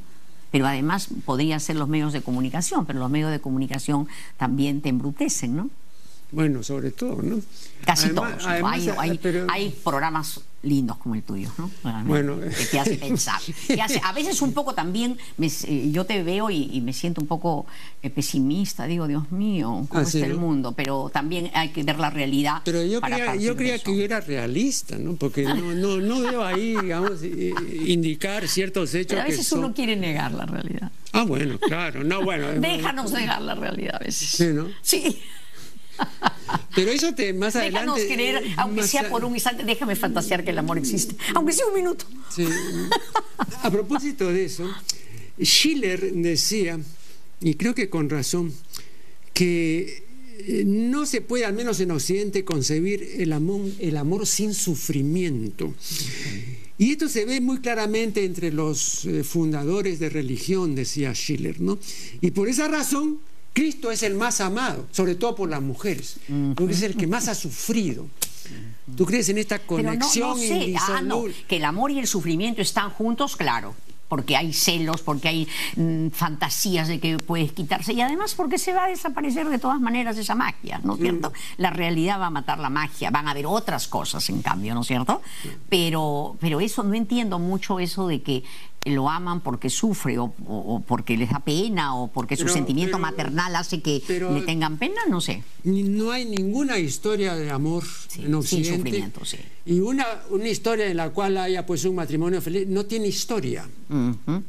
Pero 0.49 0.65
además 0.65 1.07
podrían 1.23 1.59
ser 1.59 1.75
los 1.75 1.87
medios 1.87 2.13
de 2.13 2.23
comunicación, 2.23 2.87
pero 2.87 2.97
los 2.97 3.11
medios 3.11 3.29
de 3.29 3.39
comunicación 3.39 4.07
también 4.35 4.81
te 4.81 4.89
embrutecen, 4.89 5.55
¿no? 5.55 5.69
Bueno, 6.33 6.63
sobre 6.63 6.89
todo, 6.89 7.21
¿no? 7.21 7.39
Casi 7.85 8.09
todos. 8.09 8.43
hay, 8.45 9.19
hay, 9.49 9.69
programas 9.83 10.39
lindos 10.63 10.97
como 10.97 11.13
el 11.13 11.21
tuyo, 11.21 11.51
¿no? 11.59 11.69
Bueno. 12.05 12.39
Que 12.39 12.65
te 12.65 12.79
hace 12.79 12.95
pensar. 12.95 13.39
a 14.03 14.13
veces 14.13 14.41
un 14.41 14.53
poco 14.53 14.73
también, 14.73 15.17
eh, 15.39 15.89
yo 15.91 16.05
te 16.05 16.23
veo 16.23 16.49
y, 16.49 16.81
me 16.81 16.91
siento 16.91 17.21
un 17.21 17.27
poco 17.27 17.67
eh, 18.01 18.09
pesimista, 18.09 18.85
digo, 18.85 19.07
Dios 19.07 19.31
mío, 19.31 19.85
¿cómo 19.89 20.01
ah, 20.01 20.03
está 20.03 20.25
el 20.25 20.37
mundo? 20.37 20.71
Pero 20.71 21.11
también 21.13 21.51
hay 21.53 21.69
que 21.69 21.83
ver 21.83 21.99
la 21.99 22.09
realidad. 22.09 22.61
Pero 22.65 22.83
yo 22.83 22.99
creía, 22.99 23.35
yo 23.35 23.55
creía 23.55 23.77
que 23.77 23.95
yo 23.95 24.03
era 24.03 24.19
realista, 24.19 24.97
¿no? 24.97 25.15
Porque 25.15 25.43
no, 25.75 25.97
no, 25.99 26.19
veo 26.21 26.43
ahí, 26.43 26.75
digamos, 26.81 27.21
eh, 27.21 27.53
indicar 27.85 28.47
ciertos 28.47 28.95
hechos. 28.95 29.09
Pero 29.09 29.21
a 29.21 29.25
veces 29.25 29.51
uno 29.51 29.71
quiere 29.73 29.95
negar 29.95 30.31
la 30.31 30.47
realidad. 30.47 30.91
Ah, 31.11 31.25
bueno, 31.25 31.59
claro. 31.59 32.03
No, 32.03 32.23
bueno. 32.23 32.47
Déjanos 32.59 33.11
negar 33.11 33.41
la 33.41 33.53
realidad 33.53 33.97
a 34.01 34.03
veces. 34.05 34.29
Sí, 34.29 34.47
¿no? 34.47 34.67
Sí. 34.81 35.21
Pero 36.75 36.91
eso 36.91 37.13
te 37.13 37.33
más 37.33 37.53
Déjanos 37.53 37.97
adelante. 37.97 38.13
creer, 38.13 38.43
aunque 38.57 38.83
sea 38.83 39.09
por 39.09 39.23
un 39.23 39.33
instante, 39.33 39.63
déjame 39.63 39.95
fantasear 39.95 40.43
que 40.43 40.51
el 40.51 40.57
amor 40.57 40.77
existe, 40.77 41.15
aunque 41.35 41.53
sea 41.53 41.67
un 41.67 41.75
minuto. 41.75 42.05
A 43.61 43.71
propósito 43.71 44.29
de 44.29 44.45
eso, 44.45 44.69
Schiller 45.41 46.13
decía, 46.13 46.79
y 47.41 47.55
creo 47.55 47.75
que 47.75 47.89
con 47.89 48.09
razón, 48.09 48.53
que 49.33 50.03
eh, 50.39 50.63
no 50.65 51.05
se 51.05 51.21
puede, 51.21 51.45
al 51.45 51.53
menos 51.53 51.79
en 51.79 51.91
Occidente, 51.91 52.43
concebir 52.43 53.15
el 53.17 53.33
amor, 53.33 53.61
el 53.79 53.97
amor 53.97 54.25
sin 54.25 54.53
sufrimiento. 54.53 55.73
Y 56.77 56.91
esto 56.91 57.07
se 57.07 57.25
ve 57.25 57.39
muy 57.39 57.59
claramente 57.59 58.25
entre 58.25 58.51
los 58.51 59.05
eh, 59.05 59.23
fundadores 59.23 59.99
de 59.99 60.09
religión, 60.09 60.75
decía 60.75 61.13
Schiller, 61.13 61.61
¿no? 61.61 61.77
Y 62.19 62.31
por 62.31 62.49
esa 62.49 62.67
razón 62.67 63.19
Cristo 63.53 63.91
es 63.91 64.01
el 64.03 64.15
más 64.15 64.41
amado, 64.41 64.87
sobre 64.91 65.15
todo 65.15 65.35
por 65.35 65.49
las 65.49 65.61
mujeres, 65.61 66.17
porque 66.55 66.73
es 66.73 66.81
el 66.81 66.97
que 66.97 67.07
más 67.07 67.27
ha 67.27 67.35
sufrido. 67.35 68.07
¿Tú 68.97 69.05
crees 69.05 69.29
en 69.29 69.37
esta 69.37 69.59
conexión 69.59 70.37
Pero 70.37 70.79
ah, 70.79 71.01
no, 71.01 71.23
que 71.47 71.57
el 71.57 71.65
amor 71.65 71.91
y 71.91 71.99
el 71.99 72.07
sufrimiento 72.07 72.61
están 72.61 72.89
juntos, 72.89 73.35
claro. 73.35 73.75
Porque 74.09 74.35
hay 74.35 74.53
celos, 74.53 75.01
porque 75.01 75.27
hay 75.27 75.47
mm, 75.75 76.09
fantasías 76.09 76.87
de 76.87 76.99
que 76.99 77.17
puedes 77.17 77.51
quitarse. 77.51 77.93
Y 77.93 78.01
además 78.01 78.35
porque 78.35 78.59
se 78.59 78.71
va 78.71 78.83
a 78.83 78.87
desaparecer 78.87 79.49
de 79.49 79.57
todas 79.57 79.79
maneras 79.79 80.17
esa 80.17 80.35
magia, 80.35 80.79
¿no 80.83 80.93
es 80.93 80.99
cierto? 80.99 81.31
Mm. 81.31 81.61
La 81.61 81.69
realidad 81.71 82.19
va 82.19 82.27
a 82.27 82.29
matar 82.29 82.59
la 82.59 82.69
magia, 82.69 83.09
van 83.09 83.27
a 83.27 83.31
haber 83.31 83.47
otras 83.47 83.87
cosas 83.87 84.29
en 84.29 84.43
cambio, 84.43 84.75
¿no 84.75 84.81
es 84.81 84.87
cierto? 84.87 85.21
Pero, 85.67 86.35
pero 86.39 86.61
eso, 86.61 86.83
no 86.83 86.93
entiendo 86.93 87.39
mucho 87.39 87.79
eso 87.79 88.07
de 88.07 88.21
que 88.21 88.43
lo 88.85 89.09
aman 89.09 89.41
porque 89.41 89.69
sufre 89.69 90.17
o, 90.19 90.83
porque 90.85 91.17
les 91.17 91.29
da 91.29 91.39
pena 91.39 91.95
o 91.95 92.07
porque 92.07 92.35
su 92.35 92.47
sentimiento 92.47 92.99
maternal 92.99 93.55
hace 93.55 93.81
que 93.81 94.01
le 94.07 94.41
tengan 94.41 94.77
pena, 94.77 95.01
no 95.09 95.21
sé. 95.21 95.43
No 95.63 96.11
hay 96.11 96.25
ninguna 96.25 96.77
historia 96.77 97.35
de 97.35 97.49
amor 97.49 97.83
en 98.17 98.35
Occidente. 98.35 98.69
Sin 98.69 98.77
sufrimiento, 98.77 99.25
sí. 99.25 99.37
Y 99.65 99.79
una, 99.79 100.05
una 100.29 100.49
historia 100.49 100.87
en 100.87 100.97
la 100.97 101.11
cual 101.11 101.37
haya 101.37 101.65
pues 101.65 101.85
un 101.85 101.95
matrimonio 101.95 102.41
feliz 102.41 102.67
no 102.67 102.85
tiene 102.85 103.07
historia. 103.07 103.65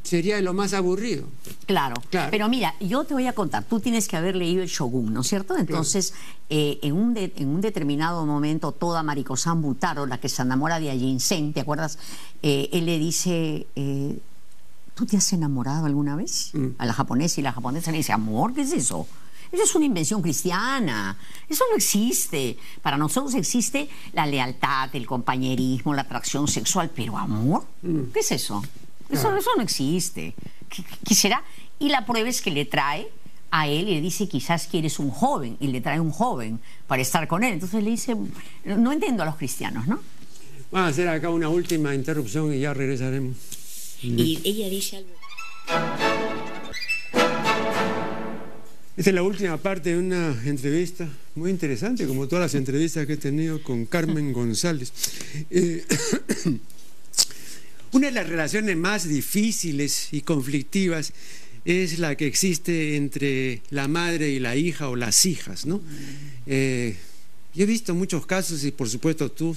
Sería 0.02 0.40
lo 0.40 0.54
más 0.54 0.72
aburrido. 0.72 1.26
Claro. 1.66 1.94
claro. 2.10 2.30
Pero 2.30 2.48
mira, 2.48 2.74
yo 2.80 3.04
te 3.04 3.14
voy 3.14 3.26
a 3.26 3.32
contar, 3.32 3.64
tú 3.64 3.78
tienes 3.78 4.08
que 4.08 4.16
haber 4.16 4.34
leído 4.34 4.62
el 4.62 4.68
Shogun, 4.68 5.12
¿no 5.12 5.20
es 5.20 5.28
cierto? 5.28 5.56
Entonces, 5.56 6.14
eh, 6.48 6.78
en, 6.82 6.94
un 6.94 7.16
en 7.16 7.48
un 7.48 7.60
determinado 7.60 8.26
momento, 8.26 8.72
toda 8.72 9.02
Mariko-san 9.02 9.62
Butaro, 9.62 10.06
la 10.06 10.18
que 10.18 10.28
se 10.28 10.42
enamora 10.42 10.80
de 10.80 10.90
Ajin 10.90 11.52
¿te 11.52 11.60
acuerdas? 11.60 11.98
Eh, 12.42 12.68
él 12.72 12.86
le 12.86 12.98
dice... 12.98 13.66
Eh, 13.76 14.18
¿Tú 14.94 15.06
te 15.06 15.16
has 15.16 15.32
enamorado 15.32 15.86
alguna 15.86 16.14
vez? 16.16 16.50
Mm. 16.52 16.68
A 16.78 16.86
la 16.86 16.92
japonesa 16.92 17.40
y 17.40 17.44
la 17.44 17.52
japonesa 17.52 17.90
le 17.90 17.98
dice, 17.98 18.12
amor, 18.12 18.54
¿qué 18.54 18.62
es 18.62 18.72
eso? 18.72 19.06
Eso 19.50 19.62
es 19.62 19.74
una 19.74 19.84
invención 19.84 20.22
cristiana. 20.22 21.16
Eso 21.48 21.64
no 21.70 21.76
existe. 21.76 22.56
Para 22.82 22.96
nosotros 22.96 23.34
existe 23.34 23.88
la 24.12 24.26
lealtad, 24.26 24.94
el 24.94 25.06
compañerismo, 25.06 25.94
la 25.94 26.02
atracción 26.02 26.48
sexual, 26.48 26.90
pero 26.94 27.16
amor, 27.16 27.64
mm. 27.82 28.12
¿qué 28.12 28.20
es 28.20 28.32
eso? 28.32 28.62
Eso, 29.08 29.36
eso 29.36 29.50
no 29.56 29.62
existe. 29.62 30.34
¿Qué, 31.04 31.14
será? 31.14 31.42
Y 31.78 31.88
la 31.88 32.06
prueba 32.06 32.28
es 32.28 32.40
que 32.40 32.50
le 32.50 32.64
trae 32.64 33.08
a 33.50 33.68
él 33.68 33.88
y 33.88 33.94
le 33.94 34.00
dice, 34.00 34.28
quizás 34.28 34.66
quieres 34.66 34.98
un 34.98 35.10
joven, 35.10 35.56
y 35.60 35.68
le 35.68 35.80
trae 35.80 36.00
un 36.00 36.10
joven 36.10 36.58
para 36.88 37.02
estar 37.02 37.28
con 37.28 37.44
él. 37.44 37.54
Entonces 37.54 37.82
le 37.84 37.90
dice, 37.90 38.16
no 38.64 38.92
entiendo 38.92 39.22
a 39.22 39.26
los 39.26 39.36
cristianos, 39.36 39.86
¿no? 39.86 40.00
Vamos 40.72 40.88
a 40.88 40.90
hacer 40.90 41.08
acá 41.08 41.30
una 41.30 41.48
última 41.48 41.94
interrupción 41.94 42.52
y 42.52 42.60
ya 42.60 42.74
regresaremos. 42.74 43.36
Y 44.04 44.38
ella 44.44 44.68
dice 44.68 44.98
algo. 44.98 45.10
Esta 48.96 49.10
es 49.10 49.14
la 49.14 49.22
última 49.22 49.56
parte 49.56 49.90
de 49.90 49.98
una 49.98 50.40
entrevista 50.44 51.08
muy 51.34 51.50
interesante, 51.50 52.06
como 52.06 52.28
todas 52.28 52.44
las 52.44 52.54
entrevistas 52.54 53.06
que 53.06 53.14
he 53.14 53.16
tenido 53.16 53.62
con 53.62 53.86
Carmen 53.86 54.32
González. 54.34 54.92
Eh, 55.50 55.84
una 57.92 58.08
de 58.08 58.12
las 58.12 58.28
relaciones 58.28 58.76
más 58.76 59.08
difíciles 59.08 60.08
y 60.12 60.20
conflictivas 60.20 61.12
es 61.64 61.98
la 61.98 62.14
que 62.14 62.26
existe 62.26 62.96
entre 62.96 63.62
la 63.70 63.88
madre 63.88 64.28
y 64.28 64.38
la 64.38 64.54
hija 64.54 64.90
o 64.90 64.96
las 64.96 65.24
hijas, 65.24 65.64
¿no? 65.64 65.80
Eh, 66.46 66.94
yo 67.54 67.62
he 67.64 67.66
visto 67.66 67.94
muchos 67.94 68.26
casos, 68.26 68.64
y 68.64 68.70
por 68.70 68.88
supuesto 68.88 69.32
tú 69.32 69.56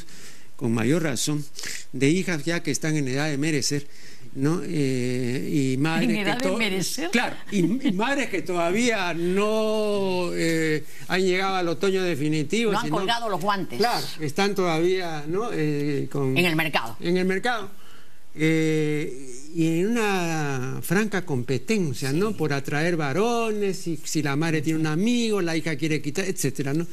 con 0.57 0.73
mayor 0.73 1.03
razón, 1.03 1.45
de 1.93 2.09
hijas 2.09 2.43
ya 2.43 2.63
que 2.63 2.71
están 2.71 2.97
en 2.97 3.07
edad 3.07 3.29
de 3.29 3.37
merecer, 3.37 3.87
¿no? 4.37 4.61
Eh, 4.63 5.73
y 5.73 5.77
madres 5.77 6.07
que 6.07 7.09
claro, 7.11 7.35
y, 7.51 7.63
madres 7.63 8.29
que 8.29 8.43
todavía 8.43 9.13
no 9.15 10.29
eh, 10.33 10.83
han 11.07 11.21
llegado 11.21 11.55
al 11.55 11.67
otoño 11.67 12.03
definitivo. 12.03 12.71
No 12.71 12.79
han 12.79 12.89
colgado 12.89 13.29
los 13.29 13.41
guantes. 13.41 13.79
Claro, 13.79 14.05
están 14.21 14.53
todavía 14.53 15.25
¿no? 15.27 15.49
Eh, 15.51 16.07
con, 16.11 16.37
en 16.37 16.45
el 16.45 16.55
mercado. 16.55 16.95
En 16.99 17.17
el 17.17 17.25
mercado. 17.25 17.69
eh, 18.35 19.33
y 19.55 19.79
en 19.79 19.87
una 19.87 20.79
franca 20.83 21.25
competencia, 21.25 22.13
¿no? 22.13 22.33
Por 22.33 22.53
atraer 22.53 22.95
varones, 22.95 23.87
y 23.87 23.97
si 24.03 24.21
la 24.21 24.35
madre 24.35 24.61
tiene 24.61 24.79
un 24.79 24.85
amigo, 24.85 25.41
la 25.41 25.57
hija 25.57 25.75
quiere 25.75 25.99
quitar, 25.99 26.25
etcétera, 26.25 26.75
¿no? 26.75 26.85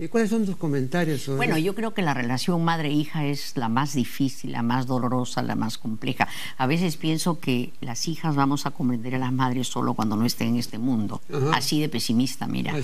Eh, 0.00 0.08
¿Cuáles 0.08 0.30
son 0.30 0.46
tus 0.46 0.56
comentarios 0.56 1.20
sobre 1.20 1.36
Bueno, 1.36 1.58
yo 1.58 1.74
creo 1.74 1.92
que 1.92 2.00
la 2.00 2.14
relación 2.14 2.64
madre-hija 2.64 3.26
es 3.26 3.54
la 3.58 3.68
más 3.68 3.92
difícil, 3.92 4.52
la 4.52 4.62
más 4.62 4.86
dolorosa, 4.86 5.42
la 5.42 5.56
más 5.56 5.76
compleja. 5.76 6.26
A 6.56 6.66
veces 6.66 6.96
pienso 6.96 7.38
que 7.38 7.74
las 7.82 8.08
hijas 8.08 8.34
vamos 8.34 8.64
a 8.64 8.70
comprender 8.70 9.14
a 9.16 9.18
las 9.18 9.32
madres 9.32 9.68
solo 9.68 9.92
cuando 9.92 10.16
no 10.16 10.24
estén 10.24 10.48
en 10.48 10.56
este 10.56 10.78
mundo. 10.78 11.20
Así 11.52 11.82
de 11.82 11.90
pesimista, 11.90 12.46
mira. 12.46 12.74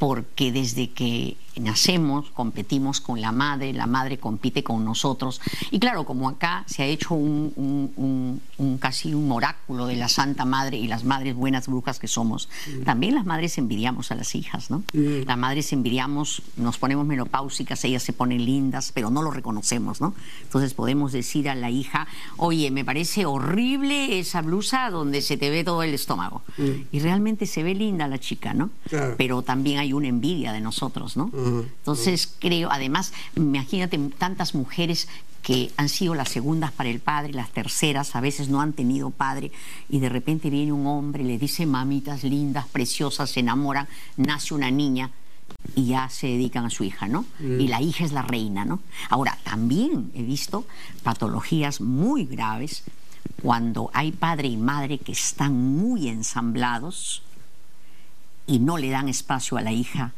Porque 0.00 0.50
desde 0.50 0.90
que 0.90 1.36
nacemos, 1.60 2.30
competimos 2.30 3.00
con 3.00 3.20
la 3.20 3.32
madre, 3.32 3.72
la 3.72 3.86
madre 3.86 4.18
compite 4.18 4.62
con 4.62 4.84
nosotros. 4.84 5.40
Y 5.70 5.78
claro, 5.78 6.04
como 6.04 6.28
acá 6.28 6.64
se 6.66 6.82
ha 6.82 6.86
hecho 6.86 7.14
un, 7.14 8.40
casi 8.80 9.14
un 9.14 9.30
oráculo 9.32 9.86
de 9.86 9.96
la 9.96 10.08
Santa 10.08 10.44
Madre 10.44 10.76
y 10.76 10.86
las 10.86 11.04
madres 11.04 11.34
buenas 11.34 11.66
brujas 11.66 11.98
que 11.98 12.08
somos, 12.08 12.48
mm. 12.66 12.82
también 12.82 13.14
las 13.14 13.24
madres 13.24 13.56
envidiamos 13.58 14.10
a 14.10 14.14
las 14.14 14.34
hijas, 14.34 14.70
¿no? 14.70 14.84
Mm. 14.92 15.26
Las 15.26 15.38
madres 15.38 15.72
envidiamos, 15.72 16.42
nos 16.56 16.78
ponemos 16.78 17.06
menopáusicas, 17.06 17.84
ellas 17.84 18.02
se 18.02 18.12
ponen 18.12 18.44
lindas, 18.44 18.92
pero 18.92 19.10
no 19.10 19.22
lo 19.22 19.30
reconocemos, 19.30 20.00
¿no? 20.00 20.14
Entonces 20.42 20.74
podemos 20.74 21.12
decir 21.12 21.48
a 21.48 21.54
la 21.54 21.70
hija, 21.70 22.06
oye, 22.36 22.70
me 22.70 22.84
parece 22.84 23.26
horrible 23.26 24.18
esa 24.18 24.42
blusa 24.42 24.90
donde 24.90 25.22
se 25.22 25.36
te 25.36 25.50
ve 25.50 25.64
todo 25.64 25.82
el 25.82 25.94
estómago. 25.94 26.42
Mm. 26.56 26.70
Y 26.92 27.00
realmente 27.00 27.46
se 27.46 27.62
ve 27.62 27.74
linda 27.74 28.08
la 28.08 28.18
chica, 28.18 28.54
¿no? 28.54 28.70
Pero 29.16 29.42
también 29.42 29.78
hay 29.78 29.92
una 29.92 30.08
envidia 30.08 30.52
de 30.52 30.60
nosotros, 30.60 31.16
¿no? 31.16 31.30
Entonces 31.34 32.34
creo, 32.38 32.70
además, 32.70 33.12
imagínate 33.36 33.98
tantas 34.18 34.54
mujeres 34.54 35.08
que 35.42 35.70
han 35.76 35.88
sido 35.88 36.16
las 36.16 36.30
segundas 36.30 36.72
para 36.72 36.88
el 36.88 36.98
padre, 36.98 37.32
las 37.32 37.50
terceras, 37.50 38.16
a 38.16 38.20
veces 38.20 38.48
no 38.48 38.60
han 38.60 38.72
tenido 38.72 39.10
padre, 39.10 39.52
y 39.88 40.00
de 40.00 40.08
repente 40.08 40.50
viene 40.50 40.72
un 40.72 40.88
hombre, 40.88 41.22
le 41.22 41.38
dice 41.38 41.66
mamitas 41.66 42.24
lindas, 42.24 42.66
preciosas, 42.66 43.30
se 43.30 43.40
enamoran, 43.40 43.86
nace 44.16 44.54
una 44.54 44.72
niña 44.72 45.12
y 45.74 45.86
ya 45.86 46.08
se 46.08 46.28
dedican 46.28 46.64
a 46.64 46.70
su 46.70 46.84
hija, 46.84 47.08
¿no? 47.08 47.24
Mm. 47.38 47.60
Y 47.60 47.68
la 47.68 47.80
hija 47.80 48.04
es 48.04 48.12
la 48.12 48.22
reina, 48.22 48.64
¿no? 48.64 48.80
Ahora, 49.08 49.38
también 49.44 50.10
he 50.14 50.22
visto 50.22 50.66
patologías 51.02 51.80
muy 51.80 52.24
graves 52.24 52.84
cuando 53.42 53.90
hay 53.92 54.12
padre 54.12 54.48
y 54.48 54.56
madre 54.56 54.98
que 54.98 55.12
están 55.12 55.76
muy 55.76 56.08
ensamblados 56.08 57.22
y 58.46 58.60
no 58.60 58.78
le 58.78 58.90
dan 58.90 59.08
espacio 59.08 59.56
a 59.56 59.62
la 59.62 59.72
hija 59.72 60.12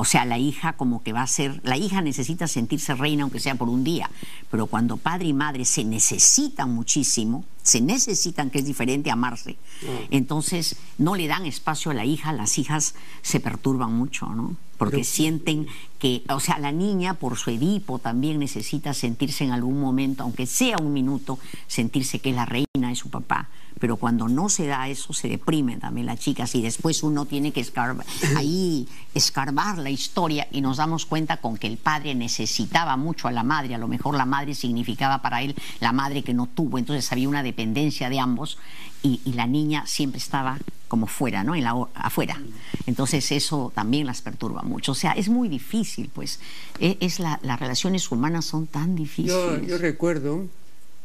o 0.00 0.04
sea, 0.04 0.24
la 0.24 0.38
hija 0.38 0.74
como 0.74 1.02
que 1.02 1.12
va 1.12 1.22
a 1.22 1.26
ser, 1.26 1.60
la 1.64 1.76
hija 1.76 2.00
necesita 2.00 2.46
sentirse 2.46 2.94
reina 2.94 3.24
aunque 3.24 3.40
sea 3.40 3.56
por 3.56 3.68
un 3.68 3.82
día, 3.82 4.08
pero 4.48 4.68
cuando 4.68 4.96
padre 4.96 5.26
y 5.26 5.32
madre 5.32 5.64
se 5.64 5.84
necesitan 5.84 6.72
muchísimo, 6.72 7.44
se 7.68 7.82
necesitan, 7.82 8.48
que 8.48 8.60
es 8.60 8.64
diferente 8.64 9.10
amarse, 9.10 9.52
mm. 9.82 9.86
entonces 10.10 10.76
no 10.96 11.16
le 11.16 11.26
dan 11.26 11.44
espacio 11.44 11.90
a 11.90 11.94
la 11.94 12.06
hija, 12.06 12.32
las 12.32 12.56
hijas 12.56 12.94
se 13.20 13.40
perturban 13.40 13.92
mucho, 13.92 14.26
¿no? 14.26 14.56
Porque 14.78 15.04
sienten 15.04 15.66
que, 15.98 16.22
o 16.28 16.40
sea, 16.40 16.58
la 16.58 16.72
niña 16.72 17.14
por 17.14 17.36
su 17.36 17.50
Edipo 17.50 17.98
también 17.98 18.38
necesita 18.38 18.94
sentirse 18.94 19.44
en 19.44 19.52
algún 19.52 19.80
momento, 19.80 20.22
aunque 20.22 20.46
sea 20.46 20.76
un 20.78 20.92
minuto, 20.92 21.38
sentirse 21.66 22.20
que 22.20 22.30
es 22.30 22.36
la 22.36 22.46
reina 22.46 22.88
de 22.88 22.94
su 22.94 23.10
papá. 23.10 23.48
Pero 23.80 23.96
cuando 23.96 24.28
no 24.28 24.48
se 24.48 24.66
da 24.66 24.88
eso 24.88 25.12
se 25.12 25.28
deprimen 25.28 25.78
también 25.78 26.06
las 26.06 26.18
chicas 26.18 26.54
y 26.54 26.62
después 26.62 27.02
uno 27.02 27.26
tiene 27.26 27.52
que 27.52 27.60
escarbar, 27.60 28.06
ahí 28.36 28.88
escarbar 29.14 29.78
la 29.78 29.90
historia 29.90 30.48
y 30.50 30.60
nos 30.60 30.78
damos 30.78 31.06
cuenta 31.06 31.36
con 31.36 31.56
que 31.56 31.68
el 31.68 31.76
padre 31.76 32.14
necesitaba 32.14 32.96
mucho 32.96 33.28
a 33.28 33.32
la 33.32 33.44
madre, 33.44 33.74
a 33.74 33.78
lo 33.78 33.88
mejor 33.88 34.16
la 34.16 34.26
madre 34.26 34.54
significaba 34.54 35.22
para 35.22 35.42
él 35.42 35.54
la 35.80 35.92
madre 35.92 36.24
que 36.24 36.34
no 36.34 36.46
tuvo, 36.46 36.78
entonces 36.78 37.10
había 37.12 37.28
una 37.28 37.42
dependencia 37.42 38.10
de 38.10 38.18
ambos 38.18 38.58
y, 39.02 39.20
la 39.38 39.46
niña 39.46 39.86
siempre 39.86 40.18
estaba 40.18 40.58
como 40.88 41.06
fuera, 41.06 41.44
¿no? 41.44 41.54
En 41.54 41.64
la, 41.64 41.74
afuera. 41.94 42.40
Entonces 42.86 43.30
eso 43.30 43.70
también 43.74 44.06
las 44.06 44.22
perturba 44.22 44.62
mucho. 44.62 44.92
O 44.92 44.94
sea, 44.94 45.12
es 45.12 45.28
muy 45.28 45.48
difícil, 45.48 46.10
pues. 46.12 46.40
E, 46.80 46.96
es, 47.00 47.20
las 47.20 47.60
relaciones 47.60 48.10
humanas 48.10 48.44
son 48.46 48.66
tan 48.66 48.96
difíciles. 48.96 49.66
yo 49.66 49.78
recuerdo 49.78 50.46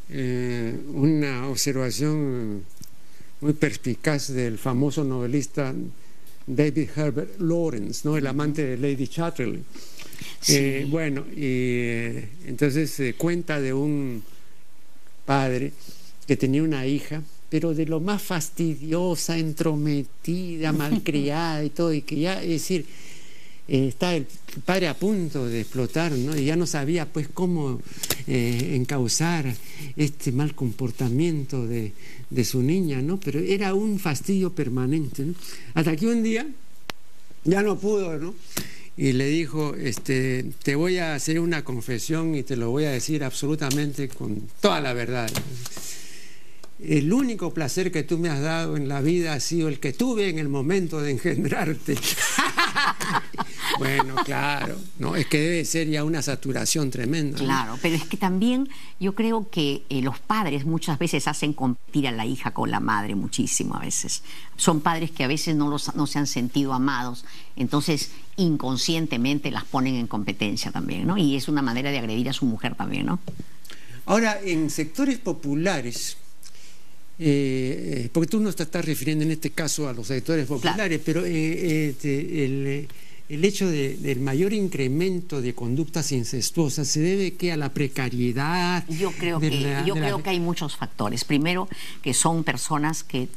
eh, 0.10 0.80
una 0.94 1.48
observación 1.48 2.64
muy 3.42 3.54
perspicaz 3.54 4.30
del 4.30 4.58
famoso 4.58 5.04
novelista 5.04 5.74
David 6.48 6.90
Herbert 6.96 7.40
Lawrence, 7.40 8.02
¿no? 8.08 8.18
el 8.18 8.28
amante 8.28 8.66
de 8.66 8.78
Lady 8.78 9.08
Chatterley. 9.08 9.64
Eh, 10.50 10.88
bueno, 10.90 11.26
y 11.32 11.38
eh, 11.40 12.30
entonces 12.46 12.92
se 12.92 13.14
cuenta 13.16 13.62
de 13.62 13.74
un 13.74 14.24
padre 15.26 15.72
que 16.28 16.36
tenía 16.36 16.64
una 16.64 16.86
hija, 16.86 17.22
pero 17.54 17.76
de 17.76 17.86
lo 17.86 18.00
más 18.00 18.20
fastidiosa, 18.20 19.38
entrometida, 19.38 20.72
malcriada 20.74 21.64
y 21.64 21.70
todo, 21.70 21.94
y 21.94 22.02
que 22.02 22.16
ya, 22.16 22.42
es 22.42 22.50
decir, 22.50 22.84
eh, 23.68 23.90
está 23.90 24.16
el 24.16 24.26
padre 24.66 24.88
a 24.88 24.98
punto 24.98 25.46
de 25.46 25.62
explotar, 25.62 26.14
¿no? 26.14 26.36
Y 26.36 26.46
ya 26.46 26.56
no 26.56 26.66
sabía 26.66 27.06
pues 27.06 27.28
cómo 27.32 27.80
eh, 28.26 28.72
encauzar 28.74 29.54
este 29.96 30.32
mal 30.32 30.56
comportamiento 30.56 31.68
de, 31.68 31.94
su 32.44 32.64
niña, 32.64 33.04
¿no? 33.04 33.20
Pero 33.20 33.40
era 33.40 33.76
un 33.76 34.00
fastidio 34.00 34.52
permanente, 34.52 35.24
¿no? 35.24 35.36
Hasta 35.76 35.96
que 35.96 36.08
un 36.08 36.24
día 36.24 36.48
ya 37.44 37.62
no 37.62 37.78
pudo, 37.78 38.18
¿no? 38.18 38.34
Y 38.98 39.12
le 39.12 39.28
dijo, 39.28 39.76
este, 39.76 40.44
te 40.64 40.74
voy 40.74 40.98
a 40.98 41.14
hacer 41.14 41.40
una 41.40 41.64
confesión 41.64 42.34
y 42.34 42.42
te 42.42 42.56
lo 42.56 42.72
voy 42.72 42.86
a 42.86 42.90
decir 42.90 43.24
absolutamente 43.24 44.08
con 44.08 44.42
toda 44.60 44.82
la 44.82 44.94
verdad. 44.94 45.30
El 46.80 47.14
único 47.14 47.54
placer 47.54 47.92
que 47.92 48.04
tú 48.04 48.18
me 48.18 48.30
has 48.30 48.42
dado 48.42 48.76
en 48.76 48.88
la 48.88 49.00
vida 49.00 49.34
ha 49.34 49.40
sido 49.40 49.70
el 49.70 49.80
que 49.80 49.94
tuve 49.94 50.30
en 50.30 50.40
el 50.40 50.50
momento 50.50 51.00
de 51.00 51.12
engendrarte. 51.12 51.98
bueno, 53.80 54.16
claro, 54.26 54.78
no, 55.00 55.16
es 55.16 55.28
que 55.28 55.40
debe 55.40 55.66
ser 55.66 55.88
ya 55.88 56.04
una 56.04 56.22
saturación 56.22 56.90
tremenda. 56.90 57.38
Claro, 57.38 57.78
pero 57.82 57.96
es 57.96 58.06
que 58.06 58.18
también 58.18 58.68
yo 59.00 59.16
creo 59.16 59.50
que 59.50 59.84
eh, 59.90 60.02
los 60.02 60.20
padres 60.20 60.66
muchas 60.66 61.00
veces 61.00 61.28
hacen 61.28 61.54
competir 61.54 62.08
a 62.08 62.12
la 62.12 62.26
hija 62.26 62.52
con 62.52 62.72
la 62.72 62.80
madre 62.80 63.16
muchísimo 63.16 63.76
a 63.76 63.80
veces. 63.80 64.24
Son 64.58 64.82
padres 64.82 65.12
que 65.12 65.24
a 65.24 65.28
veces 65.28 65.56
no, 65.56 65.70
los, 65.70 65.96
no 65.96 66.08
se 66.08 66.20
han 66.20 66.28
sentido 66.28 66.74
amados, 66.74 67.24
entonces 67.56 68.12
inconscientemente 68.36 69.52
las 69.52 69.64
ponen 69.64 69.96
en 69.96 70.08
competencia 70.08 70.72
también, 70.72 71.08
¿no? 71.08 71.18
Y 71.18 71.36
es 71.36 71.48
una 71.48 71.62
manera 71.62 71.92
de 71.92 72.00
agredir 72.00 72.30
a 72.30 72.34
su 72.34 72.46
mujer 72.46 72.76
también, 72.76 73.06
¿no? 73.06 73.20
Ahora, 74.06 74.40
en 74.44 74.70
sectores 74.70 75.18
populares, 75.18 76.18
eh, 77.20 78.10
porque 78.12 78.28
tú 78.28 78.40
no 78.40 78.52
te 78.52 78.64
estás 78.64 78.84
refiriendo 78.86 79.24
en 79.24 79.32
este 79.32 79.52
caso 79.52 79.88
a 79.88 79.94
los 79.94 80.08
sectores 80.08 80.48
populares, 80.48 81.00
pero 81.04 81.26
eh, 81.26 81.90
este, 81.90 82.46
el, 82.46 82.88
el, 83.30 83.46
hecho 83.46 83.70
del 83.70 84.20
mayor 84.20 84.52
incremento 84.52 85.42
de 85.42 85.54
conductas 85.54 86.12
incestuosas 86.12 86.88
se 86.88 87.02
debe 87.02 87.34
que 87.34 87.52
a 87.52 87.58
la 87.58 87.70
precariedad. 87.70 88.84
Yo 88.90 89.12
creo 89.12 89.40
que 89.40 89.84
yo 89.86 89.94
creo 89.94 90.24
que 90.24 90.32
hay 90.32 90.40
muchos 90.40 90.76
factores. 90.76 91.24
Primero, 91.24 91.70
que 92.02 92.14
son 92.14 92.44
personas 92.44 93.04
que 93.04 93.28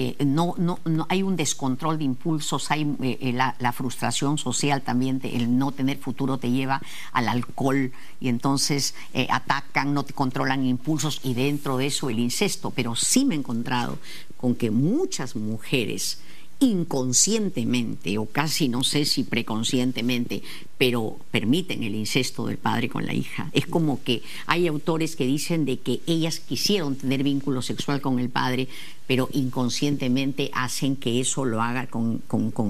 eh, 0.00 0.24
no, 0.24 0.54
no, 0.58 0.78
no, 0.84 1.06
hay 1.08 1.24
un 1.24 1.34
descontrol 1.34 1.98
de 1.98 2.04
impulsos, 2.04 2.70
hay 2.70 2.82
eh, 3.02 3.18
eh, 3.20 3.32
la, 3.32 3.72
frustración 3.72 4.38
social 4.38 4.82
también, 4.82 5.20
el 5.24 5.58
no 5.58 5.72
tener 5.72 5.98
futuro 5.98 6.38
te 6.38 6.52
lleva 6.52 6.80
al 7.10 7.26
alcohol 7.28 7.90
y 8.20 8.28
entonces 8.28 8.94
atacan, 9.28 9.94
no 9.94 10.04
te 10.04 10.12
controlan 10.12 10.64
impulsos 10.64 11.20
y 11.24 11.34
dentro 11.34 11.78
de 11.78 11.86
eso 11.86 12.10
el 12.10 12.20
incesto. 12.20 12.70
Pero 12.70 12.94
sí 12.94 13.24
me 13.24 13.34
he 13.34 13.38
encontrado 13.38 13.98
con 14.36 14.54
que 14.54 14.70
muchas 14.70 15.34
mujeres 15.34 16.20
inconscientemente 16.60 18.18
o 18.18 18.26
casi 18.26 18.68
no 18.68 18.82
sé 18.82 19.04
si 19.04 19.24
preconscientemente, 19.24 20.42
pero 20.76 21.16
permiten 21.30 21.82
el 21.82 21.94
incesto 21.94 22.46
del 22.46 22.58
padre 22.58 22.88
con 22.88 23.06
la 23.06 23.14
hija. 23.14 23.50
Es 23.52 23.66
como 23.66 24.02
que 24.02 24.22
hay 24.46 24.66
autores 24.66 25.14
que 25.16 25.26
dicen 25.26 25.64
de 25.64 25.78
que 25.78 26.00
ellas 26.06 26.40
quisieron 26.40 26.96
tener 26.96 27.22
vínculo 27.22 27.62
sexual 27.62 28.00
con 28.00 28.18
el 28.18 28.28
padre, 28.28 28.68
pero 29.08 29.28
inconscientemente 29.32 30.50
hacen 30.52 30.94
que 30.94 31.18
eso 31.18 31.46
lo 31.46 31.62
haga 31.62 31.86
con, 31.86 32.22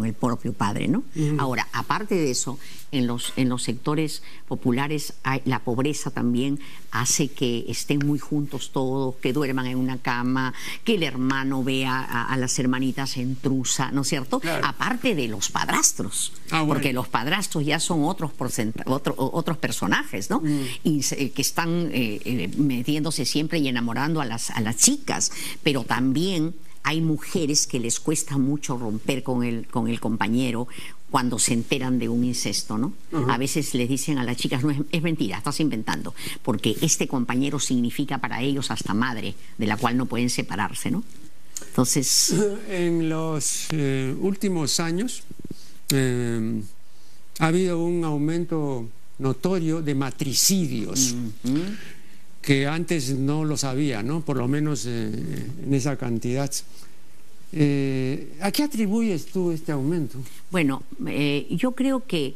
el 0.06 0.14
propio 0.14 0.52
padre, 0.54 0.86
¿no? 0.86 1.02
Ahora, 1.36 1.66
aparte 1.72 2.14
de 2.14 2.30
eso, 2.30 2.58
en 2.92 3.06
los, 3.06 3.32
en 3.36 3.48
los 3.48 3.64
sectores 3.64 4.22
populares 4.46 5.14
la 5.44 5.58
pobreza 5.58 6.10
también 6.10 6.58
hace 6.90 7.28
que 7.28 7.66
estén 7.68 8.06
muy 8.06 8.18
juntos 8.18 8.70
todos, 8.72 9.16
que 9.16 9.32
duerman 9.32 9.66
en 9.66 9.76
una 9.76 9.98
cama, 9.98 10.54
que 10.84 10.94
el 10.94 11.02
hermano 11.02 11.62
vea 11.62 12.00
a, 12.00 12.36
las 12.38 12.58
hermanitas 12.58 13.16
en 13.16 13.36
trusa, 13.36 13.90
¿no 13.90 14.02
es 14.02 14.08
cierto? 14.08 14.40
Aparte 14.62 15.14
de 15.14 15.28
los 15.28 15.50
padrastros, 15.50 16.32
ah, 16.50 16.64
porque 16.66 16.92
los 16.92 17.08
padrastros 17.08 17.66
ya 17.66 17.80
son 17.80 18.04
otros, 18.04 18.30
otros 19.16 19.58
personajes, 19.58 20.30
¿no? 20.30 20.40
Mm. 20.40 20.60
Y 20.84 21.00
que 21.30 21.42
están 21.42 21.90
eh, 21.92 22.20
eh, 22.24 22.50
metiéndose 22.56 23.24
siempre 23.24 23.58
y 23.58 23.68
enamorando 23.68 24.20
a 24.20 24.24
las, 24.24 24.50
a 24.50 24.60
las 24.60 24.76
chicas, 24.76 25.32
pero 25.62 25.82
también 25.84 26.27
hay 26.82 27.00
mujeres 27.00 27.66
que 27.66 27.80
les 27.80 28.00
cuesta 28.00 28.38
mucho 28.38 28.78
romper 28.78 29.22
con 29.22 29.44
el, 29.44 29.66
con 29.66 29.88
el 29.88 30.00
compañero 30.00 30.68
cuando 31.10 31.38
se 31.38 31.54
enteran 31.54 31.98
de 31.98 32.08
un 32.08 32.24
incesto, 32.24 32.76
¿no? 32.78 32.92
A 33.28 33.38
veces 33.38 33.74
les 33.74 33.88
dicen 33.88 34.18
a 34.18 34.24
las 34.24 34.36
chicas, 34.36 34.62
no, 34.62 34.70
es, 34.90 35.02
mentira, 35.02 35.38
estás 35.38 35.60
inventando, 35.60 36.14
porque 36.42 36.76
este 36.82 37.08
compañero 37.08 37.58
significa 37.58 38.18
para 38.18 38.42
ellos 38.42 38.70
hasta 38.70 38.94
madre, 38.94 39.34
de 39.56 39.66
la 39.66 39.76
cual 39.76 39.96
no 39.96 40.06
pueden 40.06 40.30
separarse, 40.30 40.90
¿no? 40.90 41.02
Entonces... 41.66 42.34
En 42.68 43.08
los 43.08 43.66
eh, 43.70 44.14
últimos 44.20 44.78
años 44.80 45.22
eh, 45.90 46.62
ha 47.38 47.46
habido 47.46 47.82
un 47.82 48.04
aumento 48.04 48.88
notorio 49.18 49.82
de 49.82 49.94
matricidios. 49.94 51.14
Que 52.48 52.66
antes 52.66 53.10
no 53.10 53.44
lo 53.44 53.58
sabía, 53.58 54.02
¿no? 54.02 54.22
Por 54.22 54.38
lo 54.38 54.48
menos 54.48 54.86
eh, 54.86 55.50
en 55.66 55.74
esa 55.74 55.96
cantidad. 55.96 56.50
Eh, 57.52 58.38
¿A 58.40 58.50
qué 58.50 58.62
atribuyes 58.62 59.26
tú 59.26 59.50
este 59.50 59.70
aumento? 59.70 60.18
Bueno, 60.50 60.82
eh, 61.08 61.46
yo 61.50 61.72
creo 61.72 62.06
que 62.06 62.34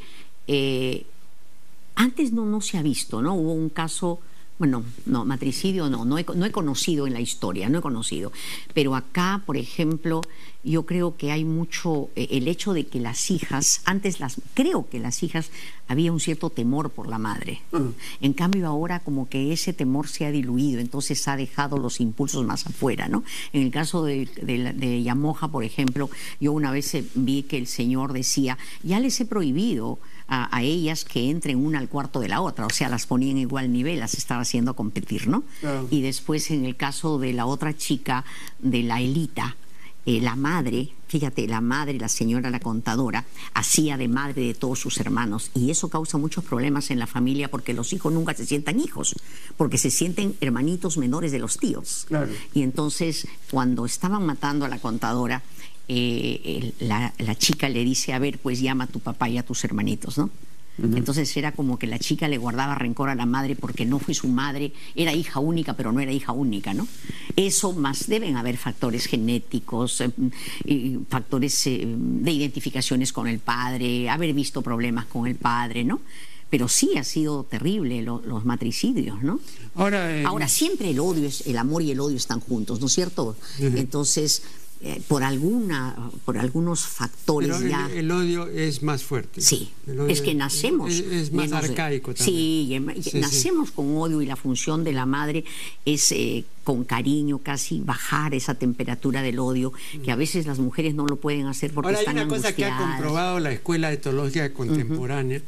antes 1.95 2.31
no, 2.31 2.45
no 2.45 2.61
se 2.61 2.77
ha 2.77 2.83
visto, 2.83 3.23
¿no? 3.23 3.33
Hubo 3.37 3.55
un 3.55 3.71
caso 3.71 4.21
bueno, 4.59 4.85
no, 5.07 5.25
matricidio 5.25 5.89
no, 5.89 6.05
no 6.05 6.19
he, 6.19 6.27
no 6.37 6.45
he, 6.45 6.53
conocido 6.53 7.07
en 7.07 7.15
la 7.15 7.21
historia, 7.21 7.71
no 7.71 7.79
he 7.79 7.83
conocido. 7.83 8.33
Pero 8.75 8.95
acá, 8.95 9.43
por 9.47 9.57
ejemplo, 9.57 10.21
yo 10.65 10.87
creo 10.87 11.17
que 11.17 11.33
hay 11.33 11.45
mucho, 11.45 12.11
eh, 12.15 12.29
el 12.33 12.49
hecho 12.49 12.73
de 12.73 12.87
que 12.87 13.01
las 13.01 13.31
hijas, 13.31 13.83
antes 13.85 14.21
las, 14.21 14.41
creo 14.55 14.89
que 14.89 15.01
las 15.01 15.23
hijas 15.23 15.51
había 15.89 16.13
un 16.13 16.21
cierto 16.21 16.51
temor 16.51 16.91
por 16.91 17.09
la 17.09 17.19
madre. 17.19 17.61
Mm. 17.73 17.89
En 18.21 18.33
cambio 18.33 18.67
ahora 18.69 19.01
como 19.01 19.29
que 19.29 19.53
ese 19.53 19.73
temor 19.73 20.09
se 20.09 20.27
ha 20.27 20.31
diluido, 20.31 20.81
entonces 20.81 21.27
ha 21.29 21.37
dejado 21.37 21.79
los 21.79 22.01
impulsos 22.01 22.45
más 22.47 22.67
afuera, 22.67 23.09
¿no? 23.09 23.25
En 23.53 23.63
el 23.63 23.71
caso 23.71 24.05
de, 24.05 24.29
de, 24.41 24.73
de 24.73 25.03
Yamoja, 25.03 25.49
por 25.49 25.65
ejemplo, 25.65 26.11
yo 26.41 26.53
una 26.53 26.71
vez 26.71 26.97
vi 27.15 27.43
que 27.43 27.59
el 27.59 27.67
señor 27.67 28.13
decía, 28.13 28.57
ya 28.83 29.01
les 29.01 29.21
he 29.21 29.27
prohibido 29.27 29.99
a, 30.29 30.63
ellas 30.63 31.05
que 31.05 31.29
entren 31.29 31.59
una 31.59 31.79
al 31.79 31.89
cuarto 31.89 32.21
de 32.21 32.29
la 32.29 32.41
otra, 32.41 32.67
o 32.67 32.71
sea, 32.71 32.89
las 32.89 33.07
ponían 33.07 33.33
en 33.33 33.43
igual 33.43 33.71
nivel, 33.71 34.01
las 34.01 34.15
estaba 34.15 34.41
haciendo 34.43 34.75
competir, 34.75 35.29
¿no? 35.29 35.45
Y 35.91 36.01
después 36.01 36.51
en 36.51 36.65
el 36.65 36.77
caso 36.77 37.19
de 37.19 37.35
la 37.35 37.45
otra 37.45 37.77
chica, 37.77 38.25
de 38.59 38.83
la 38.83 39.01
Elita, 39.01 39.57
eh, 40.05 40.21
la 40.21 40.35
madre, 40.35 40.89
fíjate, 41.07 41.47
la 41.47 41.61
madre, 41.61 41.99
la 41.99 42.09
señora, 42.09 42.51
la 42.51 42.59
contadora, 42.59 43.25
hacía 43.55 43.97
de 43.97 44.09
madre 44.09 44.43
de 44.43 44.55
todos 44.55 44.81
sus 44.81 44.99
hermanos 44.99 45.51
y 45.55 45.71
eso 45.71 45.89
causa 45.89 46.19
muchos 46.19 46.45
problemas 46.45 46.91
en 46.91 46.99
la 46.99 47.07
familia 47.07 47.49
porque 47.49 47.73
los 47.73 47.93
hijos 47.93 48.13
nunca 48.13 48.35
se 48.35 48.45
sientan 48.45 48.81
hijos, 48.81 49.15
porque 49.57 49.79
se 49.79 49.91
sienten 49.91 50.35
hermanitos 50.41 50.99
menores 50.99 51.31
de 51.31 51.39
los 51.39 51.59
tíos. 51.59 52.07
Y 52.53 52.63
entonces, 52.63 53.29
cuando 53.51 53.87
estaban 53.87 54.27
matando 54.27 54.65
a 54.65 54.69
la 54.69 54.81
contadora, 54.81 55.43
eh, 55.89 56.73
la, 56.81 57.35
chica 57.37 57.69
le 57.69 57.85
dice, 57.85 58.13
a 58.13 58.19
ver, 58.19 58.39
pues 58.39 58.61
llama 58.61 58.85
a 58.85 58.87
tu 58.87 59.01
papá 59.01 59.29
y 59.29 59.39
a 59.39 59.45
tus 59.45 59.65
hermanitos, 59.65 60.19
¿no? 60.19 60.31
Entonces 60.79 61.37
era 61.37 61.53
como 61.53 61.79
que 61.79 61.87
la 61.87 61.99
chica 61.99 62.29
le 62.29 62.39
guardaba 62.39 62.75
rencor 62.75 63.11
a 63.11 63.15
la 63.15 63.27
madre 63.27 63.57
porque 63.57 63.85
no 63.85 63.99
fue 63.99 64.15
su 64.15 64.29
madre, 64.29 64.73
era 64.95 65.13
hija 65.13 65.39
única, 65.39 65.75
pero 65.75 65.93
no 65.93 66.01
era 66.01 66.13
hija 66.13 66.33
única, 66.33 66.73
¿no? 66.73 66.89
Eso 67.37 67.73
más 67.73 68.07
deben 68.07 68.37
haber 68.37 68.57
factores 68.57 69.07
genéticos, 69.07 70.01
eh, 70.01 70.99
factores 71.09 71.67
eh, 71.67 71.85
de 71.87 72.31
identificaciones 72.31 73.13
con 73.13 73.29
el 73.29 73.39
padre, 73.39 74.09
haber 74.09 74.33
visto 74.33 74.63
problemas 74.63 75.07
con 75.07 75.27
el 75.27 75.35
padre, 75.35 75.85
¿no? 75.85 76.01
Pero 76.49 76.69
sí 76.69 76.99
ha 76.99 77.05
sido 77.05 77.45
terrible 77.45 78.03
los 78.03 78.45
matricidios, 78.45 79.23
¿no? 79.23 79.41
Ahora, 79.75 80.23
Ahora 80.27 80.49
siempre 80.49 80.91
el 80.91 81.01
odio, 81.01 81.27
es, 81.27 81.47
el 81.47 81.57
amor 81.57 81.81
y 81.81 81.91
el 81.91 82.01
odio 82.01 82.17
están 82.17 82.41
juntos, 82.41 82.79
¿no 82.81 82.89
es 82.89 82.93
cierto? 82.93 83.37
Entonces 83.59 84.43
eh, 84.85 85.01
por 85.07 85.23
alguna 85.23 85.95
por 86.25 86.39
algunos 86.39 86.85
factores 86.87 87.61
ya. 87.61 87.89
el, 87.95 88.11
odio 88.11 88.49
es 88.49 88.83
más 88.83 89.05
fuerte. 89.05 89.41
Sí. 89.41 89.71
Es 90.09 90.21
que 90.23 90.35
nacemos 90.35 90.93
es, 90.93 91.33
más 91.33 91.53
arcaico 91.53 92.13
también. 92.15 93.01
sí, 93.01 93.11
nacemos 93.15 93.71
con 93.71 93.97
odio 93.97 94.21
y 94.23 94.27
la 94.27 94.35
función 94.35 94.83
de 94.83 94.93
la 94.93 95.07
madre 95.07 95.45
es 95.85 96.11
eh, 96.11 96.45
con 96.65 96.83
cariño 96.83 97.39
casi 97.39 97.81
bajar 97.81 98.35
esa 98.35 98.55
temperatura 98.55 99.23
del 99.23 99.39
odio 99.39 99.73
que 100.05 100.11
a 100.11 100.17
veces 100.17 100.47
las 100.47 100.59
mujeres 100.59 100.97
no 100.97 101.07
lo 101.07 101.15
pueden 101.15 101.47
hacer 101.47 101.73
porque 101.73 101.89
Ahora, 101.89 102.01
están 102.01 102.19
hay 102.19 102.25
una 102.25 102.35
cosa 102.35 102.53
que 102.53 102.65
ha 102.65 102.77
comprobado 102.77 103.39
la 103.39 103.53
escuela 103.53 103.89
de 103.89 103.95
etología 103.95 104.53
contemporánea 104.53 105.43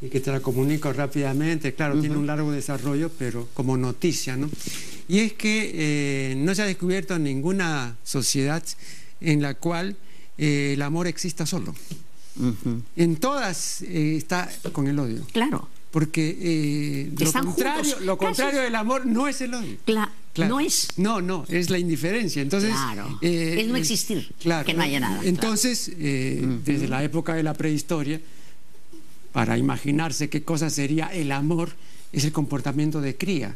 y 0.00 0.08
que 0.08 0.20
te 0.20 0.30
la 0.30 0.40
comunico 0.40 0.92
rápidamente 0.92 1.74
claro 1.74 2.00
tiene 2.00 2.16
un 2.16 2.26
largo 2.26 2.52
desarrollo 2.52 3.10
pero 3.18 3.48
como 3.54 3.76
noticia 3.76 4.36
no 4.36 4.48
y 5.08 5.20
es 5.20 5.32
que 5.32 5.70
eh, 5.74 6.34
no 6.36 6.54
se 6.54 6.62
ha 6.62 6.66
descubierto 6.66 7.18
ninguna 7.18 7.96
sociedad 8.04 8.62
en 9.22 9.40
la 9.40 9.54
cual 9.54 9.96
eh, 10.36 10.72
el 10.74 10.82
amor 10.82 11.06
exista 11.06 11.46
solo. 11.46 11.74
En 12.94 13.16
todas 13.16 13.82
eh, 13.82 14.16
está 14.16 14.48
con 14.70 14.86
el 14.86 14.98
odio. 14.98 15.26
Claro. 15.32 15.68
Porque 15.90 17.10
lo 17.18 17.32
contrario, 17.32 17.96
lo 18.00 18.18
contrario 18.18 18.60
del 18.60 18.74
amor 18.74 19.06
no 19.06 19.26
es 19.26 19.40
el 19.40 19.54
odio. 19.54 19.78
Claro. 19.86 20.12
No 20.36 20.60
es. 20.60 20.88
No, 20.98 21.20
no, 21.20 21.44
es 21.48 21.68
la 21.70 21.78
indiferencia. 21.78 22.42
Entonces, 22.42 22.70
claro. 22.70 23.18
es 23.22 23.66
no 23.66 23.76
existir. 23.76 24.32
Claro. 24.40 24.66
Que 24.66 24.74
no 24.74 24.82
haya 24.82 25.00
nada. 25.00 25.22
Entonces, 25.24 25.90
desde 25.96 26.86
la 26.86 27.02
época 27.02 27.34
de 27.34 27.42
la 27.42 27.54
prehistoria, 27.54 28.20
para 29.38 29.56
imaginarse 29.56 30.28
qué 30.28 30.42
cosa 30.42 30.68
sería 30.68 31.06
el 31.12 31.30
amor, 31.30 31.70
es 32.10 32.24
el 32.24 32.32
comportamiento 32.32 33.00
de 33.00 33.16
cría. 33.16 33.54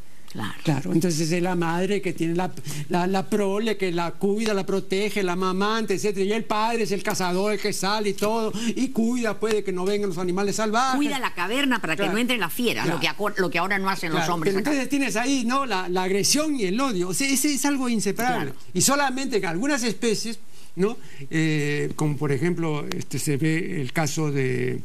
Claro. 0.62 0.92
entonces 0.92 1.30
es 1.32 1.42
la 1.42 1.56
madre 1.56 2.00
que 2.00 2.12
tiene 2.12 2.36
la, 2.36 2.52
la, 2.88 3.28
prole, 3.28 3.76
que 3.76 3.90
la 3.90 4.12
cuida, 4.12 4.54
la 4.54 4.64
protege, 4.64 5.24
la 5.24 5.34
mamante, 5.34 5.94
etcétera. 5.94 6.24
Y 6.24 6.32
el 6.32 6.44
padre 6.44 6.84
es 6.84 6.92
el 6.92 7.02
cazador, 7.02 7.54
el 7.54 7.58
que 7.58 7.72
sale 7.72 8.10
y 8.10 8.14
todo, 8.14 8.52
y 8.76 8.90
cuida, 8.90 9.40
puede 9.40 9.64
que 9.64 9.72
no 9.72 9.84
vengan 9.84 10.10
los 10.10 10.18
animales 10.18 10.54
salvajes. 10.54 10.94
Cuida 10.94 11.18
la 11.18 11.34
caverna 11.34 11.80
para 11.80 11.96
que 11.96 12.08
no 12.08 12.16
entren 12.16 12.38
las 12.38 12.52
fieras, 12.52 12.86
lo, 12.86 13.00
que, 13.00 13.08
lo 13.38 13.50
que 13.50 13.58
ahora 13.58 13.76
no 13.80 13.90
hacen 13.90 14.12
los 14.12 14.28
hombres. 14.28 14.54
entonces 14.54 14.88
tienes 14.88 15.16
ahí, 15.16 15.44
¿no? 15.44 15.66
La, 15.66 15.86
agresión 16.00 16.54
y 16.60 16.66
el 16.66 16.80
odio. 16.80 17.08
O 17.08 17.14
sea, 17.14 17.28
ese 17.28 17.52
es 17.52 17.64
algo 17.64 17.88
inseparable. 17.88 18.52
Y 18.72 18.82
solamente 18.82 19.38
en 19.38 19.46
algunas 19.46 19.82
especies, 19.82 20.38
¿no? 20.76 20.96
Eh, 21.28 21.90
como 21.96 22.16
por 22.16 22.30
ejemplo, 22.30 22.86
este, 22.96 23.18
se 23.18 23.36
ve 23.36 23.80
el 23.80 23.92
caso 23.92 24.30
de 24.30 24.80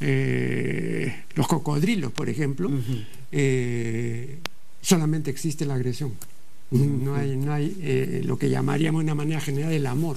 eh, 0.00 1.24
los 1.34 1.46
cocodrilos, 1.46 2.12
por 2.12 2.28
ejemplo 2.28 2.70
solamente 4.88 5.30
existe 5.30 5.66
la 5.66 5.74
agresión. 5.74 6.14
No 6.70 7.14
hay, 7.14 7.36
no 7.36 7.52
hay 7.52 7.76
eh, 7.80 8.22
lo 8.24 8.38
que 8.38 8.50
llamaríamos 8.50 9.00
de 9.00 9.04
una 9.04 9.14
manera 9.14 9.40
general 9.40 9.72
el 9.72 9.86
amor. 9.86 10.16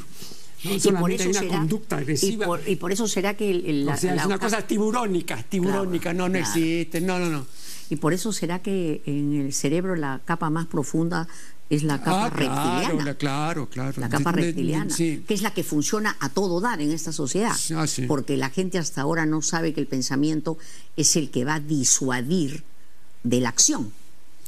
¿no? 0.63 0.79
Solamente 0.79 1.23
hay 1.23 1.29
una 1.29 1.47
conducta 1.47 1.97
agresiva. 1.97 2.59
Y 2.65 2.75
por, 2.75 2.91
eso 2.91 3.07
será 3.07 3.35
que... 3.35 3.49
El, 3.51 3.87
o 3.87 3.97
sea, 3.97 4.15
es 4.15 4.25
una 4.25 4.37
cosa 4.37 4.61
tiburónica, 4.61 5.43
tiburónica, 5.43 6.13
no, 6.13 6.29
no 6.29 6.37
existe, 6.37 7.01
no, 7.01 7.19
no, 7.19 7.29
no. 7.29 7.45
Y 7.89 7.97
por 7.97 8.13
eso 8.13 8.31
será 8.31 8.59
que 8.59 9.01
en 9.05 9.33
el 9.33 9.51
cerebro 9.51 9.97
la 9.97 10.21
capa 10.23 10.49
más 10.49 10.65
profunda 10.67 11.27
es 11.71 11.83
la 11.83 11.99
capa 11.99 12.25
ah, 12.25 12.29
reptiliana. 12.29 13.15
Claro, 13.15 13.69
claro. 13.69 13.99
La 14.01 14.09
capa 14.09 14.33
reptiliana, 14.33 14.93
que 14.95 15.23
es 15.27 15.41
la 15.41 15.53
que 15.53 15.63
funciona 15.63 16.17
a 16.19 16.29
todo 16.29 16.59
dar 16.59 16.81
en 16.81 16.91
esta 16.91 17.11
sociedad. 17.13 17.55
Ah, 17.73 17.85
porque 18.07 18.35
la 18.37 18.49
gente 18.49 18.77
hasta 18.77 19.01
ahora 19.01 19.25
no 19.25 19.41
sabe 19.41 19.73
que 19.73 19.79
el 19.79 19.87
pensamiento 19.87 20.57
es 20.97 21.15
el 21.15 21.31
que 21.31 21.45
va 21.45 21.55
a 21.55 21.59
disuadir 21.59 22.63
de 23.23 23.39
la 23.39 23.49
acción 23.49 23.91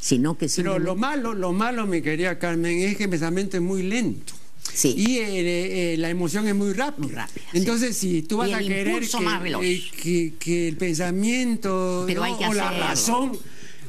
sino 0.03 0.37
que 0.37 0.49
Pero 0.53 0.79
lo 0.79 0.97
malo, 0.97 1.33
lo 1.33 1.53
malo, 1.53 1.87
mi 1.87 2.01
querida 2.01 2.37
Carmen, 2.37 2.77
es 2.79 2.97
que 2.97 3.05
el 3.05 3.09
pensamiento 3.09 3.55
es 3.55 3.63
muy 3.63 3.83
lento. 3.83 4.33
Sí. 4.73 4.95
Y 4.97 5.17
eh, 5.19 5.93
eh, 5.93 5.97
la 5.97 6.09
emoción 6.09 6.45
es 6.45 6.55
muy 6.55 6.73
rápida. 6.73 7.29
Entonces, 7.53 7.95
si 7.95 8.21
tú 8.21 8.37
vas 8.37 8.51
a 8.51 8.59
querer 8.59 9.01
que, 9.01 10.33
que, 10.37 10.67
el 10.67 10.75
pensamiento 10.75 12.01
o 12.01 12.53
la 12.53 12.71
razón 12.71 13.39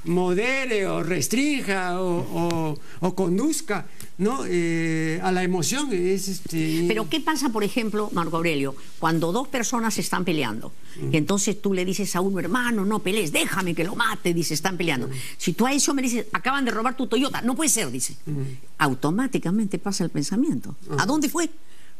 modere 0.04 0.86
o 0.86 1.02
restrinja 1.02 2.00
o, 2.00 2.78
conduzca 3.14 3.86
¿no? 4.18 4.44
Eh, 4.46 5.20
a 5.22 5.32
la 5.32 5.42
emoción. 5.42 5.92
Es 5.92 6.28
este... 6.28 6.84
Pero 6.88 7.08
¿qué 7.08 7.20
pasa, 7.20 7.48
por 7.50 7.64
ejemplo, 7.64 8.10
Marco 8.12 8.36
Aurelio, 8.36 8.74
cuando 8.98 9.32
dos 9.32 9.48
personas 9.48 9.98
están 9.98 10.24
peleando? 10.24 10.72
Y 11.10 11.16
entonces 11.16 11.60
tú 11.60 11.74
le 11.74 11.84
dices 11.84 12.14
a 12.14 12.20
uno, 12.20 12.38
hermano, 12.38 12.84
no 12.84 13.00
pelees, 13.00 13.32
déjame 13.32 13.74
que 13.74 13.82
lo 13.82 13.96
mate, 13.96 14.32
dice, 14.32 14.54
están 14.54 14.76
peleando. 14.76 15.10
Si 15.36 15.52
tú 15.52 15.66
a 15.66 15.72
eso 15.72 15.92
me 15.92 16.02
dices, 16.02 16.26
acaban 16.32 16.64
de 16.64 16.70
robar 16.70 16.96
tu 16.96 17.06
Toyota, 17.06 17.42
no 17.42 17.54
puede 17.56 17.68
ser, 17.68 17.90
dice. 17.90 18.16
Automáticamente 18.78 19.78
pasa 19.78 20.04
el 20.04 20.10
pensamiento. 20.10 20.76
¿A 20.98 21.06
dónde 21.06 21.28
fue? 21.28 21.50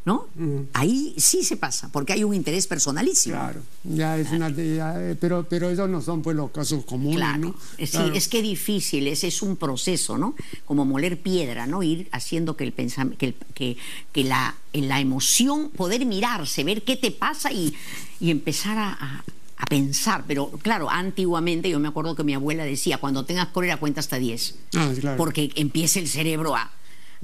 ¿No? 0.04 0.26
Ahí 0.74 1.14
sí 1.16 1.44
se 1.44 1.56
pasa, 1.56 1.88
porque 1.90 2.12
hay 2.12 2.24
un 2.24 2.34
interés 2.34 2.66
personalísimo. 2.66 3.36
Claro, 3.36 3.60
ya 3.84 4.18
es 4.18 4.30
una, 4.32 4.52
eh, 4.56 5.16
pero, 5.18 5.46
pero 5.48 5.70
esos 5.70 5.88
no 5.88 6.02
son 6.02 6.20
pues 6.20 6.36
los 6.36 6.50
casos 6.50 6.84
comunes, 6.84 7.16
claro. 7.16 7.54
Sí, 7.78 7.98
es 8.14 8.28
que 8.28 8.42
difícil, 8.42 9.06
ese 9.08 9.28
es 9.28 9.40
un 9.40 9.56
proceso, 9.56 10.18
¿no? 10.18 10.34
Como 10.66 10.84
moler 10.84 11.20
piedra, 11.20 11.66
¿no? 11.66 11.82
Ir 11.82 12.08
haciendo 12.12 12.56
que 12.56 12.64
el 12.64 12.74
que, 12.74 13.34
que, 13.54 13.76
que 14.12 14.24
la, 14.24 14.54
la 14.72 15.00
emoción, 15.00 15.70
poder 15.70 16.04
mirarse, 16.04 16.64
ver 16.64 16.82
qué 16.82 16.96
te 16.96 17.10
pasa 17.10 17.50
y, 17.50 17.74
y 18.20 18.30
empezar 18.30 18.76
a, 18.76 19.24
a 19.56 19.66
pensar, 19.66 20.24
pero 20.26 20.50
claro, 20.62 20.90
antiguamente 20.90 21.70
yo 21.70 21.78
me 21.78 21.88
acuerdo 21.88 22.14
que 22.14 22.24
mi 22.24 22.34
abuela 22.34 22.64
decía, 22.64 22.98
cuando 22.98 23.24
tengas 23.24 23.48
cólera 23.48 23.78
cuenta 23.78 24.00
hasta 24.00 24.18
10, 24.18 24.54
ah, 24.76 24.92
porque 25.16 25.50
empieza 25.54 25.98
el 26.00 26.08
cerebro 26.08 26.56
a, 26.56 26.70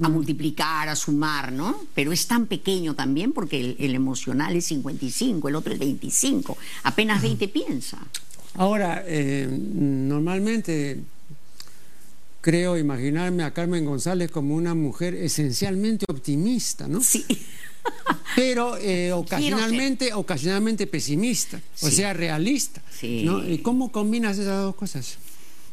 a 0.05 0.09
multiplicar, 0.09 0.89
a 0.89 0.95
sumar, 0.95 1.51
¿no? 1.51 1.79
Pero 1.93 2.11
es 2.11 2.27
tan 2.27 2.47
pequeño 2.47 2.95
también 2.95 3.33
porque 3.33 3.75
el, 3.77 3.95
emocional 3.95 4.55
es 4.55 4.65
55, 4.65 5.47
el 5.47 5.55
otro 5.55 5.73
es 5.73 5.79
25, 5.79 6.57
apenas 6.83 7.21
20 7.21 7.47
piensa. 7.47 7.99
Ahora, 8.55 9.03
eh, 9.07 9.47
normalmente 9.49 10.99
creo 12.41 12.77
imaginarme 12.77 13.43
a 13.43 13.53
Carmen 13.53 13.85
González 13.85 14.31
como 14.31 14.55
una 14.55 14.75
mujer 14.75 15.13
esencialmente 15.13 16.05
optimista, 16.09 16.87
¿no? 16.87 17.01
Sí. 17.01 17.25
Pero 18.35 18.77
eh, 18.77 19.11
ocasionalmente, 19.11 20.13
ocasionalmente 20.13 20.87
pesimista, 20.87 21.61
o 21.81 21.89
sea, 21.89 22.13
realista. 22.13 22.81
¿no? 23.03 23.47
¿Y 23.47 23.59
cómo 23.59 23.91
combinas 23.91 24.37
esas 24.37 24.61
dos 24.61 24.75
cosas? 24.75 25.17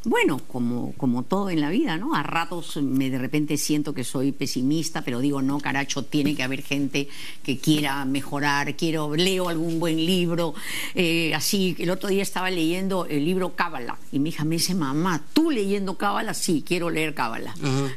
Bueno, 0.04 0.38
como, 0.46 0.92
como 0.92 1.24
todo 1.24 1.50
en 1.50 1.60
la 1.60 1.70
vida, 1.70 1.96
¿no? 1.96 2.14
A 2.14 2.22
ratos 2.22 2.76
me 2.76 3.10
de 3.10 3.18
repente 3.18 3.56
siento 3.56 3.94
que 3.94 4.04
soy 4.04 4.30
pesimista, 4.30 5.02
pero 5.02 5.18
digo, 5.18 5.42
no, 5.42 5.58
caracho, 5.58 6.04
tiene 6.04 6.36
que 6.36 6.44
haber 6.44 6.62
gente 6.62 7.08
que 7.42 7.58
quiera 7.58 8.04
mejorar, 8.04 8.76
quiero, 8.76 9.16
leo 9.16 9.48
algún 9.48 9.80
buen 9.80 9.96
libro, 9.96 10.54
eh, 10.94 11.34
así, 11.34 11.74
el 11.80 11.90
otro 11.90 12.08
día 12.08 12.22
estaba 12.22 12.48
leyendo 12.48 13.06
el 13.06 13.24
libro 13.24 13.56
Cábala, 13.56 13.98
y 14.12 14.20
mi 14.20 14.28
hija 14.28 14.44
me 14.44 14.54
dice, 14.54 14.72
mamá, 14.74 15.24
¿tú 15.32 15.50
leyendo 15.50 15.98
Cábala? 15.98 16.32
Sí, 16.32 16.62
quiero 16.64 16.90
leer 16.90 17.14
Cábala. 17.14 17.54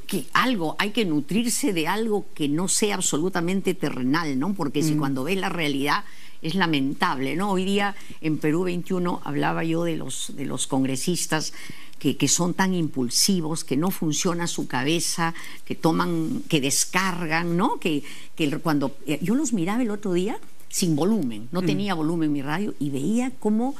Que 0.08 0.26
algo, 0.34 0.76
hay 0.80 0.92
que 0.92 1.06
nutrirse 1.06 1.72
de 1.72 1.88
algo 1.88 2.26
que 2.34 2.50
no 2.50 2.68
sea 2.68 2.96
absolutamente 2.96 3.76
terrenal, 3.76 4.40
¿no? 4.40 4.56
Porque 4.56 4.82
si 4.82 4.96
mm. 4.96 4.98
cuando 4.98 5.24
ves 5.24 5.38
la 5.38 5.50
realidad 5.50 6.04
es 6.42 6.56
lamentable, 6.56 7.36
¿no? 7.36 7.52
Hoy 7.52 7.66
día 7.66 7.96
en 8.22 8.40
Perú 8.40 8.64
21 8.64 9.22
hablaba 9.24 9.64
yo 9.64 9.84
de 9.84 9.96
los, 9.96 10.34
de 10.36 10.46
los 10.46 10.66
congresistas 10.66 11.54
que, 12.02 12.28
son 12.28 12.56
tan 12.56 12.74
impulsivos, 12.74 13.64
que 13.64 13.78
no 13.78 13.92
funciona 13.92 14.48
su 14.48 14.68
cabeza, 14.68 15.36
que 15.66 15.76
toman, 15.76 16.42
que 16.50 16.60
descargan, 16.60 17.56
¿no? 17.56 17.80
Que, 17.80 18.02
que 18.36 18.50
cuando 18.58 18.98
eh, 19.06 19.20
yo 19.22 19.36
los 19.36 19.54
miraba 19.54 19.84
el 19.84 19.92
otro 19.92 20.14
día 20.14 20.40
sin 20.68 20.96
volumen, 20.96 21.48
no 21.52 21.62
mm. 21.62 21.66
tenía 21.68 21.94
volumen 21.94 22.34
mi 22.34 22.42
radio 22.42 22.74
y 22.80 22.90
veía 22.90 23.32
cómo 23.40 23.76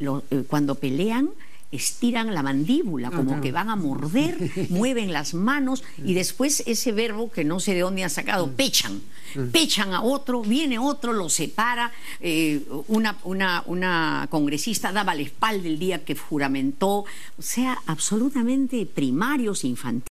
eh, 0.00 0.44
cuando 0.48 0.74
pelean 0.74 1.30
estiran 1.72 2.34
la 2.34 2.42
mandíbula, 2.42 3.08
ah, 3.08 3.16
como 3.16 3.40
que 3.40 3.50
van 3.50 3.70
a 3.70 3.76
morder, 3.76 4.36
mueven 4.68 5.12
las 5.12 5.34
manos 5.34 5.82
y 6.04 6.14
después 6.14 6.62
ese 6.66 6.92
verbo 6.92 7.30
que 7.30 7.44
no 7.44 7.58
sé 7.58 7.74
de 7.74 7.80
dónde 7.80 8.04
ha 8.04 8.08
sacado, 8.08 8.46
mm. 8.46 8.52
pechan, 8.52 9.02
mm. 9.34 9.46
pechan 9.50 9.94
a 9.94 10.02
otro, 10.02 10.42
viene 10.42 10.78
otro, 10.78 11.12
lo 11.12 11.28
separa. 11.28 11.90
Eh, 12.20 12.60
una, 12.88 13.16
una, 13.24 13.64
una 13.66 14.28
congresista 14.30 14.92
daba 14.92 15.14
la 15.14 15.22
espalda 15.22 15.66
el 15.66 15.78
día 15.78 16.04
que 16.04 16.14
juramentó, 16.14 17.04
o 17.38 17.42
sea, 17.42 17.78
absolutamente 17.86 18.86
primarios, 18.86 19.64
infantiles. 19.64 20.11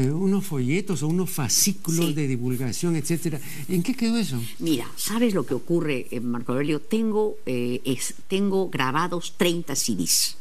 Eh, 0.00 0.10
unos 0.10 0.46
folletos 0.46 1.02
o 1.02 1.08
unos 1.08 1.28
fascículos 1.28 2.14
de 2.14 2.26
divulgación, 2.26 2.96
etcétera. 2.96 3.38
¿En 3.68 3.82
qué 3.82 3.94
quedó 3.94 4.16
eso? 4.16 4.40
Mira, 4.58 4.86
¿sabes 4.96 5.34
lo 5.34 5.44
que 5.44 5.52
ocurre, 5.52 6.06
eh, 6.10 6.20
Marco 6.20 6.52
Aurelio? 6.52 6.80
Tengo, 6.80 7.36
eh, 7.44 7.98
tengo 8.26 8.70
grabados 8.70 9.34
30 9.36 9.76
CDs 9.76 10.38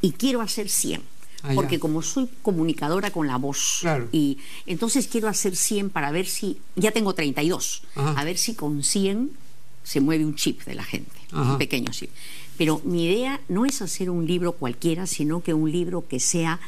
y 0.00 0.12
quiero 0.12 0.40
hacer 0.40 0.68
100. 0.68 1.02
Ah, 1.42 1.52
porque 1.54 1.80
como 1.80 2.02
soy 2.02 2.28
comunicadora 2.42 3.10
con 3.10 3.26
la 3.26 3.36
voz 3.36 3.82
y 4.12 4.36
entonces 4.66 5.08
quiero 5.08 5.26
hacer 5.26 5.56
100 5.56 5.88
para 5.88 6.10
ver 6.12 6.26
si 6.26 6.58
ya 6.76 6.92
tengo 6.92 7.14
32 7.14 7.82
a 7.94 8.24
ver 8.24 8.36
si 8.36 8.52
con 8.52 8.82
100 8.82 9.30
se 9.82 10.02
mueve 10.02 10.26
un 10.26 10.34
chip 10.34 10.62
de 10.64 10.74
la 10.74 10.84
gente 10.84 11.16
un 11.32 11.56
pequeño 11.56 11.90
chip 11.92 12.10
pero 12.58 12.82
mi 12.84 13.06
idea 13.06 13.40
no 13.48 13.64
es 13.64 13.80
hacer 13.80 14.10
un 14.10 14.26
libro 14.26 14.52
cualquiera 14.52 15.06
sino 15.06 15.42
que 15.42 15.54
un 15.54 15.72
libro 15.72 16.06
que 16.06 16.20
sea 16.20 16.60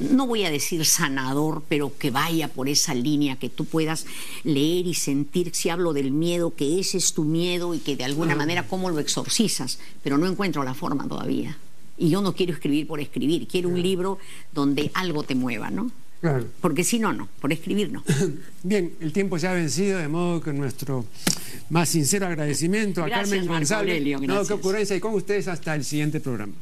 no 0.00 0.26
voy 0.26 0.44
a 0.44 0.50
decir 0.50 0.84
sanador, 0.84 1.62
pero 1.68 1.96
que 1.96 2.10
vaya 2.10 2.48
por 2.48 2.68
esa 2.68 2.94
línea, 2.94 3.36
que 3.36 3.48
tú 3.48 3.64
puedas 3.64 4.06
leer 4.44 4.86
y 4.86 4.94
sentir, 4.94 5.54
si 5.54 5.68
hablo 5.68 5.92
del 5.92 6.10
miedo, 6.10 6.54
que 6.54 6.80
ese 6.80 6.98
es 6.98 7.12
tu 7.12 7.24
miedo 7.24 7.74
y 7.74 7.78
que 7.78 7.96
de 7.96 8.04
alguna 8.04 8.34
manera 8.34 8.66
cómo 8.66 8.90
lo 8.90 8.98
exorcizas, 8.98 9.78
pero 10.02 10.18
no 10.18 10.26
encuentro 10.26 10.64
la 10.64 10.74
forma 10.74 11.08
todavía. 11.08 11.56
Y 11.98 12.10
yo 12.10 12.20
no 12.20 12.34
quiero 12.34 12.52
escribir 12.52 12.86
por 12.86 13.00
escribir, 13.00 13.48
quiero 13.48 13.68
un 13.68 13.80
libro 13.80 14.18
donde 14.52 14.90
algo 14.94 15.22
te 15.22 15.34
mueva, 15.34 15.70
¿no? 15.70 15.90
Claro. 16.20 16.46
Porque 16.60 16.82
si 16.82 16.98
no, 16.98 17.12
no, 17.12 17.28
por 17.40 17.52
escribir 17.52 17.92
no. 17.92 18.02
Bien, 18.62 18.92
el 19.00 19.12
tiempo 19.12 19.38
se 19.38 19.48
ha 19.48 19.52
vencido, 19.52 19.98
de 19.98 20.08
modo 20.08 20.40
que 20.40 20.52
nuestro 20.52 21.04
más 21.70 21.88
sincero 21.88 22.26
agradecimiento 22.26 23.02
a 23.02 23.08
Carmen 23.08 23.46
González. 23.46 24.20
no, 24.20 24.44
qué 24.44 24.52
ocurrencia, 24.52 24.96
y 24.96 25.00
con 25.00 25.14
ustedes 25.14 25.48
hasta 25.48 25.74
el 25.74 25.84
siguiente 25.84 26.20
programa. 26.20 26.54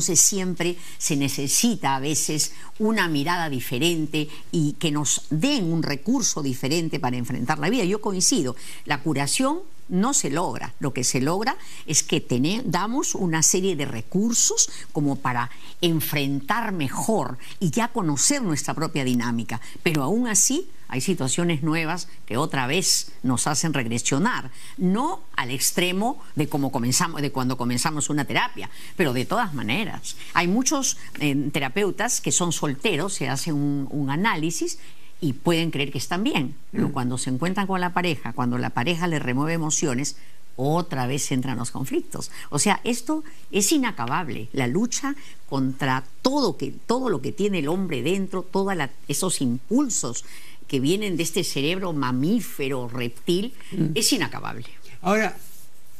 Entonces 0.00 0.20
siempre 0.26 0.78
se 0.96 1.14
necesita 1.14 1.94
a 1.94 2.00
veces 2.00 2.52
una 2.78 3.06
mirada 3.06 3.50
diferente 3.50 4.30
y 4.50 4.72
que 4.78 4.90
nos 4.90 5.26
den 5.28 5.70
un 5.70 5.82
recurso 5.82 6.42
diferente 6.42 6.98
para 6.98 7.18
enfrentar 7.18 7.58
la 7.58 7.68
vida. 7.68 7.84
Yo 7.84 8.00
coincido, 8.00 8.56
la 8.86 9.02
curación 9.02 9.58
no 9.90 10.14
se 10.14 10.30
logra. 10.30 10.72
Lo 10.80 10.92
que 10.94 11.04
se 11.04 11.20
logra 11.20 11.56
es 11.86 12.02
que 12.02 12.20
damos 12.64 13.14
una 13.14 13.42
serie 13.42 13.76
de 13.76 13.84
recursos 13.84 14.70
como 14.92 15.16
para 15.16 15.50
enfrentar 15.80 16.72
mejor 16.72 17.38
y 17.58 17.70
ya 17.70 17.88
conocer 17.88 18.42
nuestra 18.42 18.74
propia 18.74 19.04
dinámica. 19.04 19.60
Pero 19.82 20.02
aún 20.02 20.28
así 20.28 20.68
hay 20.88 21.00
situaciones 21.00 21.62
nuevas 21.62 22.08
que 22.26 22.36
otra 22.36 22.66
vez 22.66 23.12
nos 23.22 23.46
hacen 23.46 23.74
regresionar, 23.74 24.50
no 24.76 25.20
al 25.36 25.50
extremo 25.50 26.22
de 26.34 26.48
como 26.48 26.72
comenzamos, 26.72 27.22
de 27.22 27.30
cuando 27.30 27.56
comenzamos 27.56 28.10
una 28.10 28.24
terapia, 28.24 28.70
pero 28.96 29.12
de 29.12 29.24
todas 29.24 29.54
maneras. 29.54 30.16
Hay 30.34 30.48
muchos 30.48 30.98
eh, 31.20 31.50
terapeutas 31.52 32.20
que 32.20 32.32
son 32.32 32.52
solteros, 32.52 33.14
se 33.14 33.28
hace 33.28 33.52
un 33.52 34.08
análisis 34.10 34.78
y 35.20 35.34
pueden 35.34 35.70
creer 35.70 35.92
que 35.92 35.98
están 35.98 36.24
bien, 36.24 36.54
pero 36.72 36.88
mm. 36.88 36.92
cuando 36.92 37.18
se 37.18 37.30
encuentran 37.30 37.66
con 37.66 37.80
la 37.80 37.92
pareja, 37.92 38.32
cuando 38.32 38.58
la 38.58 38.70
pareja 38.70 39.06
les 39.06 39.22
remueve 39.22 39.52
emociones, 39.52 40.16
otra 40.56 41.06
vez 41.06 41.30
entran 41.32 41.58
los 41.58 41.70
conflictos. 41.70 42.30
O 42.50 42.58
sea, 42.58 42.80
esto 42.84 43.24
es 43.50 43.72
inacabable, 43.72 44.48
la 44.52 44.66
lucha 44.66 45.14
contra 45.48 46.04
todo, 46.22 46.56
que, 46.56 46.72
todo 46.86 47.08
lo 47.08 47.22
que 47.22 47.32
tiene 47.32 47.60
el 47.60 47.68
hombre 47.68 48.02
dentro, 48.02 48.42
todos 48.42 48.74
esos 49.08 49.40
impulsos 49.40 50.24
que 50.68 50.80
vienen 50.80 51.16
de 51.16 51.22
este 51.22 51.44
cerebro 51.44 51.92
mamífero, 51.92 52.88
reptil, 52.88 53.54
mm. 53.72 53.86
es 53.94 54.12
inacabable. 54.12 54.66
Ahora, 55.02 55.36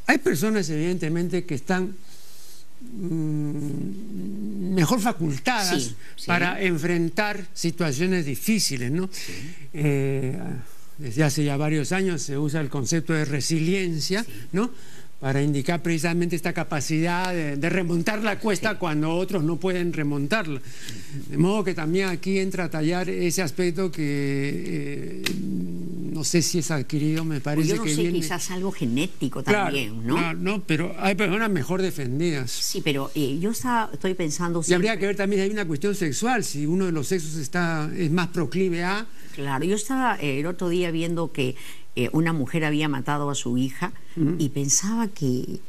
hay 0.07 0.18
personas 0.18 0.68
evidentemente 0.71 1.45
que 1.45 1.55
están 1.55 1.97
mejor 4.70 5.01
facultadas 5.01 5.95
para 6.26 6.61
enfrentar 6.62 7.47
situaciones 7.53 8.26
difíciles, 8.26 8.91
¿no? 8.91 9.09
Eh, 9.72 10.39
desde 10.99 11.24
hace 11.24 11.45
ya 11.45 11.57
varios 11.57 11.93
años 11.93 12.20
se 12.22 12.37
usa 12.37 12.61
el 12.61 12.68
concepto 12.68 13.12
de 13.12 13.24
resiliencia, 13.24 14.24
¿no? 14.53 14.70
Para 15.21 15.43
indicar 15.43 15.83
precisamente 15.83 16.35
esta 16.35 16.55
capacidad 16.55 17.33
de, 17.35 17.71
remontar 17.71 18.23
la 18.23 18.39
cuesta 18.39 18.79
cuando 18.79 19.14
otros 19.14 19.45
no 19.45 19.57
pueden 19.57 19.93
remontarla. 19.93 20.62
De 21.29 21.37
modo 21.37 21.62
que 21.62 21.75
también 21.75 22.09
aquí 22.09 22.39
entra 22.39 22.64
a 22.64 22.71
tallar 22.71 23.11
ese 23.11 23.43
aspecto 23.43 23.93
que 23.93 25.23
eh, 25.23 25.23
no 26.21 26.25
sé 26.25 26.41
si 26.43 26.59
es 26.59 26.71
adquirido, 26.71 27.25
me 27.25 27.41
parece 27.41 27.77
pues 27.77 27.97
yo 27.97 28.03
no 28.03 28.05
que 28.05 28.11
sé, 28.11 28.12
quizás 28.12 28.51
algo 28.51 28.73
genético 28.73 29.43
también, 29.43 30.07
¿no? 30.07 30.16
Claro, 30.16 30.39
no, 30.39 30.62
pero 30.64 30.95
hay 30.99 31.14
personas 31.14 31.51
mejor 31.51 31.83
defendidas. 31.83 32.51
Sí, 32.51 32.81
pero 32.83 33.11
eh, 33.14 33.39
yo 33.41 33.51
estoy 33.51 34.14
pensando... 34.14 34.62
Y 34.66 34.73
habría 34.73 34.99
que 34.99 35.07
ver 35.07 35.16
también, 35.16 35.43
hay 35.43 35.51
una 35.51 35.66
cuestión 35.66 35.95
sexual, 35.95 36.45
si 36.45 36.66
uno 36.66 36.87
de 36.87 36.93
los 36.93 37.09
sexos 37.09 37.37
está 37.37 37.91
es 37.97 38.11
más 38.11 38.29
proclive 38.29 38.85
a... 38.85 39.07
Claro, 39.35 39.64
yo 39.64 39.77
estaba 39.77 40.16
eh, 40.16 40.41
el 40.41 40.47
otro 40.47 40.68
día 40.68 40.91
viendo 40.91 41.33
que 41.33 41.57
eh, 41.97 42.09
una 42.12 42.32
mujer 42.32 42.64
había 42.64 42.88
matado 42.88 43.30
a 43.30 43.34
su 43.34 43.59
hija 43.59 43.93
y 44.38 44.51
pensaba 44.51 45.09
que, 45.09 45.61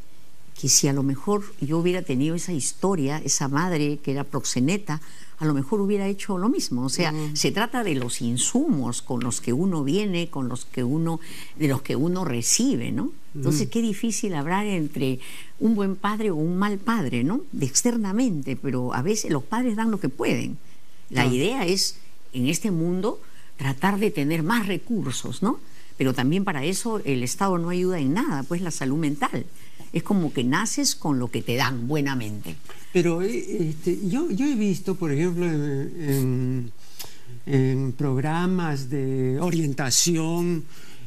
que 0.60 0.70
si 0.70 0.88
a 0.88 0.94
lo 0.94 1.04
mejor 1.04 1.44
yo 1.62 1.80
hubiera 1.80 2.02
tenido 2.02 2.36
esa 2.36 2.54
historia, 2.54 3.22
esa 3.24 3.48
madre 3.48 3.98
que 4.04 4.12
era 4.12 4.24
proxeneta, 4.24 5.02
a 5.42 5.46
lo 5.46 5.56
mejor 5.56 5.82
hubiera 5.82 6.08
hecho 6.08 6.38
lo 6.38 6.50
mismo. 6.50 6.86
O 6.86 6.90
sea, 6.90 7.12
se 7.34 7.52
trata 7.52 7.84
de 7.84 7.96
los 7.96 8.22
insumos 8.22 9.02
con 9.02 9.22
los 9.22 9.42
que 9.42 9.54
uno 9.54 9.84
viene, 9.84 10.30
con 10.30 10.48
los 10.48 10.66
que 10.66 10.84
uno, 10.84 11.20
de 11.58 11.68
los 11.68 11.82
que 11.82 11.96
uno 11.96 12.24
recibe, 12.24 12.92
¿no? 12.92 13.12
Entonces, 13.34 13.68
qué 13.70 13.82
difícil 13.82 14.36
hablar 14.36 14.68
entre 14.68 15.20
un 15.60 15.74
buen 15.74 15.96
padre 15.96 16.30
o 16.30 16.36
un 16.36 16.60
mal 16.60 16.78
padre, 16.78 17.24
¿no? 17.24 17.42
De 17.52 17.66
externamente, 17.66 18.56
pero 18.56 18.94
a 18.94 19.02
veces 19.02 19.32
los 19.32 19.42
padres 19.42 19.76
dan 19.76 19.90
lo 19.90 20.00
que 20.00 20.10
pueden. 20.10 20.60
La 21.10 21.26
idea 21.26 21.66
es, 21.66 21.98
en 22.34 22.48
este 22.48 22.70
mundo, 22.70 23.20
tratar 23.58 23.98
de 23.98 24.12
tener 24.12 24.44
más 24.44 24.68
recursos, 24.68 25.42
¿no? 25.42 25.60
Pero 26.02 26.16
también 26.16 26.44
para 26.44 26.66
eso 26.66 27.00
el 27.06 27.22
Estado 27.22 27.60
no 27.60 27.70
ayuda 27.70 28.00
en 28.00 28.16
nada, 28.16 28.42
pues 28.42 28.64
la 28.64 28.72
salud 28.72 28.98
mental. 28.98 29.46
Es 29.94 30.02
como 30.02 30.34
que 30.34 30.44
naces 30.44 30.96
con 30.96 31.20
lo 31.20 31.30
que 31.30 31.44
te 31.44 31.56
dan 31.56 31.88
buenamente. 31.88 32.56
Pero 32.92 33.22
eh, 33.22 33.70
este, 33.70 34.00
yo, 34.10 34.32
yo 34.32 34.48
he 34.48 34.56
visto, 34.56 34.96
por 34.96 35.12
ejemplo, 35.12 35.46
en, 35.46 36.72
programas 37.96 38.90
de 38.90 39.38
orientación 39.40 40.64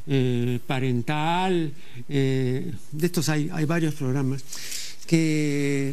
eh, 0.06 0.60
parental, 0.64 1.72
eh, 2.08 2.72
de 2.92 3.06
estos 3.06 3.28
hay, 3.28 3.50
hay 3.52 3.64
varios 3.64 3.94
programas, 3.94 4.44
que 5.08 5.92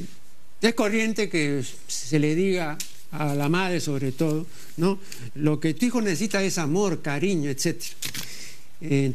es 0.62 0.74
corriente 0.76 1.28
que 1.28 1.66
se 1.88 2.20
le 2.20 2.36
diga 2.36 2.78
a 3.14 3.34
la 3.34 3.50
madre 3.50 3.80
sobre 3.80 4.12
todo, 4.12 4.46
¿no? 4.78 5.00
Lo 5.34 5.60
que 5.60 5.74
tu 5.74 5.88
hijo 5.88 6.02
necesita 6.02 6.44
es 6.44 6.60
amor, 6.60 7.02
cariño, 7.02 7.50
etc. 7.50 7.82
en 8.82 9.14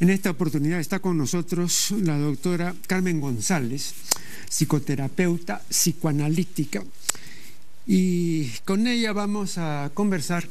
esta 0.00 0.30
oportunidad 0.30 0.80
está 0.80 0.98
con 0.98 1.16
nosotros 1.16 1.92
la 2.02 2.18
doctora 2.18 2.74
Carmen 2.86 3.20
González, 3.20 3.94
psicoterapeuta 4.48 5.62
psicoanalítica, 5.68 6.82
y 7.86 8.48
con 8.64 8.86
ella 8.86 9.12
vamos 9.12 9.58
a 9.58 9.90
conversar 9.94 10.48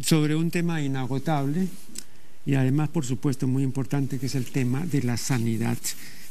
sobre 0.00 0.34
un 0.34 0.50
tema 0.50 0.82
inagotable 0.82 1.68
y 2.44 2.54
además, 2.54 2.88
por 2.88 3.06
supuesto, 3.06 3.46
muy 3.46 3.62
importante, 3.62 4.18
que 4.18 4.26
es 4.26 4.34
el 4.34 4.46
tema 4.46 4.84
de 4.84 5.02
la 5.02 5.16
sanidad 5.16 5.78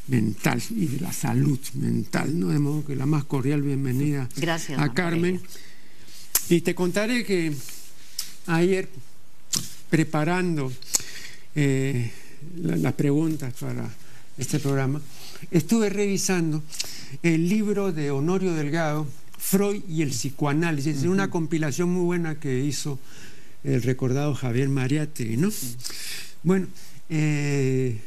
mental 0.08 0.62
y 0.72 0.88
de 0.88 1.00
la 1.00 1.14
salud 1.14 1.60
mental. 1.76 2.38
¿no? 2.38 2.50
De 2.50 2.60
modo 2.60 2.86
que 2.86 2.96
la 2.96 3.06
más 3.06 3.24
cordial 3.24 3.62
bienvenida 3.62 4.28
a 4.78 4.94
Carmen. 4.94 5.42
Y 6.50 6.62
te 6.62 6.76
contaré 6.76 7.24
que 7.24 7.54
ayer, 8.48 8.90
preparando 9.92 10.72
eh, 11.54 12.10
las 12.64 12.94
preguntas 12.94 13.54
para 13.60 13.88
este 14.38 14.58
programa, 14.58 15.02
estuve 15.52 15.90
revisando 15.90 16.64
el 17.22 17.50
libro 17.50 17.92
de 17.92 18.10
Honorio 18.10 18.54
Delgado, 18.54 19.06
Freud 19.38 19.84
y 19.90 20.02
el 20.02 20.12
psicoanálisis, 20.12 21.04
una 21.04 21.30
compilación 21.30 21.90
muy 21.90 22.06
buena 22.06 22.40
que 22.40 22.64
hizo 22.64 23.00
el 23.66 23.84
recordado 23.84 24.34
Javier 24.34 24.70
Mariátegui, 24.70 25.36
¿no? 25.36 25.50
Bueno, 26.44 26.68
eh, 27.10 28.00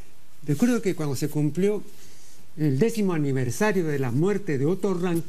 recuerdo 0.46 0.80
que 0.80 0.94
cuando 0.94 1.16
se 1.16 1.28
cumplió 1.28 1.82
el 2.56 2.78
décimo 2.78 3.12
aniversario 3.12 3.84
de 3.84 3.98
la 3.98 4.10
muerte 4.10 4.56
de 4.56 4.64
Otto 4.64 4.94
Rank, 4.94 5.24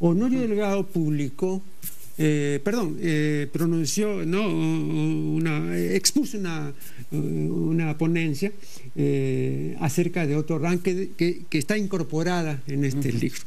Honorio 0.00 0.40
Delgado 0.42 0.86
publicó, 0.86 1.62
eh, 2.18 2.60
perdón, 2.62 2.98
eh, 3.00 3.48
pronunció, 3.52 4.24
no, 4.24 4.48
una, 4.48 5.78
expuso 5.78 6.38
una, 6.38 6.72
una 7.10 7.96
ponencia 7.96 8.52
acerca 9.80 10.26
de 10.26 10.36
Otto 10.36 10.58
Rank 10.58 10.82
que, 10.82 11.44
está 11.50 11.76
incorporada 11.78 12.62
en 12.66 12.84
este 12.84 13.12
libro. 13.12 13.40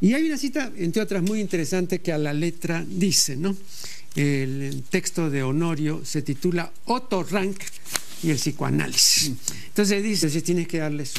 Y 0.00 0.14
hay 0.14 0.24
una 0.24 0.38
cita, 0.38 0.72
entre 0.76 1.02
otras, 1.02 1.22
muy 1.22 1.40
interesante 1.40 2.00
que 2.00 2.12
a 2.12 2.18
la 2.18 2.32
letra 2.32 2.84
dice, 2.88 3.36
¿no? 3.36 3.54
El 4.16 4.84
texto 4.88 5.28
de 5.28 5.42
Honorio 5.42 6.04
se 6.04 6.22
titula 6.22 6.72
Otto 6.86 7.22
Rank 7.24 7.56
y 8.22 8.30
el 8.30 8.36
psicoanálisis. 8.36 9.32
Entonces 9.68 10.02
dice, 10.02 10.30
si 10.30 10.40
tienes 10.40 10.68
que 10.68 10.78
darles 10.78 11.12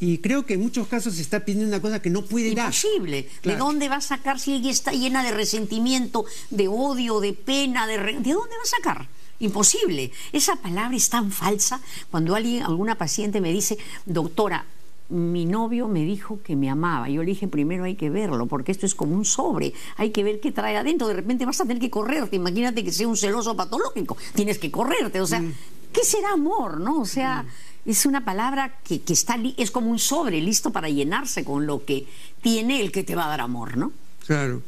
y 0.00 0.18
creo 0.18 0.44
que 0.44 0.54
en 0.54 0.60
muchos 0.60 0.88
casos 0.88 1.14
se 1.14 1.22
está 1.22 1.44
pidiendo 1.44 1.68
una 1.68 1.80
cosa 1.80 2.02
que 2.02 2.10
no 2.10 2.22
puede 2.22 2.48
Imposible. 2.48 3.28
dar. 3.42 3.52
¿De 3.52 3.58
dónde 3.58 3.88
va 3.88 3.96
a 3.96 4.00
sacar 4.00 4.38
si 4.40 4.54
ella 4.54 4.70
está 4.70 4.92
llena 4.92 5.22
de 5.22 5.32
resentimiento, 5.32 6.24
de 6.50 6.68
odio, 6.68 7.20
de 7.20 7.32
pena? 7.32 7.86
¿De, 7.86 7.98
¿De 7.98 8.12
dónde 8.12 8.32
va 8.32 8.62
a 8.62 8.66
sacar? 8.66 9.08
Imposible. 9.40 10.10
Esa 10.32 10.56
palabra 10.56 10.96
es 10.96 11.08
tan 11.08 11.30
falsa. 11.30 11.80
Cuando 12.10 12.34
alguien, 12.34 12.62
alguna 12.62 12.96
paciente 12.96 13.40
me 13.40 13.52
dice, 13.52 13.78
doctora, 14.04 14.64
mi 15.08 15.44
novio 15.44 15.86
me 15.86 16.02
dijo 16.04 16.40
que 16.42 16.56
me 16.56 16.70
amaba. 16.70 17.08
Yo 17.08 17.22
le 17.22 17.30
dije, 17.30 17.46
primero 17.46 17.84
hay 17.84 17.94
que 17.94 18.10
verlo, 18.10 18.46
porque 18.46 18.72
esto 18.72 18.86
es 18.86 18.94
como 18.94 19.14
un 19.14 19.24
sobre. 19.24 19.74
Hay 19.96 20.10
que 20.10 20.24
ver 20.24 20.40
qué 20.40 20.50
trae 20.50 20.76
adentro. 20.76 21.08
De 21.08 21.14
repente 21.14 21.44
vas 21.46 21.60
a 21.60 21.64
tener 21.64 21.78
que 21.78 21.90
correrte. 21.90 22.36
Imagínate 22.36 22.82
que 22.82 22.92
sea 22.92 23.06
un 23.06 23.16
celoso 23.16 23.56
patológico. 23.56 24.16
Tienes 24.34 24.58
que 24.58 24.70
correrte. 24.70 25.20
O 25.20 25.26
sea, 25.26 25.40
mm. 25.40 25.52
¿qué 25.92 26.04
será 26.04 26.32
amor? 26.32 26.80
¿No? 26.80 27.00
O 27.00 27.06
sea, 27.06 27.42
mm. 27.42 27.46
Es 27.86 28.06
una 28.06 28.24
palabra 28.24 28.78
que, 28.82 29.02
está, 29.08 29.38
es 29.56 29.70
como 29.70 29.90
un 29.90 29.98
sobre 29.98 30.40
listo 30.40 30.70
para 30.70 30.88
llenarse 30.88 31.44
con 31.44 31.66
lo 31.66 31.84
que 31.84 32.06
tiene 32.42 32.80
el 32.80 32.90
que 32.90 33.04
te 33.04 33.14
va 33.14 33.26
a 33.26 33.28
dar 33.28 33.42
amor, 33.42 33.76
¿no? 33.76 33.92
Claro. 34.26 34.62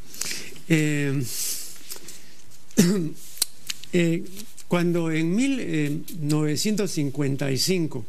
Eh, 0.69 1.25
eh, 3.93 4.25
cuando 4.69 5.11
en 5.11 5.35
1955 5.35 8.05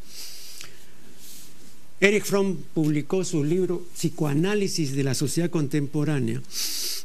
Eric 1.99 2.26
Fromm 2.26 2.58
publicó 2.74 3.26
su 3.26 3.43
libro 3.43 3.88
Psicoanálisis 3.95 4.95
de 4.95 5.03
la 5.03 5.16
sociedad 5.16 5.49
contemporánea. 5.49 6.41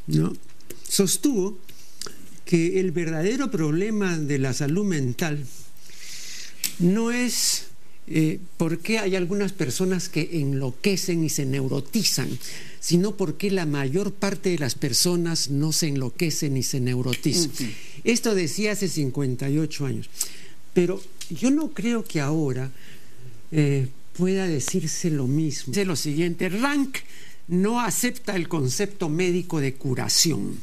¿no? 0.07 0.33
Sostuvo 0.87 1.57
que 2.45 2.79
el 2.79 2.91
verdadero 2.91 3.49
problema 3.49 4.17
de 4.17 4.37
la 4.37 4.53
salud 4.53 4.85
mental 4.85 5.45
no 6.79 7.11
es 7.11 7.67
eh, 8.07 8.39
por 8.57 8.79
qué 8.79 8.99
hay 8.99 9.15
algunas 9.15 9.53
personas 9.53 10.09
que 10.09 10.29
enloquecen 10.33 11.23
y 11.23 11.29
se 11.29 11.45
neurotizan, 11.45 12.29
sino 12.79 13.15
porque 13.15 13.49
la 13.49 13.65
mayor 13.65 14.13
parte 14.13 14.49
de 14.49 14.57
las 14.57 14.75
personas 14.75 15.49
no 15.49 15.71
se 15.71 15.87
enloquecen 15.87 16.53
ni 16.55 16.63
se 16.63 16.79
neurotizan. 16.79 17.51
Esto 18.03 18.35
decía 18.35 18.73
hace 18.73 18.87
58 18.87 19.85
años. 19.85 20.09
Pero 20.73 21.01
yo 21.29 21.51
no 21.51 21.69
creo 21.69 22.03
que 22.03 22.19
ahora 22.19 22.71
eh, 23.51 23.87
pueda 24.17 24.47
decirse 24.47 25.09
lo 25.09 25.27
mismo. 25.27 25.71
Dice 25.71 25.85
lo 25.85 25.95
siguiente, 25.95 26.49
Rank 26.49 26.97
no 27.47 27.81
acepta 27.81 28.35
el 28.35 28.47
concepto 28.47 29.09
médico 29.09 29.59
de 29.59 29.73
curación. 29.73 30.59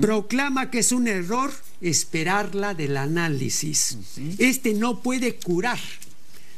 Proclama 0.00 0.70
que 0.70 0.80
es 0.80 0.92
un 0.92 1.08
error 1.08 1.52
esperarla 1.80 2.74
del 2.74 2.96
análisis. 2.96 3.98
Este 4.38 4.74
no 4.74 5.00
puede 5.02 5.36
curar, 5.36 5.78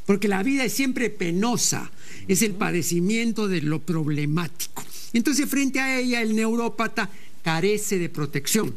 porque 0.07 0.29
la 0.29 0.43
vida 0.43 0.65
es 0.65 0.73
siempre 0.73 1.11
penosa, 1.11 1.91
es 2.29 2.43
el 2.43 2.53
padecimiento 2.53 3.49
de 3.49 3.63
lo 3.63 3.81
problemático. 3.81 4.85
Entonces, 5.13 5.49
frente 5.49 5.81
a 5.81 5.99
ella, 5.99 6.23
el 6.23 6.35
neurópata 6.35 7.11
carece 7.43 7.99
de 7.99 8.09
protección. 8.09 8.75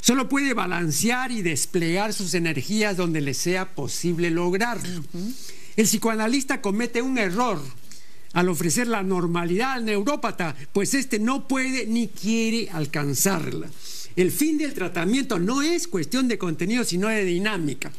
Solo 0.00 0.28
puede 0.28 0.52
balancear 0.52 1.32
y 1.32 1.40
desplegar 1.40 2.12
sus 2.12 2.34
energías 2.34 2.96
donde 2.96 3.22
le 3.22 3.32
sea 3.32 3.74
posible 3.74 4.30
lograrlo. 4.30 5.02
El 5.76 5.86
psicoanalista 5.86 6.60
comete 6.60 7.00
un 7.00 7.16
error 7.16 7.60
al 8.34 8.48
ofrecer 8.48 8.86
la 8.88 9.02
normalidad 9.02 9.72
al 9.72 9.84
neurópata, 9.84 10.54
pues 10.72 10.92
éste 10.92 11.18
no 11.18 11.48
puede 11.48 11.86
ni 11.86 12.08
quiere 12.08 12.68
alcanzarla. 12.70 13.70
El 14.16 14.30
fin 14.30 14.58
del 14.58 14.74
tratamiento 14.74 15.38
no 15.38 15.62
es 15.62 15.88
cuestión 15.88 16.28
de 16.28 16.38
contenido, 16.38 16.84
sino 16.84 17.08
de 17.08 17.24
dinámica. 17.24 17.92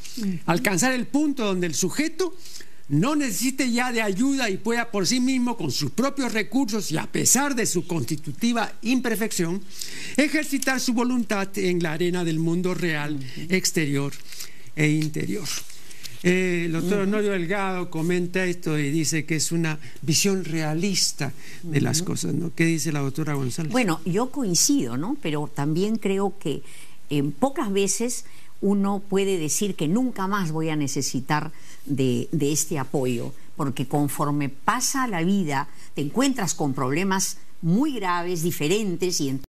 Alcanzar 0.45 0.93
el 0.93 1.07
punto 1.07 1.45
donde 1.45 1.67
el 1.67 1.73
sujeto 1.73 2.35
no 2.87 3.15
necesite 3.15 3.71
ya 3.71 3.91
de 3.91 4.01
ayuda 4.01 4.49
y 4.49 4.57
pueda 4.57 4.91
por 4.91 5.07
sí 5.07 5.19
mismo, 5.19 5.57
con 5.57 5.71
sus 5.71 5.91
propios 5.91 6.33
recursos 6.33 6.91
y 6.91 6.97
a 6.97 7.07
pesar 7.11 7.55
de 7.55 7.65
su 7.65 7.87
constitutiva 7.87 8.71
imperfección, 8.81 9.61
ejercitar 10.17 10.79
su 10.79 10.93
voluntad 10.93 11.49
en 11.57 11.81
la 11.81 11.93
arena 11.93 12.23
del 12.23 12.39
mundo 12.39 12.73
real, 12.73 13.19
exterior 13.49 14.13
e 14.75 14.87
interior. 14.87 15.47
Eh, 16.23 16.63
el 16.65 16.71
doctor 16.71 16.99
Honorio 16.99 17.31
Delgado 17.31 17.89
comenta 17.89 18.45
esto 18.45 18.77
y 18.77 18.91
dice 18.91 19.25
que 19.25 19.35
es 19.35 19.51
una 19.51 19.79
visión 20.01 20.43
realista 20.43 21.33
de 21.63 21.81
las 21.81 22.01
cosas, 22.01 22.33
¿no? 22.33 22.51
¿Qué 22.55 22.65
dice 22.65 22.91
la 22.91 22.99
doctora 22.99 23.33
González? 23.33 23.71
Bueno, 23.71 24.01
yo 24.05 24.31
coincido, 24.31 24.97
¿no? 24.97 25.17
Pero 25.21 25.49
también 25.53 25.97
creo 25.97 26.37
que 26.39 26.63
en 27.09 27.31
pocas 27.31 27.71
veces 27.71 28.25
uno 28.61 29.01
puede 29.07 29.37
decir 29.37 29.75
que 29.75 29.87
nunca 29.87 30.27
más 30.27 30.51
voy 30.51 30.69
a 30.69 30.75
necesitar 30.75 31.51
de, 31.85 32.27
de 32.31 32.51
este 32.51 32.79
apoyo, 32.79 33.33
porque 33.55 33.87
conforme 33.87 34.49
pasa 34.49 35.07
la 35.07 35.23
vida 35.23 35.67
te 35.93 36.01
encuentras 36.01 36.53
con 36.55 36.73
problemas 36.73 37.37
muy 37.61 37.93
graves, 37.93 38.43
diferentes 38.43 39.19
y 39.21 39.29